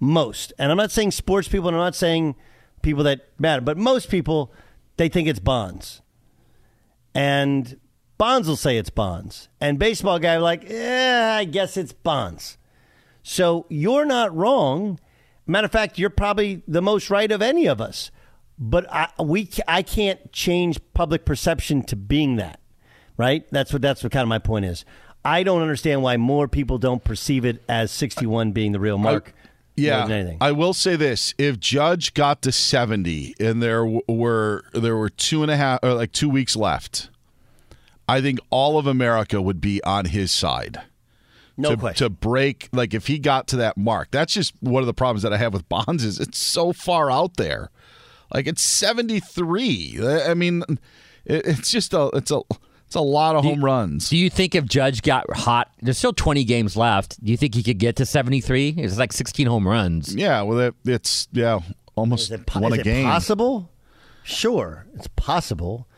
most, 0.00 0.52
and 0.58 0.72
I'm 0.72 0.76
not 0.76 0.90
saying 0.90 1.12
sports 1.12 1.46
people, 1.46 1.68
and 1.68 1.76
I'm 1.76 1.82
not 1.82 1.94
saying 1.94 2.34
people 2.82 3.04
that 3.04 3.28
matter, 3.38 3.62
but 3.62 3.78
most 3.78 4.10
people, 4.10 4.52
they 4.96 5.08
think 5.08 5.28
it's 5.28 5.38
Bonds. 5.38 6.02
And 7.14 7.78
Bonds 8.18 8.48
will 8.48 8.56
say 8.56 8.78
it's 8.78 8.90
Bonds. 8.90 9.48
And 9.60 9.78
baseball 9.78 10.18
guy 10.18 10.36
like, 10.38 10.68
I 10.68 11.44
guess 11.44 11.76
it's 11.76 11.92
Bonds. 11.92 12.58
So 13.22 13.64
you're 13.68 14.04
not 14.04 14.34
wrong. 14.34 14.98
Matter 15.46 15.66
of 15.66 15.72
fact, 15.72 16.00
you're 16.00 16.10
probably 16.10 16.64
the 16.66 16.82
most 16.82 17.10
right 17.10 17.30
of 17.30 17.40
any 17.40 17.66
of 17.66 17.80
us. 17.80 18.10
But 18.58 18.90
I, 18.92 19.08
we, 19.22 19.50
I 19.66 19.82
can't 19.82 20.32
change 20.32 20.78
public 20.94 21.24
perception 21.24 21.82
to 21.84 21.96
being 21.96 22.36
that, 22.36 22.60
right? 23.16 23.44
That's 23.50 23.72
what 23.72 23.82
that's 23.82 24.02
what 24.02 24.12
kind 24.12 24.22
of 24.22 24.28
my 24.28 24.38
point 24.38 24.64
is. 24.64 24.84
I 25.24 25.42
don't 25.42 25.62
understand 25.62 26.02
why 26.02 26.16
more 26.18 26.46
people 26.46 26.78
don't 26.78 27.02
perceive 27.02 27.44
it 27.44 27.64
as 27.68 27.90
61 27.90 28.52
being 28.52 28.72
the 28.72 28.80
real 28.80 28.98
mark. 28.98 29.26
more 29.26 29.44
Yeah. 29.76 30.36
I 30.40 30.52
will 30.52 30.72
say 30.72 30.96
this: 30.96 31.34
if 31.36 31.58
Judge 31.58 32.14
got 32.14 32.42
to 32.42 32.52
seventy 32.52 33.34
and 33.40 33.60
there 33.62 33.80
w- 33.80 34.02
were 34.08 34.64
there 34.72 34.96
were 34.96 35.08
two 35.10 35.42
and 35.42 35.50
a 35.50 35.56
half 35.56 35.80
or 35.82 35.94
like 35.94 36.12
two 36.12 36.28
weeks 36.28 36.54
left, 36.54 37.10
I 38.08 38.20
think 38.20 38.38
all 38.50 38.78
of 38.78 38.86
America 38.86 39.42
would 39.42 39.60
be 39.60 39.82
on 39.82 40.06
his 40.06 40.30
side. 40.30 40.80
No 41.56 41.70
to, 41.70 41.76
question. 41.76 42.04
To 42.04 42.10
break, 42.10 42.68
like 42.72 42.94
if 42.94 43.06
he 43.08 43.18
got 43.18 43.48
to 43.48 43.56
that 43.56 43.76
mark, 43.76 44.10
that's 44.10 44.34
just 44.34 44.54
one 44.60 44.82
of 44.82 44.86
the 44.86 44.94
problems 44.94 45.22
that 45.22 45.32
I 45.32 45.38
have 45.38 45.52
with 45.52 45.68
Bonds 45.68 46.04
is 46.04 46.20
it's 46.20 46.38
so 46.38 46.72
far 46.72 47.10
out 47.10 47.36
there. 47.36 47.70
Like 48.34 48.48
it's 48.48 48.62
seventy 48.62 49.20
three. 49.20 49.98
I 50.02 50.34
mean, 50.34 50.64
it's 51.24 51.70
just 51.70 51.94
a 51.94 52.10
it's 52.14 52.32
a 52.32 52.40
it's 52.86 52.96
a 52.96 53.00
lot 53.00 53.36
of 53.36 53.44
home 53.44 53.64
runs. 53.64 54.10
Do 54.10 54.16
you 54.16 54.28
think 54.28 54.54
if 54.56 54.64
Judge 54.66 55.02
got 55.02 55.24
hot, 55.34 55.70
there's 55.80 55.96
still 55.98 56.12
20 56.12 56.44
games 56.44 56.76
left. 56.76 57.22
Do 57.24 57.30
you 57.30 57.36
think 57.36 57.54
he 57.54 57.62
could 57.62 57.78
get 57.78 57.96
to 57.96 58.06
73? 58.06 58.74
It's 58.76 58.98
like 58.98 59.12
16 59.12 59.46
home 59.46 59.66
runs. 59.66 60.14
Yeah, 60.14 60.42
well, 60.42 60.58
it, 60.60 60.74
it's 60.84 61.26
yeah, 61.32 61.60
almost 61.96 62.30
Po- 62.46 62.60
one 62.60 62.72
is 62.72 62.78
a 62.78 62.80
it 62.82 62.84
game. 62.84 63.04
possible? 63.06 63.70
Sure, 64.22 64.84
it's 64.94 65.08
possible. 65.16 65.88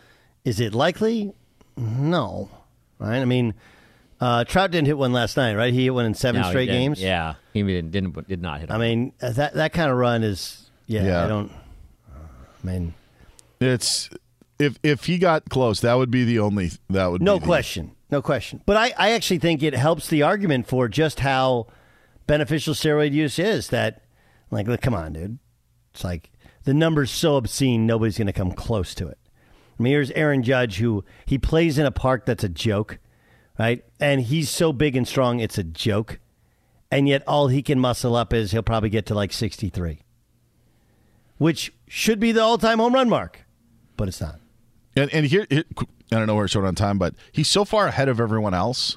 Is 0.45 0.61
it 0.61 0.74
likely? 0.74 1.32
No. 1.76 2.51
Right? 2.99 3.18
I 3.18 3.24
mean, 3.24 3.55
uh, 4.20 4.45
Trout 4.45 4.70
didn't 4.70 4.87
hit 4.87 4.97
one 4.97 5.12
last 5.12 5.37
night, 5.37 5.55
right? 5.55 5.72
He 5.72 5.84
hit 5.84 5.95
one 5.95 6.07
in 6.07 6.14
seven 6.14 6.43
No, 6.43 6.49
straight 6.49 6.68
games. 6.68 7.01
Yeah, 7.01 7.34
he 7.53 7.62
didn't, 7.62 7.91
didn't 7.91 8.28
did 8.28 8.41
not 8.41 8.61
hit. 8.61 8.70
I 8.70 8.78
mean, 8.78 9.12
uh, 9.20 9.32
that 9.32 9.55
that 9.55 9.72
kind 9.72 9.91
of 9.91 9.97
run 9.97 10.22
is 10.22 10.70
yeah. 10.87 11.05
Yeah. 11.05 11.24
I 11.24 11.28
don't. 11.28 11.51
Mean, 12.67 12.95
It's 13.61 14.11
if 14.59 14.79
if 14.83 15.05
he 15.05 15.19
got 15.19 15.49
close, 15.49 15.81
that 15.81 15.95
would 15.95 16.11
be 16.11 16.25
the 16.25 16.39
only 16.39 16.71
that 16.91 17.07
would 17.07 17.23
no 17.23 17.35
be 17.37 17.41
the- 17.41 17.47
question, 17.47 17.93
no 18.11 18.21
question. 18.23 18.61
But 18.67 18.77
I, 18.77 18.93
I 18.99 19.11
actually 19.12 19.39
think 19.39 19.62
it 19.62 19.75
helps 19.75 20.09
the 20.09 20.23
argument 20.23 20.67
for 20.67 20.89
just 20.89 21.21
how 21.21 21.67
beneficial 22.27 22.75
steroid 22.75 23.12
use 23.12 23.39
is. 23.39 23.69
That 23.69 24.03
like, 24.51 24.67
look, 24.67 24.81
come 24.81 24.95
on, 24.95 25.12
dude. 25.12 25.39
It's 25.95 26.05
like 26.05 26.31
the 26.64 26.75
number's 26.75 27.11
so 27.11 27.37
obscene, 27.37 27.87
nobody's 27.87 28.19
going 28.19 28.27
to 28.27 28.33
come 28.33 28.53
close 28.53 28.95
to 28.97 29.07
it. 29.09 29.19
I 29.79 29.83
mean, 29.83 29.93
here's 29.93 30.11
Aaron 30.12 30.43
Judge, 30.43 30.79
who 30.79 31.05
he 31.27 31.39
plays 31.39 31.79
in 31.79 31.87
a 31.87 31.91
park 31.91 32.25
that's 32.27 32.45
a 32.45 32.49
joke, 32.49 32.99
right? 33.59 33.85
And 34.01 34.23
he's 34.23 34.49
so 34.51 34.73
big 34.73 34.97
and 34.97 35.07
strong, 35.07 35.39
it's 35.41 35.59
a 35.59 35.64
joke. 35.64 36.19
And 36.91 37.09
yet, 37.09 37.23
all 37.27 37.49
he 37.49 37.62
can 37.62 37.79
muscle 37.79 38.17
up 38.17 38.33
is 38.33 38.53
he'll 38.53 38.62
probably 38.62 38.89
get 38.91 39.07
to 39.07 39.14
like 39.14 39.33
63, 39.33 40.01
which 41.39 41.73
should 41.87 42.20
be 42.20 42.32
the 42.32 42.43
all 42.43 42.59
time 42.59 42.78
home 42.78 42.95
run 42.95 43.09
mark, 43.09 43.45
but 43.97 44.09
it's 44.09 44.20
not. 44.20 44.41
And 44.95 45.12
and 45.12 45.26
here, 45.26 45.47
here 45.51 45.64
I 46.12 46.16
don't 46.16 46.26
know 46.26 46.34
where 46.34 46.45
it's 46.45 46.53
short 46.53 46.64
on 46.64 46.74
time, 46.74 46.99
but 46.99 47.14
he's 47.32 47.49
so 47.49 47.64
far 47.64 47.87
ahead 47.87 48.09
of 48.09 48.20
everyone 48.20 48.55
else. 48.55 48.97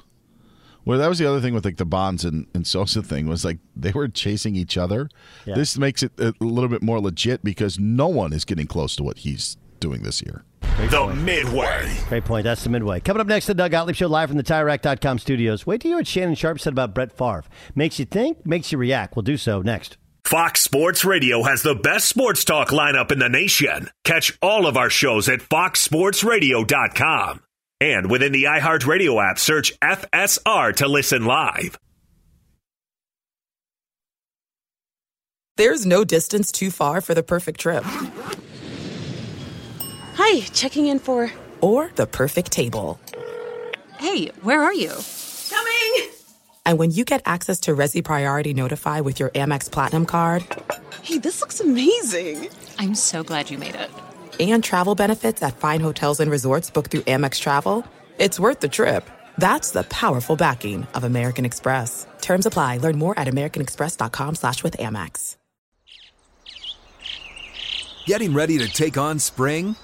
Well, 0.84 0.98
that 0.98 1.08
was 1.08 1.18
the 1.18 1.28
other 1.28 1.40
thing 1.40 1.52
with 1.52 1.64
like 1.64 1.76
the 1.76 1.84
Bonds 1.84 2.24
and, 2.24 2.46
and 2.54 2.66
Sosa 2.66 3.02
thing 3.02 3.28
was 3.28 3.44
like 3.44 3.58
they 3.76 3.92
were 3.92 4.08
chasing 4.08 4.56
each 4.56 4.78
other. 4.78 5.08
Yeah. 5.44 5.54
This 5.54 5.76
makes 5.76 6.02
it 6.02 6.12
a 6.18 6.34
little 6.40 6.70
bit 6.70 6.82
more 6.82 7.00
legit 7.00 7.44
because 7.44 7.78
no 7.78 8.08
one 8.08 8.32
is 8.32 8.44
getting 8.44 8.66
close 8.66 8.96
to 8.96 9.02
what 9.02 9.18
he's 9.18 9.56
doing 9.78 10.02
this 10.02 10.22
year. 10.22 10.44
The 10.88 11.14
Midway. 11.14 11.94
Great 12.08 12.24
point. 12.24 12.44
That's 12.44 12.64
the 12.64 12.70
midway. 12.70 13.00
Coming 13.00 13.20
up 13.20 13.26
next, 13.26 13.46
the 13.46 13.54
Doug 13.54 13.70
Gottlieb 13.70 13.96
Show 13.96 14.06
live 14.06 14.30
from 14.30 14.38
the 14.38 14.42
TireRack.com 14.42 15.18
studios. 15.18 15.66
Wait 15.66 15.82
till 15.82 15.90
you 15.90 15.96
hear 15.96 16.00
what 16.00 16.06
Shannon 16.06 16.34
Sharpe 16.34 16.58
said 16.58 16.72
about 16.72 16.94
Brett 16.94 17.12
Favre. 17.12 17.44
Makes 17.74 17.98
you 17.98 18.06
think, 18.06 18.46
makes 18.46 18.72
you 18.72 18.78
react. 18.78 19.14
We'll 19.14 19.22
do 19.22 19.36
so 19.36 19.60
next. 19.60 19.98
Fox 20.24 20.60
Sports 20.60 21.04
Radio 21.04 21.42
has 21.42 21.62
the 21.62 21.74
best 21.74 22.08
sports 22.08 22.44
talk 22.44 22.68
lineup 22.68 23.10
in 23.10 23.18
the 23.18 23.28
nation. 23.28 23.90
Catch 24.04 24.38
all 24.40 24.66
of 24.66 24.76
our 24.76 24.90
shows 24.90 25.28
at 25.28 25.40
foxsportsradio.com. 25.40 27.40
And 27.80 28.10
within 28.10 28.32
the 28.32 28.44
iHeartRadio 28.44 29.30
app, 29.30 29.38
search 29.38 29.78
FSR 29.80 30.76
to 30.76 30.88
listen 30.88 31.24
live. 31.24 31.78
There's 35.56 35.84
no 35.84 36.04
distance 36.04 36.52
too 36.52 36.70
far 36.70 37.00
for 37.00 37.14
the 37.14 37.22
perfect 37.22 37.60
trip. 37.60 37.84
Hi, 40.14 40.40
checking 40.52 40.86
in 40.86 40.98
for. 40.98 41.30
Or 41.60 41.90
the 41.96 42.06
perfect 42.06 42.52
table. 42.52 42.98
Hey, 43.98 44.28
where 44.42 44.62
are 44.62 44.72
you? 44.72 44.92
Coming! 45.50 46.10
And 46.66 46.78
when 46.78 46.90
you 46.90 47.04
get 47.04 47.22
access 47.24 47.60
to 47.60 47.74
Resy 47.74 48.04
Priority 48.04 48.54
Notify 48.54 49.00
with 49.00 49.18
your 49.18 49.30
Amex 49.30 49.70
Platinum 49.70 50.06
card 50.06 50.44
Hey, 51.02 51.18
this 51.18 51.40
looks 51.40 51.60
amazing. 51.60 52.48
I'm 52.78 52.94
so 52.94 53.22
glad 53.22 53.50
you 53.50 53.58
made 53.58 53.74
it. 53.74 53.90
and 54.38 54.62
travel 54.62 54.94
benefits 54.94 55.42
at 55.42 55.56
fine 55.58 55.80
hotels 55.80 56.20
and 56.20 56.30
resorts 56.30 56.70
booked 56.70 56.90
through 56.90 57.02
Amex 57.02 57.40
Travel, 57.40 57.84
it's 58.18 58.38
worth 58.38 58.60
the 58.60 58.68
trip. 58.68 59.08
That's 59.38 59.70
the 59.70 59.82
powerful 59.84 60.36
backing 60.36 60.86
of 60.94 61.04
American 61.04 61.44
Express. 61.46 62.06
Terms 62.20 62.44
apply. 62.46 62.76
Learn 62.78 62.98
more 62.98 63.18
at 63.18 63.26
americanexpress.com 63.28 64.34
slash 64.34 64.62
with 64.62 64.76
Amex. 64.76 65.36
Getting 68.06 68.34
ready 68.34 68.58
to 68.58 68.68
take 68.68 68.98
on 68.98 69.18
spring? 69.18 69.76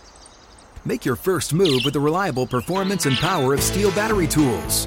Make 0.84 1.04
your 1.04 1.16
first 1.16 1.54
move 1.54 1.82
with 1.84 1.94
the 1.94 2.00
reliable 2.00 2.46
performance 2.46 3.06
and 3.06 3.16
power 3.16 3.54
of 3.54 3.60
STIHL 3.60 3.94
battery 3.94 4.26
tools. 4.26 4.86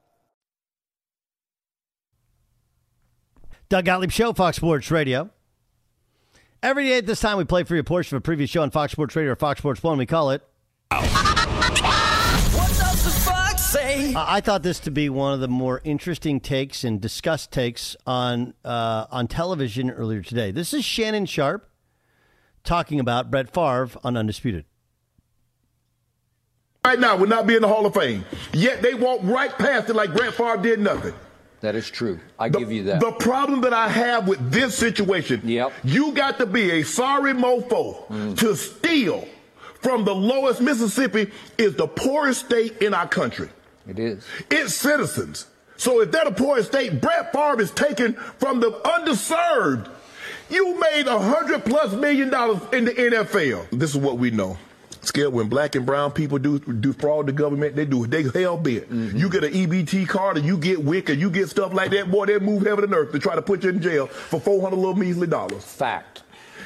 Doug 3.71 3.85
Gottlieb 3.85 4.11
Show, 4.11 4.33
Fox 4.33 4.57
Sports 4.57 4.91
Radio. 4.91 5.29
Every 6.61 6.89
day 6.89 6.97
at 6.97 7.05
this 7.05 7.21
time, 7.21 7.37
we 7.37 7.45
play 7.45 7.63
for 7.63 7.73
you 7.73 7.79
a 7.79 7.85
portion 7.85 8.17
of 8.17 8.19
a 8.19 8.21
previous 8.21 8.49
show 8.49 8.63
on 8.63 8.69
Fox 8.69 8.91
Sports 8.91 9.15
Radio 9.15 9.31
or 9.31 9.37
Fox 9.37 9.59
Sports 9.59 9.81
One. 9.81 9.97
We 9.97 10.05
call 10.05 10.31
it. 10.31 10.43
What 10.89 11.05
does 12.67 13.05
the 13.05 13.11
fox 13.23 13.63
say? 13.63 14.13
Uh, 14.13 14.25
I 14.27 14.41
thought 14.41 14.61
this 14.61 14.81
to 14.81 14.91
be 14.91 15.07
one 15.07 15.33
of 15.33 15.39
the 15.39 15.47
more 15.47 15.79
interesting 15.85 16.41
takes 16.41 16.83
and 16.83 16.99
discussed 16.99 17.53
takes 17.53 17.95
on 18.05 18.55
uh, 18.65 19.05
on 19.09 19.29
television 19.29 19.89
earlier 19.89 20.21
today. 20.21 20.51
This 20.51 20.73
is 20.73 20.83
Shannon 20.83 21.25
Sharpe 21.25 21.65
talking 22.65 22.99
about 22.99 23.31
Brett 23.31 23.53
Favre 23.53 23.91
on 24.03 24.17
Undisputed. 24.17 24.65
Right 26.83 26.99
now, 26.99 27.15
would 27.15 27.29
not 27.29 27.47
be 27.47 27.55
in 27.55 27.61
the 27.61 27.69
Hall 27.69 27.85
of 27.85 27.93
Fame. 27.93 28.25
Yet 28.51 28.81
they 28.81 28.95
walk 28.95 29.21
right 29.23 29.57
past 29.57 29.89
it 29.89 29.95
like 29.95 30.13
Brett 30.13 30.33
Favre 30.33 30.57
did 30.57 30.81
nothing. 30.81 31.13
That 31.61 31.75
is 31.75 31.89
true. 31.89 32.19
I 32.39 32.49
the, 32.49 32.59
give 32.59 32.71
you 32.71 32.83
that. 32.85 32.99
The 32.99 33.11
problem 33.11 33.61
that 33.61 33.73
I 33.73 33.87
have 33.87 34.27
with 34.27 34.51
this 34.51 34.75
situation, 34.75 35.41
yep. 35.43 35.71
you 35.83 36.11
got 36.11 36.39
to 36.39 36.45
be 36.47 36.71
a 36.71 36.83
sorry 36.83 37.33
mofo 37.33 38.07
mm. 38.07 38.37
to 38.39 38.55
steal 38.55 39.27
from 39.79 40.03
the 40.03 40.13
lowest 40.13 40.59
Mississippi 40.59 41.31
is 41.57 41.75
the 41.75 41.87
poorest 41.87 42.45
state 42.45 42.81
in 42.81 42.93
our 42.93 43.07
country. 43.07 43.49
It 43.87 43.99
is. 43.99 44.25
Its 44.49 44.73
citizens. 44.73 45.47
So 45.77 46.01
if 46.01 46.11
they're 46.11 46.25
the 46.25 46.31
poorest 46.31 46.69
state, 46.69 46.99
Brett 47.01 47.31
Favre 47.31 47.61
is 47.61 47.71
taken 47.71 48.13
from 48.13 48.59
the 48.59 48.71
underserved. 48.71 49.89
You 50.49 50.79
made 50.79 51.07
a 51.07 51.19
hundred 51.19 51.63
plus 51.65 51.93
million 51.93 52.29
dollars 52.29 52.61
in 52.73 52.85
the 52.85 52.91
NFL. 52.91 53.69
This 53.71 53.91
is 53.91 53.97
what 53.97 54.17
we 54.17 54.31
know 54.31 54.57
scared 55.01 55.33
when 55.33 55.49
black 55.49 55.75
and 55.75 55.85
brown 55.85 56.11
people 56.11 56.37
do 56.37 56.59
do 56.59 56.93
fraud 56.93 57.27
the 57.27 57.31
government, 57.31 57.75
they 57.75 57.85
do 57.85 58.03
it. 58.03 58.11
they 58.11 58.23
hell 58.23 58.57
bent. 58.57 58.89
Mm-hmm. 58.89 59.17
You 59.17 59.29
get 59.29 59.43
an 59.43 59.53
EBT 59.53 60.07
card 60.07 60.37
and 60.37 60.45
you 60.45 60.57
get 60.57 60.83
WIC 60.83 61.09
or 61.09 61.13
you 61.13 61.29
get 61.29 61.49
stuff 61.49 61.73
like 61.73 61.91
that, 61.91 62.11
boy, 62.11 62.25
they 62.25 62.39
move 62.39 62.63
heaven 62.63 62.83
and 62.83 62.93
earth 62.93 63.11
to 63.11 63.19
try 63.19 63.35
to 63.35 63.41
put 63.41 63.63
you 63.63 63.69
in 63.69 63.81
jail 63.81 64.07
for 64.07 64.39
four 64.39 64.61
hundred 64.61 64.77
little 64.77 64.95
measly 64.95 65.27
dollars. 65.27 65.63
Fact. 65.63 66.23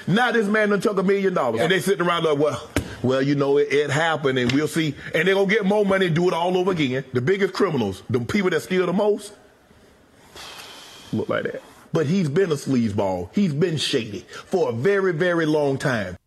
Now 0.07 0.31
this 0.31 0.47
man 0.47 0.69
done 0.69 0.81
took 0.81 0.99
a 0.99 1.03
million 1.03 1.33
dollars 1.33 1.61
and 1.61 1.71
they 1.71 1.79
sitting 1.79 2.05
around 2.05 2.25
like, 2.25 2.37
well, 2.37 2.69
well, 3.01 3.21
you 3.21 3.35
know, 3.35 3.57
it, 3.57 3.71
it, 3.71 3.89
happened 3.89 4.37
and 4.37 4.51
we'll 4.51 4.67
see. 4.67 4.95
And 5.13 5.27
they're 5.27 5.35
gonna 5.35 5.47
get 5.47 5.65
more 5.65 5.85
money 5.85 6.07
and 6.07 6.15
do 6.15 6.27
it 6.27 6.33
all 6.33 6.55
over 6.57 6.71
again. 6.71 7.03
The 7.13 7.21
biggest 7.21 7.53
criminals, 7.53 8.03
the 8.09 8.19
people 8.19 8.49
that 8.51 8.61
steal 8.61 8.85
the 8.85 8.93
most, 8.93 9.33
look 11.11 11.29
like 11.29 11.43
that. 11.43 11.61
But 11.91 12.07
he's 12.07 12.29
been 12.29 12.51
a 12.51 12.55
sleazeball. 12.55 13.29
He's 13.33 13.53
been 13.53 13.77
shady 13.77 14.25
for 14.45 14.69
a 14.69 14.73
very, 14.73 15.13
very 15.13 15.45
long 15.45 15.77
time. 15.77 16.17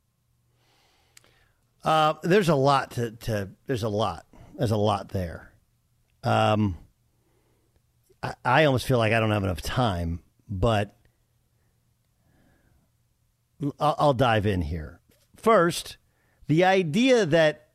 Uh, 1.84 2.14
there's 2.22 2.48
a 2.48 2.54
lot 2.54 2.92
to, 2.92 3.12
to, 3.12 3.50
There's 3.66 3.82
a 3.82 3.88
lot. 3.88 4.26
There's 4.56 4.70
a 4.70 4.76
lot 4.76 5.10
there. 5.10 5.52
Um, 6.24 6.76
I, 8.22 8.34
I 8.44 8.64
almost 8.64 8.86
feel 8.86 8.98
like 8.98 9.12
I 9.12 9.20
don't 9.20 9.30
have 9.30 9.44
enough 9.44 9.62
time, 9.62 10.20
but 10.48 10.96
I'll, 13.78 13.96
I'll 13.98 14.14
dive 14.14 14.46
in 14.46 14.62
here. 14.62 15.00
First, 15.36 15.96
the 16.48 16.64
idea 16.64 17.24
that 17.26 17.68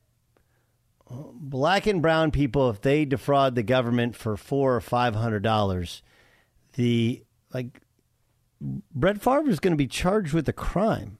black 1.10 1.88
and 1.88 2.02
brown 2.02 2.32
people, 2.32 2.70
if 2.70 2.82
they 2.82 3.06
defraud 3.06 3.56
the 3.56 3.64
government 3.64 4.16
for 4.16 4.36
four 4.36 4.76
or 4.76 4.82
five 4.82 5.16
hundred 5.16 5.44
dollars, 5.44 6.02
the 6.74 7.24
like 7.54 7.82
Brett 8.62 9.22
Favre 9.22 9.50
is 9.50 9.60
going 9.60 9.74
to 9.74 9.78
be 9.78 9.88
charged 9.88 10.34
with 10.34 10.48
a 10.50 10.54
crime. 10.54 11.18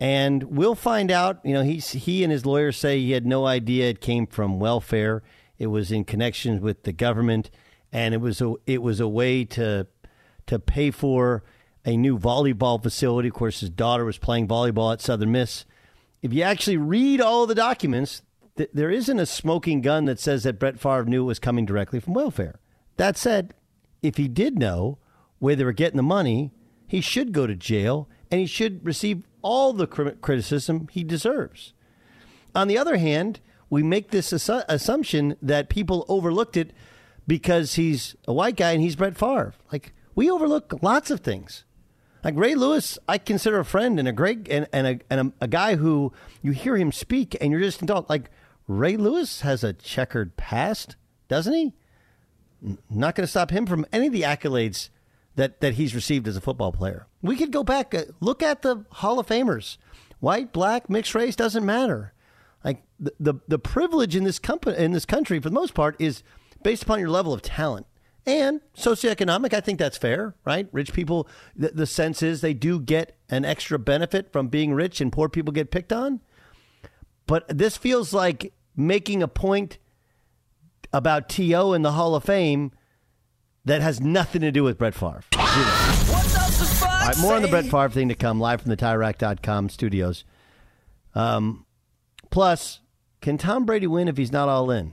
And 0.00 0.42
we'll 0.44 0.74
find 0.74 1.10
out. 1.10 1.40
You 1.44 1.54
know, 1.54 1.62
he's, 1.62 1.90
he 1.90 2.24
and 2.24 2.32
his 2.32 2.44
lawyers 2.44 2.76
say 2.76 3.00
he 3.00 3.12
had 3.12 3.26
no 3.26 3.46
idea 3.46 3.88
it 3.88 4.00
came 4.00 4.26
from 4.26 4.58
welfare. 4.58 5.22
It 5.58 5.68
was 5.68 5.92
in 5.92 6.04
connection 6.04 6.60
with 6.60 6.82
the 6.82 6.92
government, 6.92 7.50
and 7.92 8.12
it 8.12 8.18
was 8.18 8.40
a 8.40 8.54
it 8.66 8.82
was 8.82 9.00
a 9.00 9.08
way 9.08 9.44
to 9.44 9.86
to 10.46 10.58
pay 10.58 10.90
for 10.90 11.44
a 11.84 11.96
new 11.96 12.18
volleyball 12.18 12.82
facility. 12.82 13.28
Of 13.28 13.34
course, 13.34 13.60
his 13.60 13.70
daughter 13.70 14.04
was 14.04 14.18
playing 14.18 14.48
volleyball 14.48 14.92
at 14.92 15.00
Southern 15.00 15.32
Miss. 15.32 15.64
If 16.22 16.32
you 16.32 16.42
actually 16.42 16.76
read 16.76 17.20
all 17.20 17.46
the 17.46 17.54
documents, 17.54 18.22
th- 18.56 18.70
there 18.72 18.90
isn't 18.90 19.18
a 19.18 19.26
smoking 19.26 19.80
gun 19.80 20.06
that 20.06 20.18
says 20.18 20.42
that 20.42 20.58
Brett 20.58 20.80
Favre 20.80 21.04
knew 21.04 21.22
it 21.22 21.26
was 21.26 21.38
coming 21.38 21.66
directly 21.66 22.00
from 22.00 22.14
welfare. 22.14 22.58
That 22.96 23.16
said, 23.16 23.54
if 24.02 24.16
he 24.16 24.28
did 24.28 24.58
know 24.58 24.98
where 25.38 25.54
they 25.54 25.64
were 25.64 25.72
getting 25.72 25.98
the 25.98 26.02
money, 26.02 26.50
he 26.86 27.00
should 27.00 27.32
go 27.32 27.46
to 27.46 27.54
jail 27.54 28.08
and 28.30 28.40
he 28.40 28.46
should 28.46 28.84
receive 28.84 29.24
all 29.44 29.72
the 29.72 29.86
criticism 29.86 30.88
he 30.90 31.04
deserves. 31.04 31.72
On 32.54 32.66
the 32.66 32.78
other 32.78 32.96
hand, 32.96 33.38
we 33.70 33.82
make 33.82 34.10
this 34.10 34.32
assu- 34.32 34.64
assumption 34.68 35.36
that 35.40 35.68
people 35.68 36.04
overlooked 36.08 36.56
it 36.56 36.72
because 37.26 37.74
he's 37.74 38.16
a 38.26 38.32
white 38.32 38.56
guy 38.56 38.72
and 38.72 38.82
he's 38.82 38.96
Brett 38.96 39.16
Favre. 39.16 39.54
Like 39.70 39.92
we 40.14 40.30
overlook 40.30 40.82
lots 40.82 41.10
of 41.10 41.20
things. 41.20 41.64
Like 42.24 42.34
Ray 42.36 42.54
Lewis, 42.54 42.98
I 43.06 43.18
consider 43.18 43.58
a 43.58 43.64
friend 43.64 43.98
and 43.98 44.08
a 44.08 44.12
great 44.12 44.48
and, 44.48 44.66
and, 44.72 44.86
a, 44.86 45.00
and 45.10 45.28
a, 45.40 45.44
a 45.44 45.48
guy 45.48 45.76
who 45.76 46.12
you 46.40 46.52
hear 46.52 46.76
him 46.76 46.90
speak 46.90 47.36
and 47.40 47.52
you're 47.52 47.60
just 47.60 47.86
like 48.08 48.30
Ray 48.66 48.96
Lewis 48.96 49.42
has 49.42 49.62
a 49.62 49.74
checkered 49.74 50.36
past, 50.36 50.96
doesn't 51.28 51.52
he? 51.52 51.74
not 52.88 53.14
going 53.14 53.24
to 53.24 53.30
stop 53.30 53.50
him 53.50 53.66
from 53.66 53.84
any 53.92 54.06
of 54.06 54.12
the 54.12 54.22
accolades 54.22 54.88
that, 55.36 55.60
that 55.60 55.74
he's 55.74 55.94
received 55.94 56.28
as 56.28 56.36
a 56.36 56.40
football 56.40 56.72
player. 56.72 57.06
We 57.22 57.36
could 57.36 57.50
go 57.50 57.64
back, 57.64 57.94
uh, 57.94 58.04
look 58.20 58.42
at 58.42 58.62
the 58.62 58.84
Hall 58.90 59.18
of 59.18 59.26
Famers. 59.26 59.76
White, 60.20 60.52
black, 60.52 60.88
mixed 60.88 61.14
race 61.14 61.36
doesn't 61.36 61.64
matter. 61.64 62.12
Like 62.64 62.82
the, 62.98 63.12
the, 63.20 63.34
the 63.46 63.58
privilege 63.58 64.16
in 64.16 64.24
this 64.24 64.38
company 64.38 64.76
in 64.78 64.92
this 64.92 65.04
country, 65.04 65.38
for 65.40 65.50
the 65.50 65.54
most 65.54 65.74
part, 65.74 65.96
is 65.98 66.22
based 66.62 66.82
upon 66.84 67.00
your 67.00 67.10
level 67.10 67.32
of 67.32 67.42
talent 67.42 67.86
and 68.26 68.60
socioeconomic. 68.76 69.52
I 69.52 69.60
think 69.60 69.78
that's 69.78 69.98
fair, 69.98 70.34
right? 70.44 70.68
Rich 70.72 70.94
people, 70.94 71.28
the, 71.54 71.68
the 71.68 71.86
sense 71.86 72.22
is 72.22 72.40
they 72.40 72.54
do 72.54 72.80
get 72.80 73.16
an 73.28 73.44
extra 73.44 73.78
benefit 73.78 74.32
from 74.32 74.48
being 74.48 74.72
rich, 74.72 75.00
and 75.00 75.12
poor 75.12 75.28
people 75.28 75.52
get 75.52 75.70
picked 75.70 75.92
on. 75.92 76.20
But 77.26 77.44
this 77.48 77.76
feels 77.76 78.12
like 78.12 78.52
making 78.76 79.22
a 79.22 79.28
point 79.28 79.78
about 80.92 81.28
To 81.30 81.74
in 81.74 81.82
the 81.82 81.92
Hall 81.92 82.14
of 82.14 82.24
Fame 82.24 82.72
that 83.64 83.82
has 83.82 84.00
nothing 84.00 84.42
to 84.42 84.52
do 84.52 84.62
with 84.62 84.78
Brett 84.78 84.94
Favre. 84.94 85.22
All 85.36 87.10
right, 87.10 87.18
more 87.20 87.34
on 87.34 87.42
the 87.42 87.48
Brett 87.48 87.64
Favre 87.64 87.90
thing 87.90 88.08
to 88.08 88.14
come, 88.14 88.40
live 88.40 88.62
from 88.62 88.70
the 88.70 88.76
TireRack.com 88.76 89.68
studios. 89.68 90.24
Um, 91.14 91.66
plus, 92.30 92.80
can 93.20 93.38
Tom 93.38 93.64
Brady 93.64 93.86
win 93.86 94.08
if 94.08 94.16
he's 94.16 94.32
not 94.32 94.48
all 94.48 94.70
in? 94.70 94.92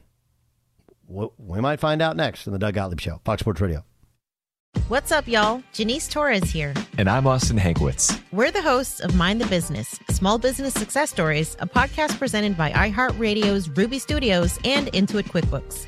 We 1.07 1.59
might 1.59 1.79
find 1.79 2.01
out 2.01 2.15
next 2.15 2.47
on 2.47 2.53
the 2.53 2.59
Doug 2.59 2.73
Gottlieb 2.73 3.01
Show, 3.01 3.19
Fox 3.25 3.41
Sports 3.41 3.59
Radio. 3.59 3.83
What's 4.87 5.11
up, 5.11 5.27
y'all? 5.27 5.61
Janice 5.73 6.07
Torres 6.07 6.49
here. 6.49 6.73
And 6.97 7.09
I'm 7.09 7.27
Austin 7.27 7.57
Hankwitz. 7.57 8.21
We're 8.31 8.51
the 8.51 8.61
hosts 8.61 9.01
of 9.01 9.15
Mind 9.15 9.41
the 9.41 9.45
Business 9.47 9.99
Small 10.09 10.37
Business 10.37 10.73
Success 10.73 11.09
Stories, 11.09 11.57
a 11.59 11.67
podcast 11.67 12.17
presented 12.17 12.57
by 12.57 12.71
iHeartRadio's 12.71 13.69
Ruby 13.69 13.99
Studios 13.99 14.57
and 14.63 14.87
Intuit 14.87 15.25
QuickBooks. 15.25 15.87